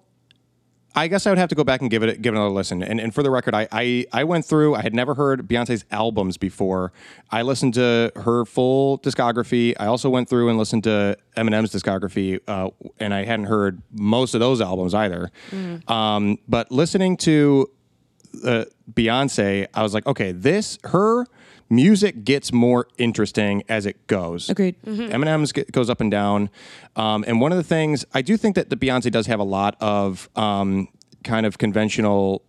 [0.95, 2.83] I guess I would have to go back and give it give it another listen.
[2.83, 4.75] And, and for the record, I, I I went through.
[4.75, 6.93] I had never heard Beyonce's albums before.
[7.31, 9.75] I listened to her full discography.
[9.79, 14.35] I also went through and listened to Eminem's discography, uh, and I hadn't heard most
[14.35, 15.31] of those albums either.
[15.87, 17.71] Um, but listening to
[18.45, 21.25] uh, Beyonce, I was like, okay, this her
[21.71, 24.51] music gets more interesting as it goes.
[24.51, 24.77] Agreed.
[24.85, 26.51] Eminem's g- goes up and down,
[26.97, 29.45] um, and one of the things I do think that the Beyonce does have a
[29.45, 30.89] lot of um,
[31.25, 32.43] kind of conventional.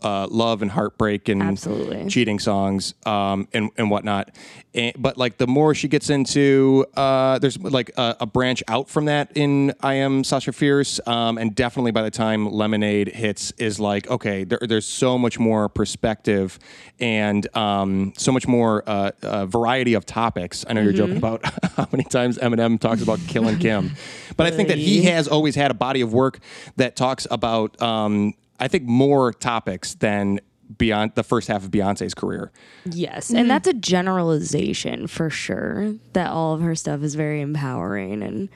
[0.00, 2.06] Uh, love and heartbreak and Absolutely.
[2.08, 4.30] cheating songs um, and and whatnot,
[4.72, 8.88] and, but like the more she gets into, uh, there's like a, a branch out
[8.88, 13.50] from that in I am Sasha Fierce, um, and definitely by the time Lemonade hits,
[13.58, 16.60] is like okay, there, there's so much more perspective
[17.00, 20.64] and um, so much more uh, uh, variety of topics.
[20.68, 21.44] I know you're joking about
[21.76, 23.96] how many times Eminem talks about killing Kim,
[24.36, 26.38] but I think that he has always had a body of work
[26.76, 30.40] that talks about um, I think more topics than
[30.76, 32.50] beyond the first half of Beyonce's career.
[32.84, 35.94] Yes, and that's a generalization for sure.
[36.12, 38.48] That all of her stuff is very empowering, and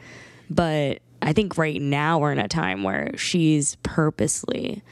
[0.51, 4.83] but I think right now we're in a time where she's purposely,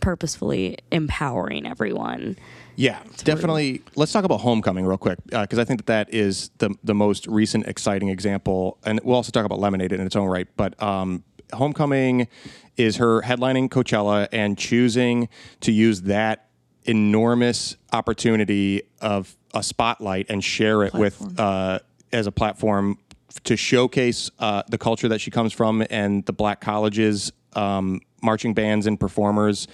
[0.00, 2.36] purposefully empowering everyone.
[2.76, 3.82] Yeah, definitely.
[3.96, 7.26] Let's talk about Homecoming real quick because I think that that is the the most
[7.26, 10.48] recent exciting example, and we'll also talk about Lemonade in its own right.
[10.56, 12.28] But um, Homecoming
[12.76, 15.28] is her headlining Coachella and choosing
[15.60, 16.48] to use that
[16.84, 21.78] enormous opportunity of a spotlight and share it with uh,
[22.12, 22.98] as a platform
[23.44, 28.52] to showcase uh, the culture that she comes from and the black colleges, um, marching
[28.54, 29.68] bands and performers,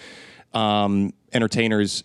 [0.55, 2.05] um, entertainers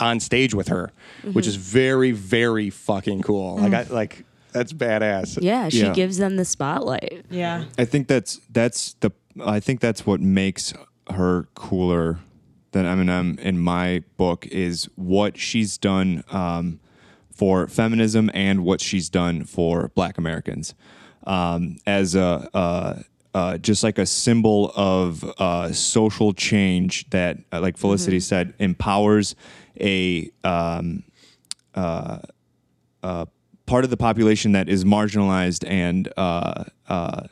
[0.00, 0.90] on stage with her,
[1.32, 3.56] which is very, very fucking cool.
[3.56, 5.38] Like, I like that's badass.
[5.40, 5.92] Yeah, she Yeah.
[5.92, 7.24] gives them the spotlight.
[7.30, 7.64] Yeah.
[7.78, 9.10] I think that's that's the
[9.42, 10.74] I think that's what makes
[11.10, 12.18] her cooler
[12.72, 16.80] than Eminem in my book is what she's done um,
[17.32, 20.74] for feminism and what she's done for Black Americans.
[21.26, 23.02] um, as a uh,
[23.34, 29.34] uh, just like a symbol of uh, social change that, uh, like Felicity said, empowers
[29.80, 31.02] a um,
[31.74, 32.18] uh,
[33.02, 33.26] uh,
[33.66, 37.22] part of the population that is marginalized and uh, uh,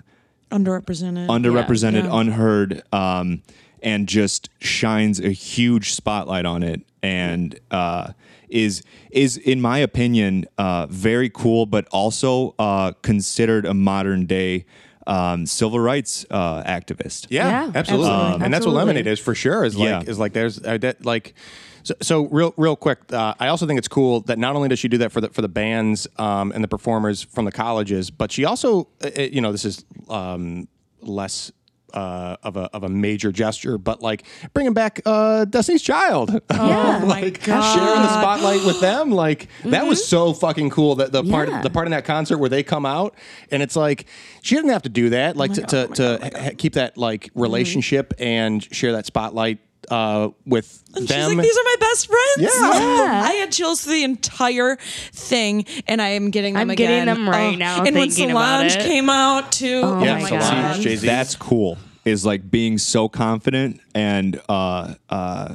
[0.52, 1.26] Underrepresented.
[1.28, 2.20] underrepresented, Yeah.
[2.20, 3.42] unheard, um,
[3.82, 8.12] and just shines a huge spotlight on it, and uh,
[8.48, 14.64] is is in my opinion uh, very cool, but also uh, considered a modern day
[15.06, 17.26] um, civil rights uh, activist.
[17.30, 18.08] Yeah, Yeah, absolutely.
[18.08, 18.44] absolutely.
[18.44, 19.64] and that's what lemonade is for sure.
[19.64, 20.02] Is like Yeah.
[20.06, 21.34] is like there's uh, that, like
[21.82, 22.98] so, so real real quick.
[23.12, 25.28] Uh, I also think it's cool that not only does she do that for the
[25.30, 29.22] for the bands um, and the performers from the colleges, but she also uh, uh,
[29.22, 30.68] you know this is um,
[31.00, 31.52] less.
[31.94, 34.24] Uh, of a of a major gesture, but like
[34.54, 37.02] bringing back uh, Destiny's Child, Yeah.
[37.04, 40.94] like sharing the spotlight with them, like that was so fucking cool.
[40.94, 41.60] That the part Yeah.
[41.60, 43.14] the part in that concert where they come out
[43.50, 44.06] and it's like
[44.40, 48.14] she didn't have to do that, like to to, to ha- keep that like relationship
[48.18, 49.58] and share that spotlight
[49.90, 51.36] uh, with She's them.
[51.36, 52.36] like, these are my best friends.
[52.38, 52.50] Yeah.
[52.72, 53.22] Yeah.
[53.24, 54.76] I had chills through the entire
[55.12, 57.06] thing, and I am getting them I'm again.
[57.06, 60.40] getting them right now, And when thinking Solange came out too, oh, Yeah, my Solange,
[60.42, 61.06] god, Jay-Z.
[61.06, 61.78] That's cool.
[62.04, 65.54] Is like being so confident and uh, uh,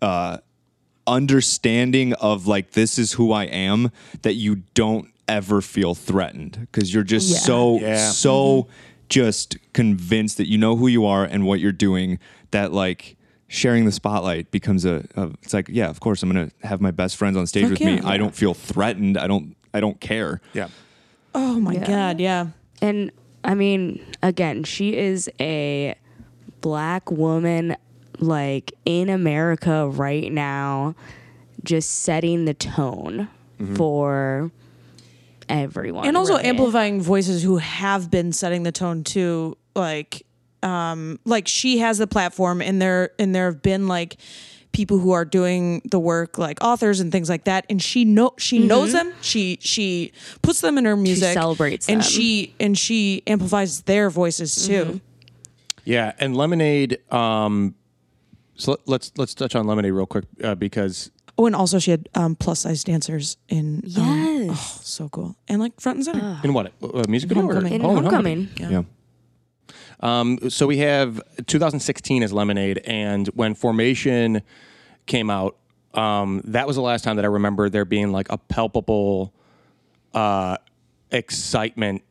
[0.00, 0.36] uh,
[1.06, 3.90] understanding of like this is who I am
[4.22, 7.38] that you don't ever feel threatened because you're just Yeah.
[7.38, 8.10] so Yeah.
[8.10, 8.68] so
[9.08, 12.18] just convinced that you know who you are and what you're doing
[12.50, 13.16] that like
[13.52, 16.90] sharing the spotlight becomes a, a it's like yeah of course I'm gonna have my
[16.90, 18.08] best friends on stage Fuck with me yeah.
[18.08, 20.68] I don't feel threatened I don't I don't care yeah,
[21.34, 21.86] oh my Yeah.
[21.86, 22.46] god, yeah.
[22.80, 23.12] And
[23.44, 25.94] I mean, again, she is a
[26.62, 27.76] black woman
[28.18, 30.94] like in America right now,
[31.62, 33.28] just setting the tone
[33.60, 33.74] mm-hmm.
[33.74, 34.50] for
[35.48, 36.06] everyone.
[36.06, 36.48] and also really.
[36.48, 40.24] amplifying voices who have been setting the tone too like
[40.62, 44.16] um like she has the platform and there and there have been like
[44.72, 48.32] people who are doing the work like authors and things like that and she know
[48.38, 52.08] she knows them she she puts them in her music celebrates and them.
[52.08, 55.00] she and she amplifies their voices too
[55.84, 56.12] yeah.
[56.20, 56.98] And Lemonade.
[57.12, 57.74] Um,
[58.54, 61.90] so let, let's let's touch on Lemonade real quick uh, because oh and also she
[61.90, 64.48] had um plus size dancers in um, Yes.
[64.52, 67.84] oh, so cool and like front and center in what uh, music video or- in
[67.84, 68.48] Oh, Homecoming.
[68.56, 68.82] yeah.
[70.02, 74.42] Um, so we have 2016 as Lemonade, and when Formation
[75.06, 75.56] came out,
[75.94, 79.32] um, that was the last time that I remember there being like a palpable
[80.14, 80.56] uh,
[81.10, 82.02] excitement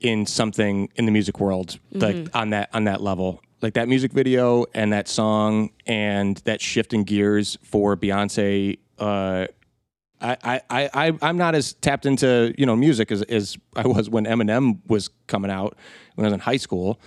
[0.00, 3.42] in something in the music world, like on that on that level.
[3.60, 8.78] Like that music video and that song and that shift in gears for Beyonce.
[8.98, 9.46] Uh,
[10.20, 13.86] I, I, I, I- I'm not as tapped into you know music as, as I
[13.86, 15.76] was when Eminem was coming out
[16.14, 17.00] when I was in high school,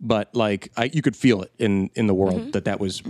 [0.00, 3.02] but like I, you could feel it in in the world that that was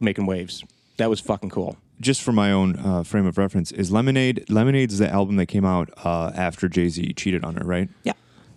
[0.00, 0.64] making waves.
[0.96, 1.76] That was fucking cool.
[2.00, 5.64] just for my own uh, frame of reference, is Lemonade Lemonade's the album that came
[5.64, 7.88] out uh, after Jay Z cheated on her, right?
[8.04, 8.12] yeah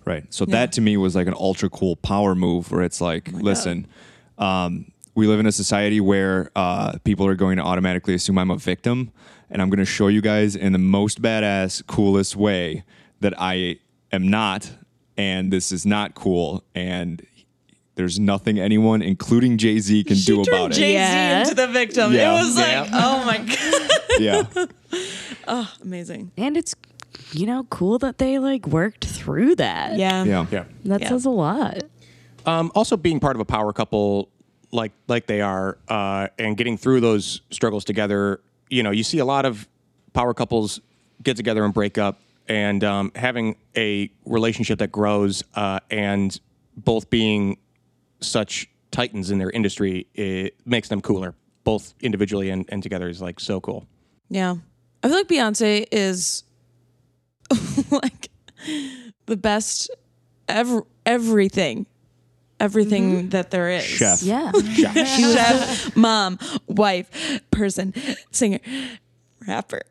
[0.05, 0.25] Right.
[0.34, 3.88] So that to me was like an ultra cool power move where it's like, listen,
[4.38, 8.51] um, we live in a society where uh, people are going to automatically assume I'm
[8.51, 9.13] a victim,
[9.49, 12.84] and I'm going to show you guys in the most badass, coolest way
[13.21, 13.79] that I
[14.11, 14.71] am not,
[15.15, 17.25] and this is not cool, and
[17.95, 20.75] there's nothing anyone, including Jay Z, can do about it.
[20.75, 21.41] Jay-Z Yeah.
[21.41, 22.31] into the victim Yeah.
[22.31, 23.89] it was like oh my god
[24.19, 24.43] yeah.
[25.47, 26.75] Oh, amazing And it's
[27.31, 29.97] you know cool that they like worked through that.
[29.97, 30.45] yeah Yeah.
[30.51, 30.63] Yeah.
[30.85, 31.09] That Yeah.
[31.09, 31.83] says a lot.
[32.45, 34.29] Um, also, being part of a power couple
[34.71, 38.41] like like they are, uh, and getting through those struggles together.
[38.69, 39.67] You know, you see a lot of
[40.13, 40.81] power couples
[41.21, 42.19] get together and break up,
[42.49, 46.37] and um, having a relationship that grows, uh, and
[46.75, 47.57] both being
[48.24, 53.09] such titans in their industry, it makes them cooler, both individually and, and together.
[53.09, 53.88] Is like so cool.
[54.30, 54.55] Yeah.
[55.03, 56.43] I feel like Beyonce is
[57.91, 58.30] like
[59.26, 59.89] the best
[60.47, 61.86] ever everything.
[62.59, 63.30] Everything mm-hmm.
[63.30, 63.84] that there is.
[63.84, 64.24] Chef.
[64.24, 64.51] Yeah.
[64.55, 67.93] Chef, mom, wife, person,
[68.32, 68.59] singer,
[69.45, 69.82] rapper.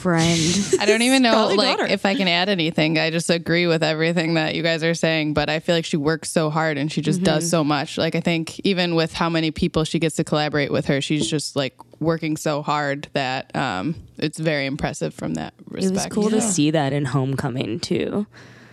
[0.00, 0.74] Friend.
[0.80, 1.86] I don't even know like daughter.
[1.92, 2.98] if I can add anything.
[2.98, 5.96] I just agree with everything that you guys are saying, but I feel like she
[5.96, 7.98] works so hard and she just does so much.
[7.98, 11.28] Like I think even with how many people she gets to collaborate with her, she's
[11.28, 15.94] just like working so hard that um, it's very impressive from that It respect.
[15.94, 18.26] was cool to see that in Homecoming too.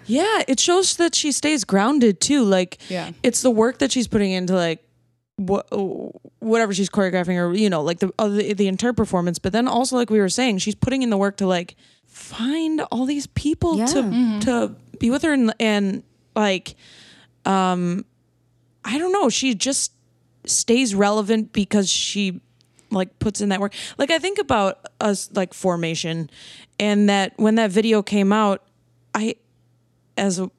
[0.05, 2.45] Yeah, it shows that she stays grounded too.
[2.45, 3.11] Like, Yeah.
[3.23, 4.81] it's the work that she's putting into like
[5.37, 5.67] what
[6.39, 9.39] whatever she's choreographing or you know like the uh, the, the entire performance.
[9.39, 11.75] But then also like we were saying, she's putting in the work to like
[12.05, 13.85] find all these people Yeah.
[13.85, 16.03] to to be with her and and
[16.35, 16.75] like
[17.45, 18.03] um
[18.83, 19.91] I don't know, she just
[20.45, 22.41] stays relevant because she
[22.89, 23.73] like puts in that work.
[23.97, 26.29] Like I think about us like formation
[26.79, 28.63] and that when that video came out,
[29.13, 29.35] I
[30.17, 30.49] as a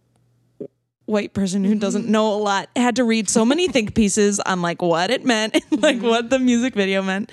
[1.08, 4.62] white person who doesn't know a lot had to read so many think pieces on
[4.62, 7.32] like what it meant and like what the music video meant.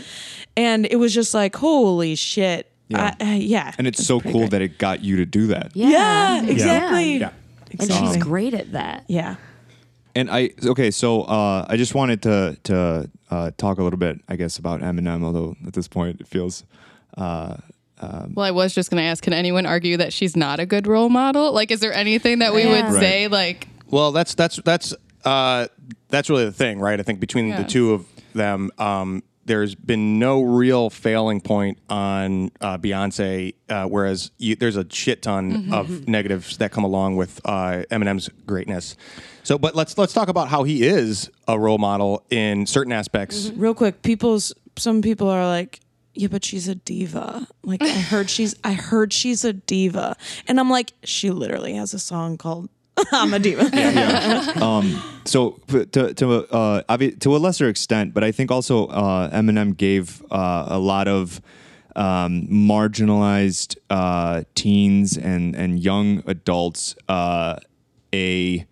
[0.58, 2.72] And it was just like, holy shit.
[2.88, 3.16] Yeah.
[3.20, 3.74] I- I- yeah.
[3.78, 4.52] And it's so cool great.
[4.52, 5.72] that it got you to do that.
[5.76, 5.90] Yeah.
[5.90, 7.18] Yeah, exactly.
[7.18, 7.32] Yeah.
[7.80, 9.04] And she's great at that.
[9.08, 9.36] Yeah.
[10.16, 14.22] And I okay, so uh, I just wanted to to uh, talk a little bit,
[14.30, 15.26] I guess, about Eminem.
[15.26, 16.64] Although at this point it feels
[17.18, 17.58] uh,
[18.02, 20.88] Well, I was just going to ask can anyone argue that she's not a good
[20.88, 21.52] role model?
[21.52, 22.92] Like, is there anything that we Yeah.
[22.92, 24.94] would say, like, Well, that's that's that's
[25.24, 25.68] uh,
[26.10, 27.00] that's really the thing, right?
[27.00, 27.58] I think between Yeah.
[27.62, 33.86] the two of them, um, there's been no real failing point on uh, Beyonce, uh,
[33.86, 38.96] whereas you, there's a shit ton of negatives that come along with uh, Eminem's greatness.
[39.44, 43.52] So, but let's let's talk about how he is a role model in certain aspects.
[43.56, 45.80] Real quick, people's some people are like,
[46.16, 47.48] yeah, but she's a diva.
[47.64, 50.16] Like I heard she's I heard she's a diva.
[50.48, 52.70] And I'm like, she literally has a song called
[53.12, 53.70] I'm a diva.
[55.26, 59.76] so to to uh, obvi- to a lesser extent, but I think also uh, Eminem
[59.76, 61.42] gave uh, a lot of
[61.96, 67.58] um, marginalized uh, teens and and young adults uh,
[68.14, 68.66] a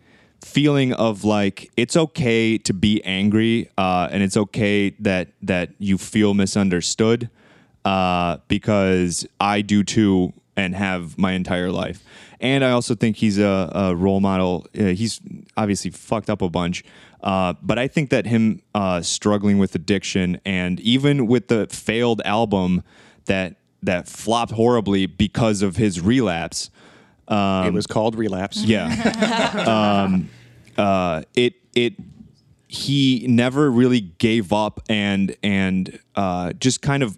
[0.54, 5.98] feeling of like it's okay to be angry uh, and it's okay that that you
[5.98, 7.30] feel misunderstood
[7.86, 12.04] uh, because I do too and have my entire life.
[12.40, 14.68] And I also think he's a, a role model.
[14.78, 15.20] Uh, he's
[15.58, 16.84] obviously fucked up a bunch.
[17.24, 22.22] Uh, but I think that him uh, struggling with addiction and even with the failed
[22.26, 22.84] album
[23.26, 26.70] that that flopped horribly because of his relapse,
[27.28, 28.64] it was called Relapse.
[28.64, 30.06] yeah.
[30.06, 30.30] um,
[30.78, 31.94] uh, it it
[32.68, 37.18] he never really gave up and and uh, just kind of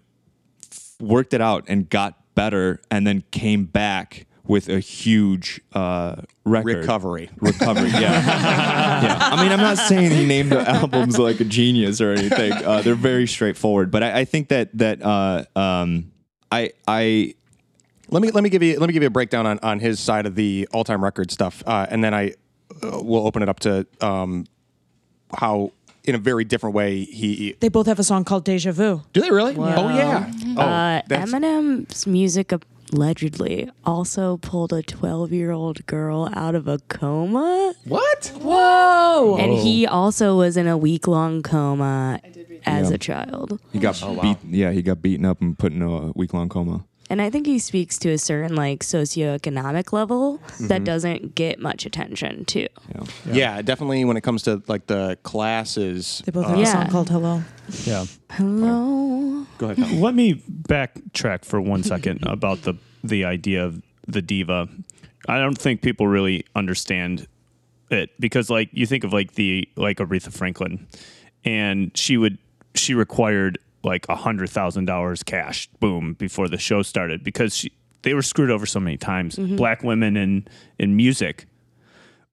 [0.99, 6.77] worked it out and got better and then came back with a huge uh, record.
[6.77, 7.29] Recovery.
[7.37, 8.01] Recovery, yeah.
[9.01, 9.17] yeah.
[9.19, 12.51] I mean, I'm not saying he named the albums like a genius or anything.
[12.51, 16.11] Uh, they're very straightforward, but I, I think that that uh, um,
[16.51, 17.33] I I
[18.09, 19.99] Let me let me give you let me give you a breakdown on, on his
[19.99, 22.35] side of the all time record stuff, uh, and then I
[22.83, 24.45] uh, will open it up to um,
[25.37, 25.71] how
[26.03, 27.55] in a very different way he.
[27.59, 29.01] They both have a song called Deja Vu.
[29.13, 29.55] Do they really?
[29.57, 30.31] Oh yeah.
[30.57, 32.53] Oh, Uh, that's- Eminem's music
[32.93, 37.73] allegedly also pulled a 12 year old girl out of a coma.
[37.85, 38.31] what?
[38.41, 39.37] Whoa.
[39.39, 42.19] And he also was in a week long coma
[42.65, 42.95] as Yeah.
[42.95, 43.59] a child.
[43.73, 44.37] he got beat.
[44.47, 46.85] Yeah, he got beaten up and put in a week long coma.
[47.09, 51.85] And I think he speaks to a certain like socioeconomic level that doesn't get much
[51.85, 52.67] attention too.
[53.31, 53.61] Yeah.
[53.61, 54.03] definitely.
[54.05, 56.71] When it comes to like the classes, They both uh, have a Yeah.
[56.73, 57.43] song called Hello.
[57.85, 58.05] Yeah.
[58.31, 59.45] Hello.
[59.57, 59.77] go ahead.
[59.85, 60.01] Tom.
[60.01, 60.35] Let me
[60.67, 64.67] backtrack for one second about the the idea of the diva.
[65.27, 67.27] I don't think people really understand
[67.91, 70.87] it because like you think of like the like Aretha Franklin
[71.43, 72.37] and she would
[72.73, 77.71] she required like a hundred thousand dollars cash boom before the show started because she
[78.01, 79.35] they were screwed over so many times.
[79.35, 79.55] Mm-hmm.
[79.55, 80.47] Black women in
[80.77, 81.47] in music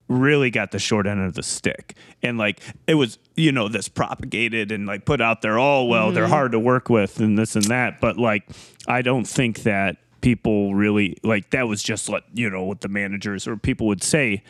[0.08, 1.96] really got the short end of the stick.
[2.22, 6.12] And like it was, you know, this propagated and like put out there, oh well,
[6.12, 6.32] they're mm-hmm.
[6.32, 8.00] hard to work with and this and that.
[8.00, 8.44] But like
[8.86, 12.88] I don't think that people really like that was just what, you know, what the
[12.88, 14.42] managers or people would say.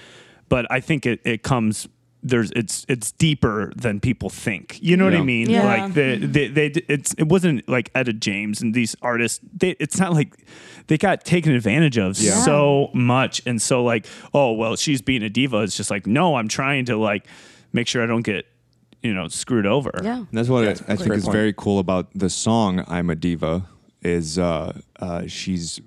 [0.49, 1.89] But I think it, it comes
[2.23, 4.79] there's it's it's deeper than people think.
[4.81, 5.51] You know what I mean?
[5.51, 5.65] Yeah.
[5.65, 9.41] Like the, they they it's it wasn't like Etta James and these artists.
[9.53, 10.35] They it's not like
[10.87, 12.33] they got taken advantage of Yeah.
[12.45, 15.59] so much, and so like oh well she's being a diva.
[15.63, 17.27] It's just like no, I'm trying to like
[17.73, 18.47] make sure I don't get
[19.03, 19.91] you know screwed over.
[20.03, 20.19] Yeah.
[20.19, 23.17] And that's what I, I great think is very cool about the song "I'm a
[23.17, 23.67] Diva"
[24.03, 25.81] is uh, uh, she's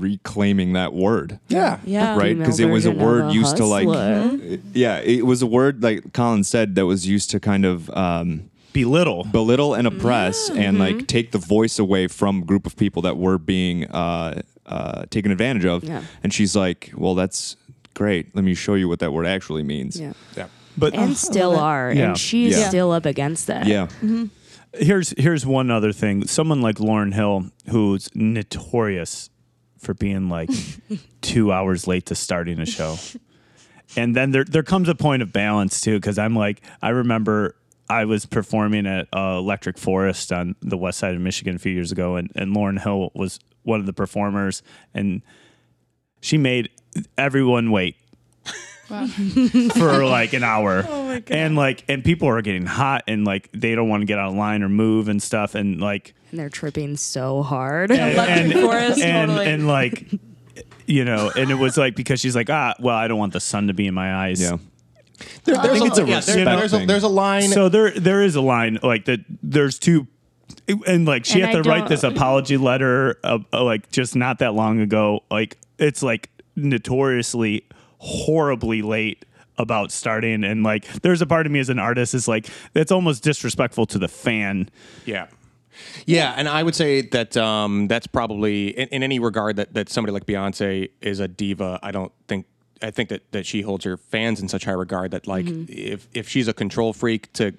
[0.00, 1.38] reclaiming that word.
[1.48, 1.78] Yeah.
[1.84, 2.16] Yeah.
[2.18, 4.58] Right, because it was a word a used to like, hustler.
[4.72, 8.50] yeah, it was a word like Colin said that was used to kind of um,
[8.72, 9.24] Belittle.
[9.24, 10.96] belittle and oppress and Mm-hmm.
[10.98, 15.04] like take the voice away from a group of people that were being uh, uh,
[15.10, 15.84] taken advantage of.
[15.84, 16.02] Yeah.
[16.22, 17.56] And she's like, well, that's
[17.94, 18.34] great.
[18.34, 20.00] Let me show you what that word actually means.
[20.00, 20.12] Yeah.
[20.36, 20.48] Yeah.
[20.76, 21.92] But And still are.
[21.92, 22.08] Yeah.
[22.08, 22.68] And she's Yeah.
[22.68, 23.66] still up against that.
[23.68, 23.86] Yeah.
[24.72, 26.26] here's here's one other thing.
[26.26, 29.30] Someone like Lauryn Hill, who's notorious
[29.84, 30.50] for being like
[31.20, 32.96] two hours late to starting a show,
[33.96, 35.98] and then there there comes a point of balance too.
[35.98, 37.56] Because I'm like, I remember
[37.88, 41.72] I was performing at uh, Electric Forest on the west side of Michigan a few
[41.72, 44.62] years ago, and and Lauryn Hill was one of the performers,
[44.92, 45.22] and
[46.20, 46.70] she made
[47.18, 47.96] everyone wait.
[49.74, 50.84] for like an hour.
[50.88, 51.36] Oh my God.
[51.36, 54.30] And like and people are getting hot and like they don't want to get out
[54.30, 57.90] of line or move and stuff and like And they're tripping so hard.
[57.90, 59.46] Electric Forest, and, totally.
[59.52, 60.08] and like
[60.86, 63.40] you know, and it was like because she's like, ah, well, I don't want the
[63.40, 64.40] sun to be in my eyes.
[64.40, 64.58] Yeah.
[65.44, 67.48] There- there's think it's a yeah, there- there's a there's a line.
[67.48, 69.20] So there there is a line like that.
[69.42, 70.06] There's two,
[70.86, 73.90] and like she And had I to write don't- this apology letter uh, uh, like
[73.90, 75.22] just not that long ago.
[75.30, 77.64] Like it's like notoriously
[78.04, 79.24] horribly late
[79.56, 82.92] about starting and like there's a part of me as an artist is like it's
[82.92, 84.68] almost disrespectful to the fan
[85.06, 85.26] Yeah.
[86.06, 89.88] Yeah, and I would say that um, that's probably in, in any regard that, that
[89.88, 91.80] somebody like Beyonce is a diva.
[91.82, 92.46] I don't think
[92.80, 96.06] I think that, that she holds her fans in such high regard that like if
[96.12, 97.52] if she's a control freak to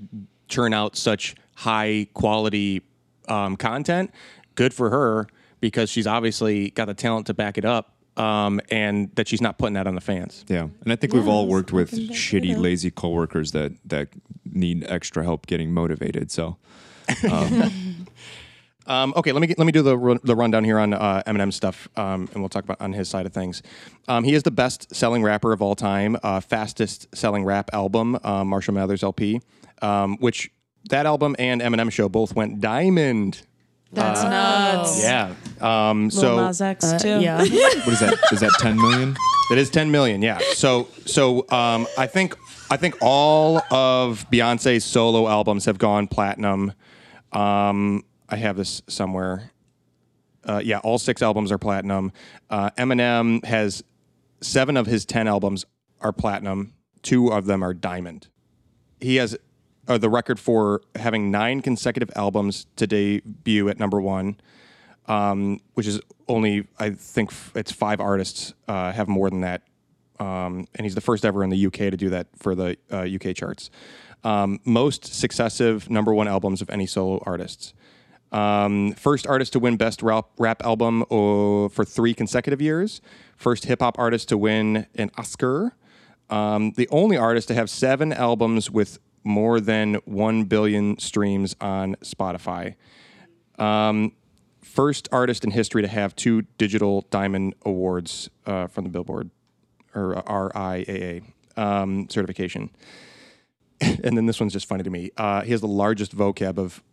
[0.48, 2.84] churn out such high quality
[3.28, 4.12] um, content,
[4.56, 5.28] good for her
[5.60, 7.95] because she's obviously got the talent to back it up.
[8.18, 10.46] Um, and that she's not putting that on the fans.
[10.48, 14.08] Yeah, and I think we've all worked with shitty, lazy coworkers that that
[14.46, 16.32] need extra help getting motivated.
[16.32, 16.56] So
[18.88, 21.24] Um, okay, let me get, let me do the run, the rundown here on uh,
[21.26, 23.64] Eminem stuff, um, and we'll talk about on his side of things.
[24.08, 28.20] Um, he is the best selling rapper of all time, uh, fastest selling rap album,
[28.24, 29.42] uh, Marshall Mathers LP,
[29.82, 30.52] um, which
[30.90, 33.42] that album and Eminem show both went diamond.
[33.96, 35.02] That's nuts.
[35.04, 35.34] Yeah.
[35.62, 37.20] Um, Lil so Nas X Uh, too.
[37.22, 37.38] yeah.
[37.40, 37.50] what
[37.88, 38.20] is that?
[38.32, 39.16] Is that ten million?
[39.52, 40.40] It is 10 million, yeah.
[40.56, 42.36] So so um, I think
[42.72, 46.74] I think all of Beyonce's solo albums have gone platinum.
[47.32, 49.52] Um, I have this somewhere.
[50.44, 52.12] Uh, yeah, all six albums are platinum.
[52.50, 53.84] Uh, Eminem has
[54.42, 55.64] seven of his 10 albums
[56.02, 56.74] are platinum.
[57.04, 58.28] Two of them are diamond.
[59.00, 59.38] He has
[59.88, 64.38] uh, the record for having nine consecutive albums to debut at number one
[65.08, 69.62] um, which is only I think f- it's five artists uh, have more than that,
[70.20, 73.02] um, and he's the first ever in the UK to do that for the uh,
[73.02, 73.70] UK charts.
[74.24, 77.74] Um, most successive number one albums of any solo artists.
[78.32, 83.02] Um, first artist to win best rap, rap album uh, for three consecutive years.
[83.38, 85.76] First hip hop artist to win an Oscar.
[86.32, 91.96] Um, the only artist to have seven albums with more than one billion streams on
[91.96, 92.76] Spotify
[94.76, 99.30] first artist in history to have two digital diamond awards uh, from the Billboard
[99.96, 101.24] or RIAA
[101.56, 102.70] um, certification.
[103.82, 105.12] and then this one's just funny to me.
[105.16, 106.84] Uh, he has the largest vocab of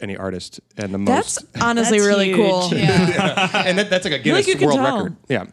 [0.00, 1.62] any artist and the That's most.
[1.62, 2.50] honestly That's honestly really huge.
[2.50, 2.74] cool.
[2.74, 3.50] Yeah.
[3.66, 4.96] and that, that's like a Guinness you can World tell.
[4.96, 5.16] Record.
[5.28, 5.44] Yeah.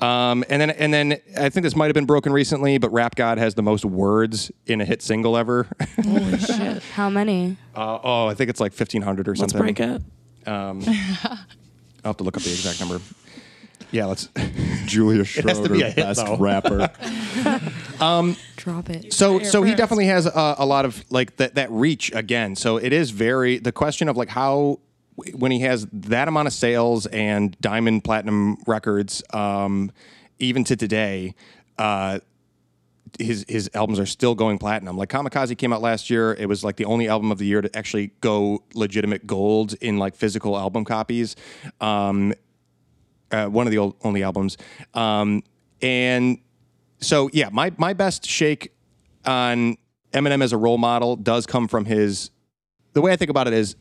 [0.00, 3.14] Um, and then and then I think this might have been broken recently, but Rap
[3.16, 5.66] God has the most words in a hit single ever.
[6.02, 6.82] Holy shit.
[6.94, 7.56] How many?
[7.74, 9.60] uh, oh, I think it's like fifteen hundred or something.
[9.60, 9.98] Let's something.
[9.98, 10.02] break
[10.46, 10.48] it.
[10.48, 10.82] Um,
[12.02, 13.00] I'll have to look up the exact number.
[13.90, 14.28] Yeah, let's.
[14.86, 16.36] Julia has to Schroeder, be a hit, best though.
[16.36, 16.90] rapper.
[18.56, 19.12] Drop it.
[19.12, 22.56] So so he definitely has a, a lot of like that that reach again.
[22.56, 24.80] So it is very the question of like how
[25.34, 29.92] when he has that amount of sales and diamond platinum records, um,
[30.38, 31.34] even to today,
[31.78, 32.20] uh,
[33.18, 34.96] his his albums are still going platinum.
[34.96, 36.34] Like Kamikaze came out last year.
[36.34, 39.98] It was like the only album of the year to actually go legitimate gold in
[39.98, 41.36] like physical album copies.
[41.80, 42.34] Um,
[43.30, 44.56] uh, one of the old, only albums.
[44.94, 45.42] Um,
[45.82, 46.38] and
[47.00, 48.72] so yeah, my my best shake
[49.24, 49.76] on
[50.12, 52.30] Eminem as a role model does come from his.
[52.92, 53.76] The way I think about it is,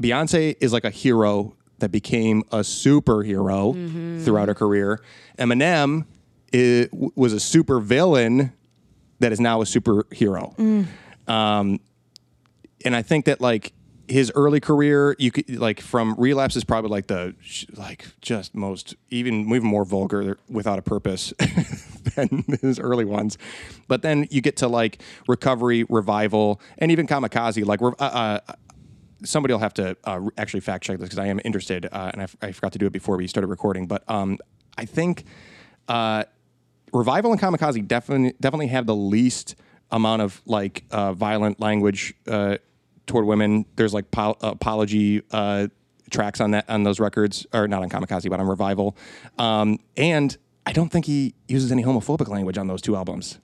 [0.00, 3.74] Beyonce is like a hero that became a superhero
[4.24, 5.00] throughout her career.
[5.38, 6.06] Eminem
[6.54, 8.52] i- w- was a super villain
[9.20, 10.56] that is now a superhero.
[11.28, 11.80] Um,
[12.84, 13.72] and I think that like
[14.06, 17.34] his early career, you could like from relapse is probably like the
[17.74, 21.32] like just most even even more vulgar without a purpose
[22.14, 23.38] than his early ones.
[23.88, 27.64] But then you get to like recovery, revival, and even kamikaze.
[27.64, 28.40] Like uh, uh,
[29.24, 32.20] somebody will have to uh, actually fact check this because I am interested, uh, and
[32.20, 33.86] I, f- I forgot to do it before we started recording.
[33.86, 34.38] But um,
[34.78, 35.24] I think
[35.88, 36.24] uh,
[36.92, 39.56] revival and kamikaze definitely definitely have the least
[39.90, 42.58] amount of like uh, violent language uh,
[43.06, 43.66] toward women.
[43.76, 45.68] There's like pol- apology uh,
[46.10, 48.96] tracks on that on those records, or not on kamikaze, but on revival.
[49.38, 50.36] Um, and
[50.66, 53.38] I don't think he uses any homophobic language on those two albums,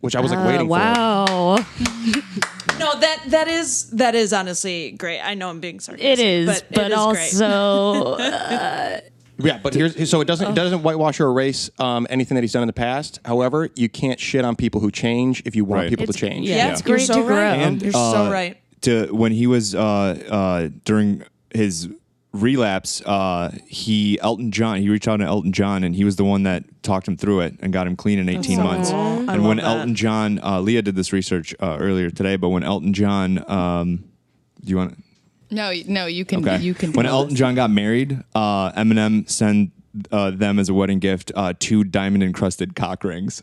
[0.00, 0.70] which I was like Uh, waiting for.
[0.70, 1.58] wow.
[2.78, 5.20] No, that that is that is honestly great.
[5.20, 6.18] I know I'm being sarcastic.
[6.18, 7.50] It is, but, but, it is great.
[7.50, 8.18] also
[9.38, 12.52] Yeah, but here's so it doesn't it doesn't whitewash or erase um, anything that he's
[12.52, 13.18] done in the past.
[13.24, 15.90] However, you can't shit on people who change if you want Right.
[15.90, 16.46] people to change.
[16.48, 17.36] yeah, Yeah, it's you're great so to grow.
[17.36, 17.58] right.
[17.60, 18.58] And, You're uh, so right.
[18.82, 21.22] to when he was uh, uh, during
[21.54, 21.88] his
[22.42, 24.80] relapse, uh, he Elton John.
[24.80, 27.40] He reached out to Elton John, and he was the one that talked him through
[27.40, 28.90] it and got him clean in 18 so months.
[28.90, 28.98] cool.
[29.00, 29.64] I And love when that.
[29.66, 34.04] Elton John, uh, Leah did this research uh, earlier today, but when Elton John, um,
[34.62, 35.02] do you want?
[35.50, 36.40] No, no, you can.
[36.46, 36.62] Okay.
[36.62, 36.92] You can.
[36.92, 37.38] When Elton this.
[37.38, 39.72] John got married, uh, Eminem sent
[40.10, 43.42] uh, them as a wedding gift uh, two diamond encrusted cock rings.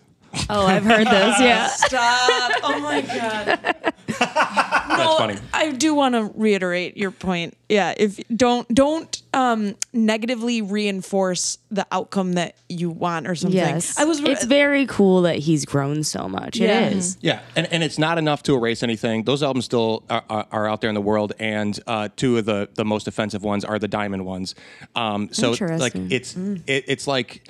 [0.49, 1.39] Oh, I've heard this.
[1.39, 1.67] Yeah.
[1.73, 2.51] Stop.
[2.63, 3.93] Oh my god.
[4.07, 5.37] That's funny.
[5.53, 7.57] I do want to reiterate your point.
[7.69, 13.57] Yeah, if don't don't um negatively reinforce the outcome that you want or something.
[13.57, 13.97] Yes.
[13.97, 16.57] I was It's very cool that he's grown so much.
[16.57, 16.87] Yeah.
[16.87, 17.17] It is.
[17.21, 19.23] Yeah, and, and it's not enough to erase anything.
[19.23, 22.45] Those albums still are, are, are out there in the world, and uh, two of
[22.45, 24.55] the, the most offensive ones are the diamond ones.
[24.95, 26.11] Um, so like Interesting.
[26.11, 27.49] it's it, it's like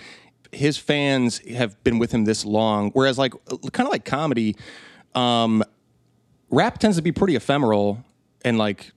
[0.53, 3.33] his fans have been with him this long, whereas like
[3.71, 4.55] kind of like comedy,
[5.15, 5.63] um,
[6.49, 8.03] rap tends to be pretty ephemeral,
[8.43, 8.91] and like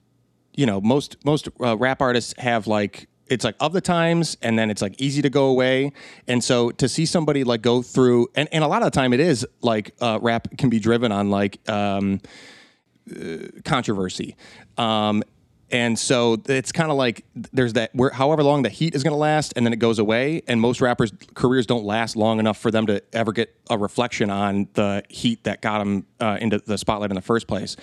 [0.54, 4.58] you know most most uh, rap artists have like it's like of the times and
[4.58, 5.92] then it's like easy to go away.
[6.28, 9.12] And so to see somebody like go through and, and a lot of the time
[9.12, 12.20] it is like uh, rap can be driven on like um,
[13.10, 14.36] uh, controversy.
[14.78, 15.22] Um,
[15.70, 19.12] and so it's kind of like there's that where however long the heat is going
[19.12, 22.56] to last and then it goes away and most rappers careers don't last long enough
[22.56, 26.58] for them to ever get a reflection on the heat that got them uh, into
[26.58, 27.76] the spotlight in the first place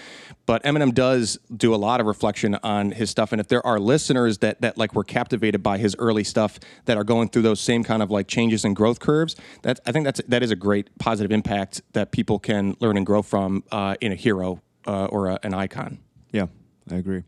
[0.45, 3.80] but Eminem does do a lot of reflection on his stuff and if there are
[3.80, 7.60] listeners that that like were captivated by his early stuff that are going through those
[7.60, 10.55] same kind of like changes and growth curves that I think that's that is a
[10.55, 15.05] great positive impact that people can learn and grow from uh, in a hero uh,
[15.05, 15.99] or a, an icon
[16.31, 16.47] Yeah,
[16.89, 17.23] I agree.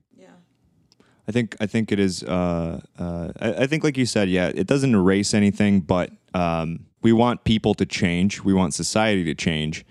[1.27, 2.23] I think I think it is.
[2.23, 6.85] Uh, uh, I, I think, like you said, yeah, it doesn't erase anything, but um,
[7.01, 8.43] we want people to change.
[8.43, 9.85] We want society to change.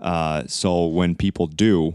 [0.00, 1.94] Uh, so when people do,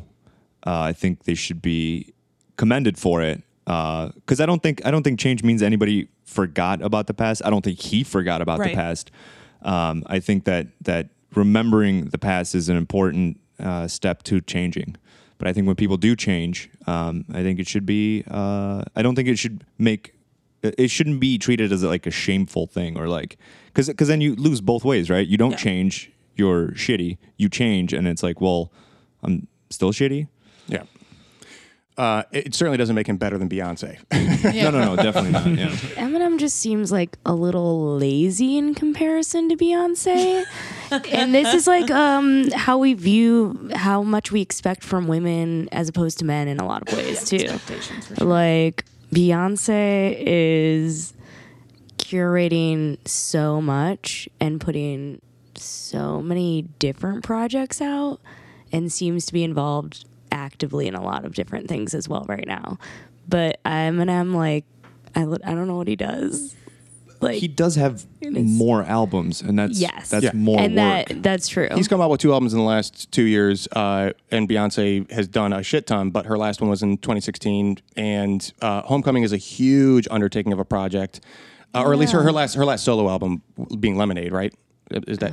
[0.66, 2.14] uh, I think they should be
[2.57, 3.44] commended for it.
[3.66, 7.44] Because I don't think I don't think change means anybody forgot about the past.
[7.45, 8.72] I don't think he forgot about Right.
[8.72, 9.11] the past.
[9.61, 14.95] Um, I think that that remembering the past is an important uh, step to changing.
[15.40, 18.24] But I think when people do change, um, I think it should be.
[18.30, 20.14] Uh, I don't think it should make.
[20.61, 23.38] it- It shouldn't be treated as like a shameful thing or like
[23.68, 25.26] because because then you lose both ways, right?
[25.26, 25.57] You don't Yeah.
[25.57, 27.18] change, you're shitty.
[27.38, 28.70] You change, and it's like, well,
[29.24, 30.28] I'm still shitty.
[30.68, 30.84] Yeah.
[32.00, 33.98] Uh, it it certainly doesn't make him better than Beyonce.
[34.56, 35.48] No, no, no, definitely not.
[35.48, 35.68] Yeah.
[35.98, 40.46] Eminem just seems like a little lazy in comparison to Beyonce.
[41.12, 45.90] and this is like um, how we view how much we expect from women as
[45.90, 47.60] opposed to men in a lot of ways too.
[48.24, 51.14] Like Beyonce is
[51.98, 55.22] curating so much and putting
[55.56, 58.22] so many different projects out
[58.72, 62.47] and seems to be involved actively in a lot of different things as well right
[62.47, 62.77] now.
[63.27, 64.65] But Eminem, like,
[65.15, 66.56] I, li- I don't know what he does.
[67.22, 70.31] Like, He does have more albums, and that's yes, that's Yeah.
[70.34, 71.07] more and work.
[71.10, 71.68] that that's true.
[71.76, 75.27] He's come out with two albums in the last two years, uh, and Beyonce has
[75.27, 76.11] done a shit ton.
[76.11, 80.60] But her last one was in 2016, and uh, Homecoming is a huge undertaking of
[80.60, 81.19] a project,
[81.76, 83.41] uh, or at least her, her last her last solo album
[83.81, 84.53] being Lemonade, right?
[84.91, 85.32] Is that?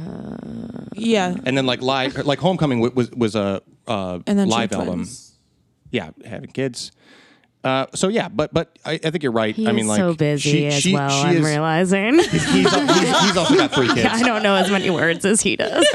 [0.94, 1.34] yeah.
[1.44, 4.94] and then like live, like Homecoming wa- was was a uh, And then live album.
[4.94, 5.32] twins.
[5.90, 6.92] Yeah, having kids.
[7.64, 9.54] Uh, so yeah, but but I, I think you're right.
[9.54, 11.08] He I mean, like so busy she- as she- well.
[11.10, 12.14] she I'm is- realizing.
[12.18, 14.06] He's, he's, he's also got three kids.
[14.08, 15.84] I don't know as many words as he does.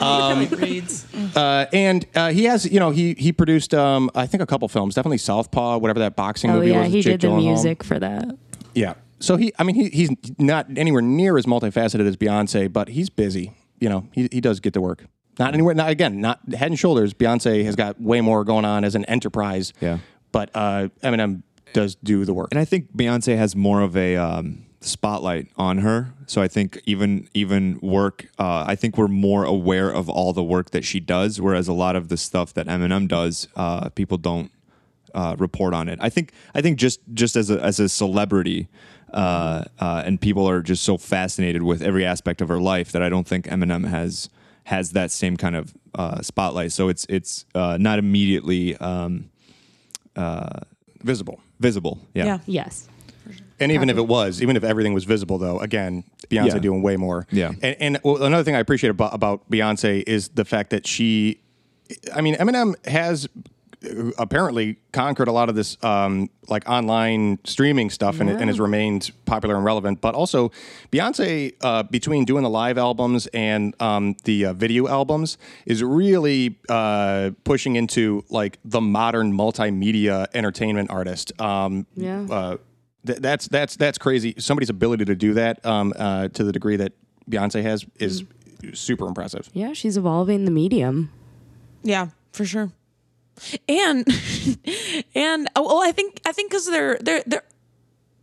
[0.00, 1.06] reads.
[1.36, 4.68] Uh, and uh, he has, you know, he he produced, um, I think, a couple
[4.68, 4.94] films.
[4.94, 6.86] Definitely Southpaw, whatever that boxing oh movie yeah, was.
[6.86, 7.42] with he Jake did the Gyllenhaal.
[7.44, 8.36] music for that.
[8.74, 8.94] Yeah.
[9.20, 13.10] So he, I mean, he, he's not anywhere near as multifaceted as Beyonce, but he's
[13.10, 13.54] busy.
[13.78, 15.06] You know, he he does get to work.
[15.38, 15.74] Not anywhere.
[15.74, 16.20] Not again.
[16.20, 17.14] Not head and shoulders.
[17.14, 19.72] Beyonce has got way more going on as an enterprise.
[19.80, 19.98] Yeah.
[20.32, 21.42] But uh, Eminem
[21.72, 22.48] does do the work.
[22.50, 26.12] and I think Beyonce has more of a um, spotlight on her.
[26.26, 30.42] So I think even even work, uh, I think we're more aware of all the
[30.44, 34.18] work that she does, whereas a lot of the stuff that Eminem does, uh, people
[34.18, 34.50] don't
[35.14, 35.98] uh, report on it.
[36.00, 38.68] I think I think just just as a as a celebrity.
[39.12, 43.02] Uh, uh, and people are just so fascinated with every aspect of her life that
[43.02, 44.28] I don't think Eminem has
[44.64, 46.72] has that same kind of uh, spotlight.
[46.72, 49.30] So it's it's uh, not immediately um,
[51.02, 51.40] Visible.
[51.58, 51.98] visible.
[52.14, 52.24] Yeah.
[52.26, 52.38] Yeah.
[52.46, 52.88] Yes.
[53.58, 56.58] And even if it was, even if everything was visible, though, again, Beyonce Yeah.
[56.58, 57.26] doing way more.
[57.30, 57.52] Yeah.
[57.62, 61.40] And, and well, another thing I appreciate about, about Beyonce is the fact that she,
[62.14, 63.28] I mean, Eminem has
[64.18, 69.10] apparently conquered a lot of this um, like online streaming stuff and, and has remained
[69.24, 70.00] popular and relevant.
[70.00, 70.50] But also,
[70.92, 76.58] Beyonce, uh, between doing the live albums and um, the uh, video albums, is really
[76.68, 81.32] uh, pushing into like the modern multimedia entertainment artist.
[81.40, 82.26] Um, Yeah.
[82.30, 82.56] uh,
[83.06, 84.34] th- that's that's that's crazy.
[84.38, 86.92] Somebody's ability to do that um, uh, to the degree that
[87.30, 88.24] Beyonce has is
[88.74, 89.48] super impressive.
[89.54, 91.10] Yeah, she's evolving the medium.
[91.82, 92.72] Yeah, for sure.
[93.68, 94.06] And
[95.14, 97.44] and oh, well, I think I think because they're they're they're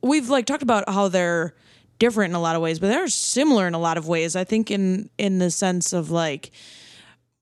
[0.01, 1.53] we've like talked about how they're
[1.99, 4.35] different in a lot of ways, but they're similar in a lot of ways.
[4.35, 6.51] I think in in the sense of like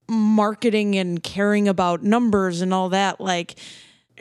[0.07, 3.19] marketing and caring about numbers and all that.
[3.19, 3.55] Like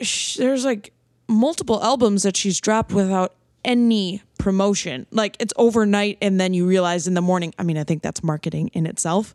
[0.01, 0.93] sh- there's like
[1.27, 5.05] multiple albums that she's dropped without any promotion.
[5.11, 7.53] Like it's overnight and then you realize in the morning.
[7.57, 9.33] I mean, I think that's marketing in itself.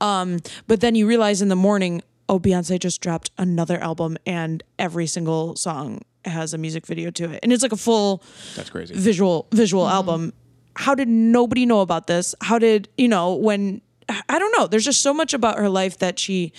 [0.00, 4.62] Um, but then you realize in the morning, oh, Beyonce just dropped another album and
[4.78, 7.40] every single song has a music video to it.
[7.42, 8.22] And it's like a full
[8.56, 8.94] That's crazy.
[8.94, 9.94] visual visual mm-hmm.
[9.94, 10.32] album.
[10.76, 12.34] How did nobody know about this?
[12.40, 13.80] How did, you know, when
[14.28, 14.66] I don't know.
[14.66, 16.52] There's just so much about her life that she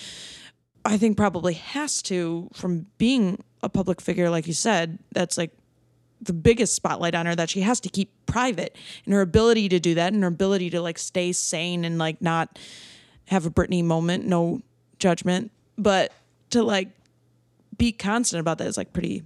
[0.84, 5.52] I think probably has to from being a public figure like you said, that's like
[6.20, 9.78] the biggest spotlight on her that she has to keep private and her ability to
[9.78, 12.58] do that and her ability to like stay sane and like not
[13.26, 14.62] have a Britney moment, no
[14.98, 16.12] judgment, but
[16.50, 16.88] to like
[17.76, 19.22] be constant about that is like pretty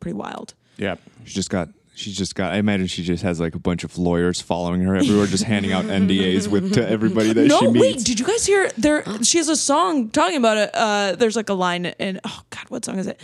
[0.00, 0.54] pretty wild.
[0.76, 0.96] Yeah.
[1.24, 1.68] She just got.
[1.94, 2.52] she just got.
[2.52, 5.72] I imagine she just has like a bunch of lawyers following her everywhere, just handing
[5.72, 7.80] out NDAs with to everybody that No, she meets.
[7.80, 10.70] wait, did you guys hear there she has a song talking about it.
[10.74, 13.20] Uh there's like a line in oh god, what song is it?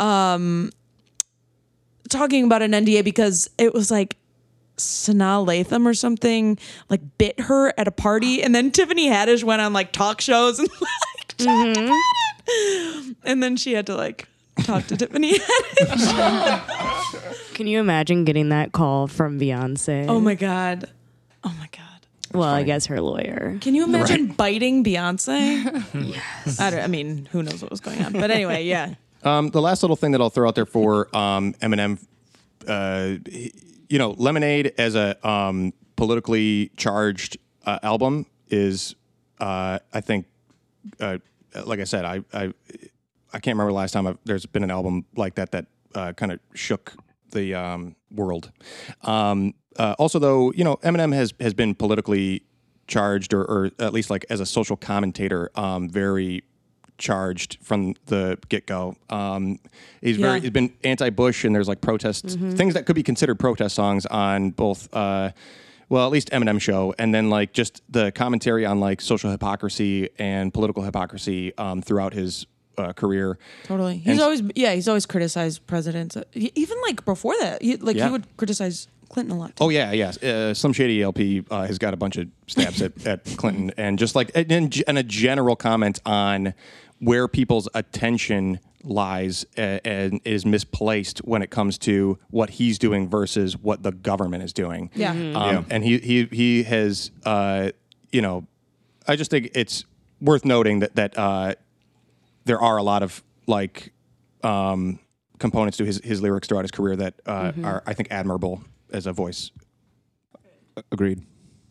[0.00, 0.70] Um
[2.08, 4.16] talking about an NDA because it was like
[4.78, 6.56] Sanaa Lathan or something
[6.88, 10.58] like bit her at a party and then Tiffany Haddish went on like talk shows
[10.58, 10.68] and
[11.46, 11.98] like talked about
[12.48, 13.16] it.
[13.24, 14.28] And then she had to like
[14.64, 15.38] talk to Tiffany
[17.54, 20.06] Can you imagine getting that call from Beyonce?
[20.08, 20.90] Oh my god.
[21.44, 22.06] Oh my god.
[22.32, 23.58] well, I guess her lawyer.
[23.60, 25.84] Can you imagine biting Beyonce?
[25.94, 26.60] yes.
[26.60, 28.12] I, don't, I mean, who knows what was going on.
[28.12, 28.94] But anyway, yeah.
[29.24, 31.98] Um, the last little thing that I'll throw out there for um, Eminem,
[32.66, 33.16] uh,
[33.88, 38.94] you know, Lemonade as a um, politically charged uh, album is,
[39.40, 40.26] uh, I think,
[41.00, 41.18] uh,
[41.64, 42.52] like I said, I, I
[43.32, 46.12] I can't remember the last time I've, there's been an album like that that uh,
[46.12, 46.94] kind of shook
[47.30, 48.50] the um, world.
[49.02, 52.42] Um, uh, also, though, you know, Eminem has has been politically
[52.86, 56.42] charged, or, or at least like as a social commentator, um, very
[56.96, 58.96] charged from the get go.
[59.08, 59.60] Um,
[60.00, 62.24] he's very he's been anti-Bush, and there's like protest
[62.56, 64.88] things that could be considered protest songs on both.
[64.92, 65.30] Uh,
[65.88, 70.10] well, at least Eminem show, and then like just the commentary on like social hypocrisy
[70.18, 72.46] and political hypocrisy um, throughout his
[72.76, 73.38] uh, career.
[73.64, 73.98] Totally.
[73.98, 76.16] He's And- always, yeah, he's always criticized presidents.
[76.16, 78.06] Uh, Even like before that, he, like Yeah.
[78.06, 79.52] he would criticize Clinton a lot.
[79.60, 80.12] Oh yeah, yeah.
[80.22, 83.98] Uh, Slim Shady LP uh, has got a bunch of stabs at, at Clinton, and
[83.98, 86.52] just like and, and a general comment on
[87.00, 93.56] where people's attention lies and is misplaced when it comes to what he's doing versus
[93.56, 94.90] what the government is doing.
[94.94, 95.10] Yeah.
[95.10, 95.64] Um, Yeah.
[95.70, 97.70] And he he he has, uh,
[98.12, 98.46] you know,
[99.06, 99.84] I just think it's
[100.20, 101.54] worth noting that that uh,
[102.44, 103.92] there are a lot of like
[104.42, 104.98] um,
[105.38, 109.06] components to his his lyrics throughout his career that uh, are I think admirable as
[109.06, 109.50] a voice.
[110.92, 111.22] Agreed.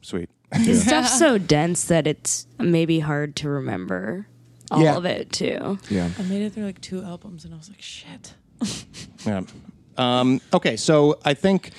[0.01, 0.29] Sweet.
[0.53, 4.27] His stuff's so dense that it's maybe hard to remember
[4.71, 4.95] all Yeah.
[4.97, 5.77] of it too.
[5.89, 6.09] Yeah.
[6.17, 8.33] I made it through like two albums and I was like, shit.
[9.25, 9.41] Yeah.
[9.97, 11.71] Um, okay, so I think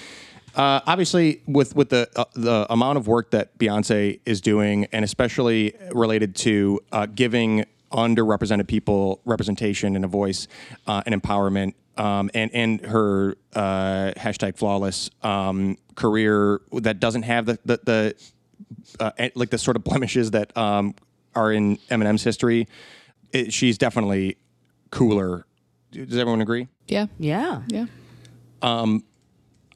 [0.55, 5.05] uh, obviously with with the uh, the amount of work that Beyonce is doing, and
[5.05, 10.48] especially related to uh, giving underrepresented people representation and a voice
[10.89, 17.47] uh, and empowerment, um, and and her uh, hashtag flawless um, career that doesn't have
[17.47, 18.15] the the, the
[19.01, 20.94] uh, eh, like the sort of blemishes that um,
[21.34, 22.66] are in Eminem's history.
[23.32, 24.38] It, she's definitely
[24.90, 25.46] cooler.
[25.92, 26.68] Does everyone agree?
[26.86, 27.06] Yeah.
[27.18, 27.62] Yeah.
[27.68, 27.86] Yeah.
[28.62, 29.05] Um,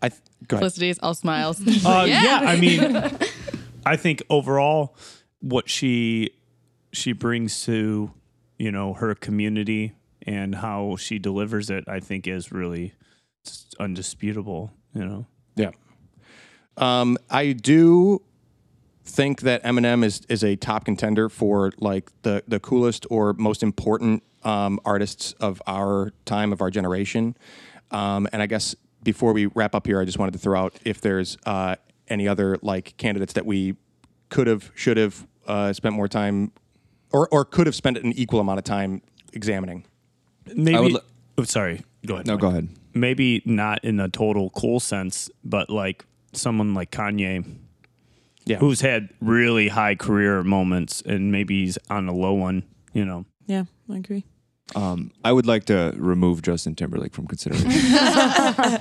[0.00, 0.60] I th- go ahead.
[0.62, 1.60] Felicity's all smiles.
[1.86, 2.40] Uh, yeah.
[2.42, 2.80] I mean,
[3.86, 4.96] I think overall,
[5.40, 6.30] what she
[6.92, 8.12] she brings to
[8.58, 9.92] you know her community
[10.24, 12.94] and how she delivers it, I think, is really
[13.78, 14.72] undisputable.
[14.94, 15.26] You know.
[15.56, 15.70] Yeah.
[16.76, 18.22] Um, I do
[19.04, 23.62] think that Eminem is is a top contender for like the the coolest or most
[23.62, 27.36] important um, artists of our time of our generation.
[27.90, 30.74] Um, and I guess before we wrap up here, I just wanted to throw out
[30.84, 31.76] if there's uh,
[32.08, 33.76] any other like candidates that we
[34.28, 36.52] could have, should have uh, spent more time,
[37.12, 39.02] or or could have spent an equal amount of time
[39.32, 39.84] examining.
[40.54, 40.78] maybe.
[40.78, 41.00] would li-
[41.38, 41.82] oh, sorry.
[42.06, 42.26] Go ahead.
[42.26, 42.40] No, Mike.
[42.40, 42.68] go ahead.
[42.94, 47.44] Maybe not in a total cool sense, but like someone like Kanye,
[48.44, 48.58] Yeah.
[48.58, 52.64] who's had really high career moments, and maybe he's on a low one.
[52.92, 53.24] You know.
[53.46, 54.24] Yeah, I agree.
[54.74, 57.70] Um, I would like to remove Justin Timberlake from consideration.
[57.94, 58.78] uh,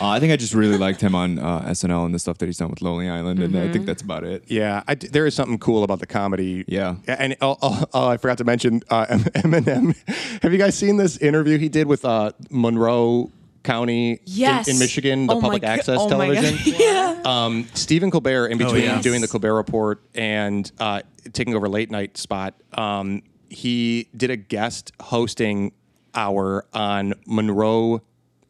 [0.00, 2.58] I think I just really liked him on uh, SNL and the stuff that he's
[2.58, 4.44] done with Lonely Island, and I think that's about it.
[4.48, 6.64] Yeah, I d there is something cool about the comedy.
[6.66, 6.96] Yeah.
[7.06, 9.94] and oh, oh, oh, I forgot to mention uh, Eminem.
[10.42, 13.30] Have you guys seen this interview he did with uh, Monroe
[13.62, 14.68] County in- Yes.
[14.68, 16.58] in, Michigan, the Oh public access oh television?
[16.78, 17.20] yeah.
[17.24, 19.02] um, Stephen Colbert, in between yes.
[19.02, 21.02] doing the Colbert Report and uh,
[21.32, 25.72] taking over late night spot, um, he did a guest hosting
[26.14, 28.02] hour on Monroe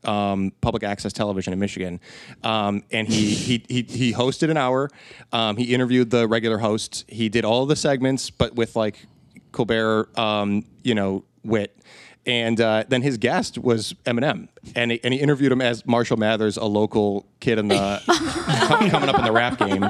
[0.05, 2.01] um, public access television in Michigan,
[2.43, 4.91] um, and he, he he he hosted an hour.
[5.33, 7.05] Um, he interviewed the regular hosts.
[7.09, 9.07] He did all the segments, but with like
[9.53, 11.77] Colbert, um, you know, wit.
[12.25, 14.47] And uh, then his guest was Eminem,
[14.77, 18.01] and he, and he interviewed him as Marshall Mathers, a local kid in the
[18.69, 19.83] coming up in the rap game.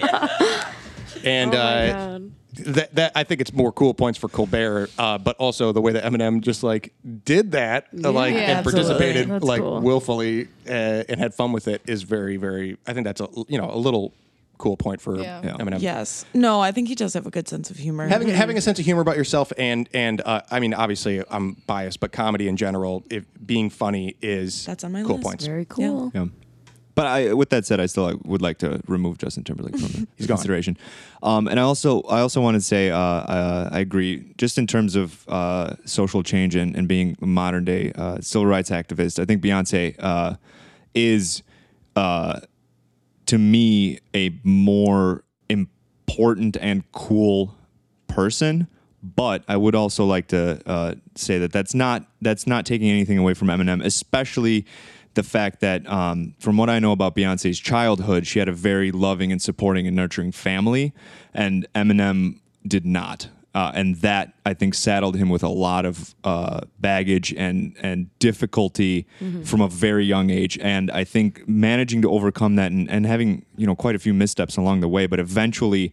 [1.24, 2.20] And uh,
[2.54, 5.92] that, that I think it's more cool points for Colbert, uh, but also the way
[5.92, 6.92] that Eminem just like
[7.24, 8.82] did that, uh, like Yeah, and absolutely.
[8.88, 9.80] participated That's like cool.
[9.80, 12.76] willfully uh, and had fun with it is very, very.
[12.86, 14.12] I think that's a you know a little
[14.62, 15.40] cool point for Yeah.
[15.44, 15.56] Yeah.
[15.60, 15.80] Eminem.
[15.82, 16.24] Yes.
[16.34, 18.06] No, I think he does have a good sense of humor.
[18.08, 21.56] Having having a sense of humor about yourself and and uh, I mean obviously I'm
[21.66, 25.26] biased, but comedy in general, if being funny is That's on my cool list.
[25.26, 25.46] points.
[25.46, 26.10] Very cool.
[26.14, 26.26] Yeah.
[26.94, 30.26] But I, with that said, I still would like to remove Justin Timberlake from the
[30.26, 30.76] consideration.
[31.22, 34.34] Um, and I also, I also want to say, uh, uh, I agree.
[34.36, 38.46] Just in terms of uh, social change and, and being a modern day uh, civil
[38.46, 40.34] rights activist, I think Beyonce uh,
[40.94, 41.42] is,
[41.96, 42.40] uh,
[43.32, 47.56] to me, a more important and cool
[48.06, 48.68] person.
[49.02, 53.16] But I would also like to uh, say that that's not that's not taking anything
[53.16, 54.66] away from Eminem, especially
[55.14, 58.92] the fact that um, from what I know about Beyonce's childhood, she had a very
[58.92, 60.92] loving and supporting and nurturing family,
[61.32, 63.28] and Eminem did not.
[63.54, 68.08] Uh, and that I think saddled him with a lot of uh, baggage and and
[68.18, 69.06] difficulty
[69.44, 70.58] from a very young age.
[70.58, 74.14] And I think managing to overcome that and, and having you know quite a few
[74.14, 75.92] missteps along the way, but eventually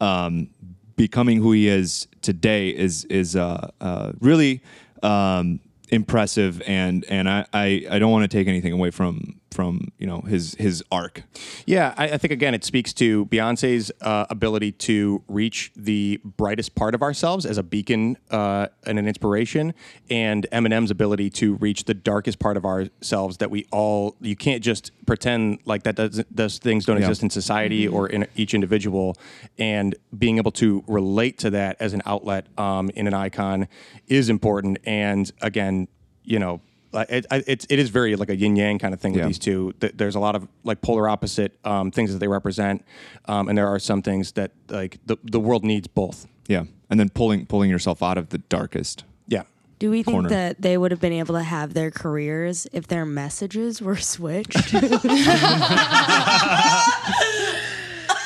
[0.00, 0.48] um,
[0.96, 4.62] becoming who he is today is is uh, uh, really
[5.02, 5.60] um,
[5.90, 6.62] impressive.
[6.66, 10.20] And and I, I, I don't want to take anything away from from you know
[10.22, 11.22] his his arc.
[11.66, 16.74] Yeah, I, I think again it speaks to Beyonce's uh, ability to reach the brightest
[16.74, 19.72] part of ourselves as a beacon uh, and an inspiration,
[20.10, 24.16] and Eminem's ability to reach the darkest part of ourselves that we all.
[24.20, 27.04] You can't just pretend like that does those things don't Yeah.
[27.06, 29.16] exist in society or in each individual,
[29.58, 33.68] and being able to relate to that as an outlet um, in an icon
[34.08, 34.78] is important.
[34.84, 35.88] And again,
[36.24, 36.60] you know.
[36.94, 39.26] Like, It, I- it's very like a yin yang kind of thing with Yeah.
[39.26, 39.74] these two.
[39.80, 42.84] There's a lot of like polar opposite um, things that they represent,
[43.26, 46.26] um, and there are some things that like the the world needs both.
[46.48, 49.04] Yeah, and then pulling pulling yourself out of the darkest.
[49.26, 49.42] Yeah,
[49.78, 50.28] Do we think Corner.
[50.28, 54.72] that they would have been able to have their careers if their messages were switched?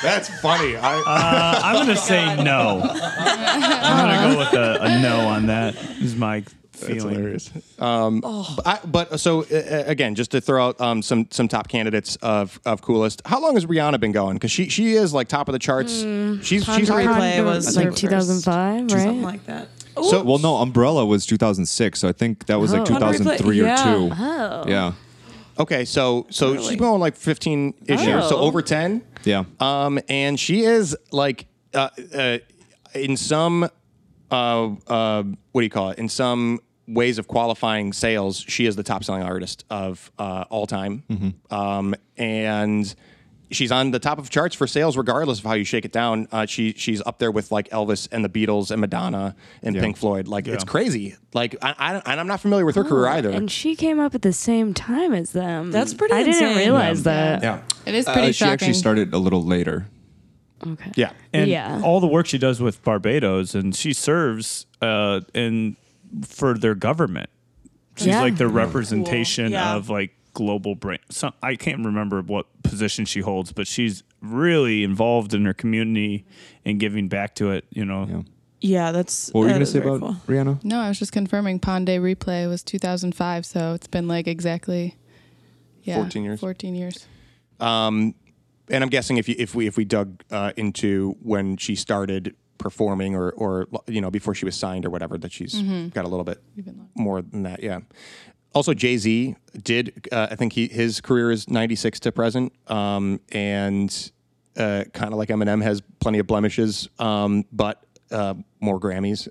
[0.01, 0.75] that's funny.
[0.75, 2.81] I, Uh, I'm gonna say no.
[2.83, 5.75] I'm gonna go with a, a no on that.
[6.01, 6.43] Is my
[6.79, 7.15] That's feeling.
[7.15, 7.51] hilarious.
[7.79, 11.67] Um, but, I, but so uh, again, just to throw out um, some some top
[11.67, 13.21] candidates of of coolest.
[13.25, 14.35] How long has Rihanna been going?
[14.35, 15.93] Because she she is like top of the charts.
[16.01, 18.01] she's she's Ponder already- Replay was like her first.
[18.01, 19.67] 2005, Something like that.
[19.95, 22.85] So Well, no, Umbrella was 2006, so I think that was like Oh.
[22.85, 23.83] 2003 or Yeah.
[23.83, 24.09] two.
[24.17, 24.63] Oh.
[24.67, 24.93] Yeah,
[25.59, 28.41] okay, so so she's been going like 15 ish years, so Oh.
[28.41, 29.01] over 10.
[29.25, 29.43] yeah.
[29.59, 32.37] Um, and she is like, uh, uh,
[32.95, 33.65] in some,
[34.31, 35.99] uh, uh, what do you call it?
[35.99, 40.65] In some ways of qualifying sales, she is the top selling artist of uh, all
[40.67, 41.03] time.
[41.51, 42.93] Um, and
[43.51, 46.27] she's on the top of charts for sales, regardless of how you shake it down.
[46.31, 49.97] Uh, she she's up there with like Elvis and the Beatles and Madonna and Pink
[49.97, 50.27] Floyd.
[50.27, 51.15] Like it's crazy.
[51.33, 53.29] Like I, I and I'm not familiar with her career either.
[53.29, 55.71] And she came up at the same time as them.
[55.71, 56.57] That's pretty I didn't insane.
[56.57, 57.43] realize that.
[57.43, 58.53] yeah, It is Uh, pretty she shocking.
[58.53, 59.87] actually started a little later.
[60.67, 60.91] Okay.
[60.95, 61.11] yeah.
[61.31, 61.81] and Yeah.
[61.85, 65.77] all the work she does with Barbados, and she serves uh, in
[66.25, 67.29] for their government.
[67.97, 68.21] She's Yeah.
[68.21, 69.51] like the representation Cool.
[69.53, 69.75] Yeah.
[69.75, 70.99] of like global brain.
[71.09, 76.25] Some, I can't remember what position she holds, but she's really involved in her community
[76.65, 77.65] and giving back to it.
[77.71, 78.21] You know, Yeah.
[78.61, 79.29] Yeah, that's.
[79.29, 80.15] What were you that going to say about cool.
[80.27, 80.63] Rihanna?
[80.65, 84.97] no, I was just confirming Pon de Replay was 2005, so it's been like exactly
[85.83, 86.39] yeah, 14 years.
[86.41, 87.07] 14 years.
[87.61, 88.15] Um,
[88.69, 92.35] and I'm guessing if you, if we if we dug uh, into when she started
[92.59, 95.59] performing or or you know before she was signed or whatever that she's
[95.89, 96.39] got a little bit
[96.95, 97.63] more than that.
[97.63, 97.79] Yeah.
[98.53, 100.07] Also, Jay Z did.
[100.11, 104.11] Uh, I think he his career is ninety six to present, um, and
[104.57, 109.27] uh, kind of like Eminem has plenty of blemishes, um, but uh, more Grammys.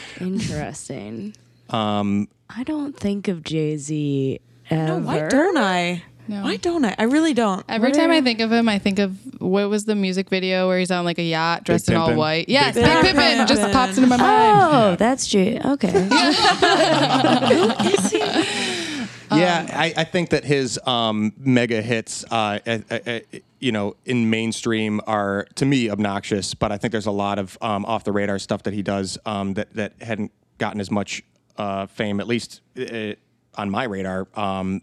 [0.20, 1.34] Interesting.
[1.70, 4.40] Um, I don't think of Jay Z
[4.70, 4.86] ever.
[4.86, 6.02] No, why don't I?
[6.30, 6.44] No.
[6.44, 6.94] Why don't I?
[6.96, 7.64] I really don't.
[7.68, 10.68] Every What time I think of him, I think of what was the music video
[10.68, 12.48] where he's on like a yacht dressed in all white.
[12.48, 13.48] Yes, Big Big Pimpin' Pimpin'.
[13.48, 14.58] just pops into my mind.
[14.62, 15.60] Oh, that's Jay.
[15.60, 15.90] Okay.
[19.32, 23.20] Yeah, I, I think that his um, mega hits, uh, uh, uh, uh,
[23.60, 26.52] you know, in mainstream are to me obnoxious.
[26.52, 29.18] But I think there's a lot of um, off the radar stuff that he does
[29.24, 31.22] um, that that hadn't gotten as much
[31.58, 33.12] uh, fame, at least uh,
[33.54, 34.26] on my radar.
[34.34, 34.82] Um,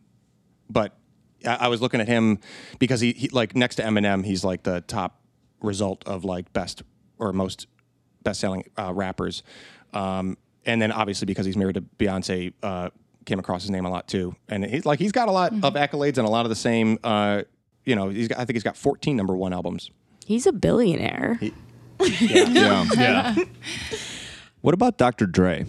[0.70, 0.94] but
[1.46, 2.40] I, I was looking at him
[2.80, 5.22] because he, he like next to Eminem, he's like the top
[5.62, 6.84] result of like best
[7.20, 7.68] or most
[8.24, 9.44] best selling uh, rappers.
[9.94, 12.90] Um, and then obviously because he's married to Beyonce, uh,
[13.26, 14.36] came across his name a lot too.
[14.48, 16.98] And he's like he's got a lot of accolades and a lot of the same.
[17.04, 17.44] Uh,
[17.86, 19.92] you know, he's got, I think he's got 14 number one albums.
[20.26, 21.40] He's a billionaire.
[22.00, 22.86] Yeah.
[22.96, 23.36] Yeah.
[24.62, 25.26] what about Dr.
[25.26, 25.66] Dre?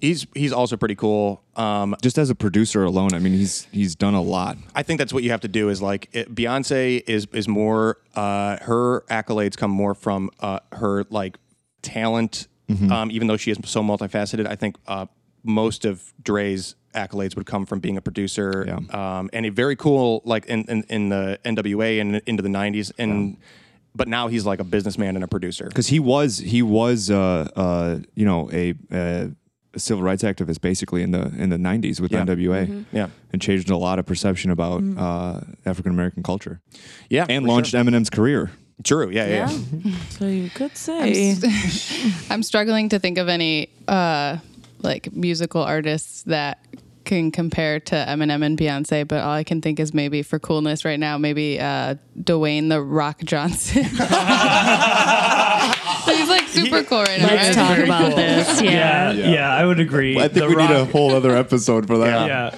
[0.00, 1.42] He's he's also pretty cool.
[1.56, 4.56] Um, Just as a producer alone, I mean, he's he's done a lot.
[4.74, 5.68] I think that's what you have to do.
[5.68, 7.98] Is like it, Beyonce is is more.
[8.14, 11.36] Uh, her accolades come more from uh, her like
[11.82, 12.46] talent.
[12.92, 15.06] Um, even though she is so multifaceted, I think uh,
[15.42, 18.64] most of Dre's accolades would come from being a producer
[18.96, 22.92] um, and a very cool like in, in, in the NWA and into the '90s.
[22.96, 23.38] And
[23.92, 25.64] but now he's like a businessman and a producer.
[25.66, 29.32] because he was he was uh, uh, you know a, a
[29.76, 32.24] civil rights activist basically in the in the 90s with Yeah.
[32.24, 36.60] NWA Yeah, and changed a lot of perception about uh, African American culture
[37.08, 37.80] yeah, and launched sure.
[37.80, 38.50] Eminem's career.
[38.82, 39.10] True.
[39.10, 39.50] Yeah, yeah.
[39.50, 39.92] Yeah.
[40.10, 41.36] So you could say.
[42.30, 44.38] I'm struggling to think of any uh,
[44.82, 46.64] like musical artists that
[47.04, 50.84] can compare to Eminem and Beyonce, but all I can think is maybe for coolness
[50.84, 53.82] right now, maybe uh, Dwayne the Rock Johnson.
[53.84, 53.98] He's
[56.28, 57.26] like super cool right now.
[57.28, 57.68] Let's right?
[57.68, 58.16] talk about cool.
[58.16, 58.60] this.
[58.62, 59.30] Yeah, Yeah.
[59.30, 60.16] yeah, I would agree.
[60.18, 62.26] I think The we need a whole other episode for that.
[62.26, 62.54] Yeah,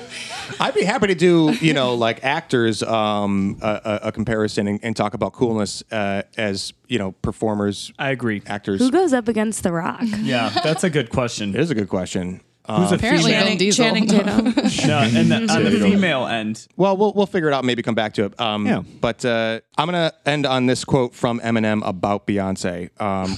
[0.60, 4.80] I'd be happy to do, you know, like actors, um, a, a, a comparison and,
[4.82, 8.42] and talk about coolness uh, as, you know, performers, I agree.
[8.46, 8.80] actors.
[8.80, 10.02] Who goes up against The Rock?
[10.20, 11.54] Yeah, that's a good question.
[11.54, 12.42] It is a good question.
[12.68, 13.46] Who's a Apparently, female?
[13.46, 13.84] Vin Diesel.
[13.84, 14.46] Channing Tatum.
[14.86, 17.64] No, and the, on the female end, Well, we'll we'll figure it out.
[17.64, 18.40] Maybe come back to it.
[18.40, 18.82] Um, Yeah.
[19.00, 23.36] But uh, I'm gonna end on this quote from Eminem about Beyonce um,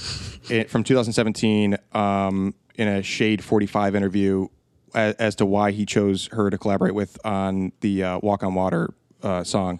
[0.55, 4.47] it, from 2017 um, in a Shade 45 interview
[4.93, 8.53] as, as to why he chose her to collaborate with on the uh, Walk on
[8.53, 8.93] Water
[9.23, 9.79] uh, song.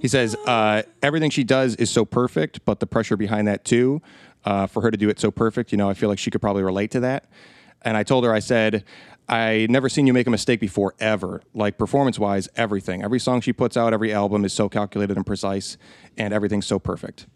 [0.00, 4.00] He says uh, everything she does is so perfect, but the pressure behind that too.
[4.44, 6.42] Uh, for her to do it so perfect, you know, I feel like she could
[6.42, 7.24] probably relate to that.
[7.84, 8.84] And I told her, I said,
[9.28, 11.42] I never seen you make a mistake before, ever.
[11.54, 13.02] Like performance wise, everything.
[13.02, 15.76] Every song she puts out, every album is so calculated and precise,
[16.16, 17.26] and everything's so perfect.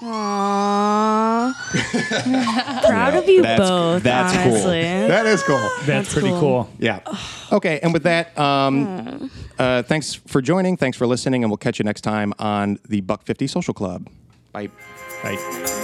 [0.00, 1.54] Aww.
[2.86, 4.02] Proud of you That's- both.
[4.02, 4.52] that's cool.
[4.52, 4.82] honestly.
[4.82, 5.56] That is cool.
[5.58, 6.40] that's, That's pretty cool.
[6.40, 6.68] cool.
[6.80, 7.00] Yeah.
[7.52, 7.78] Okay.
[7.80, 10.76] And with that, um, uh, thanks for joining.
[10.76, 14.08] Thanks for listening, and we'll catch you next time on the Buck Fifty Social Club.
[14.52, 14.68] Bye.
[15.22, 15.80] Bye.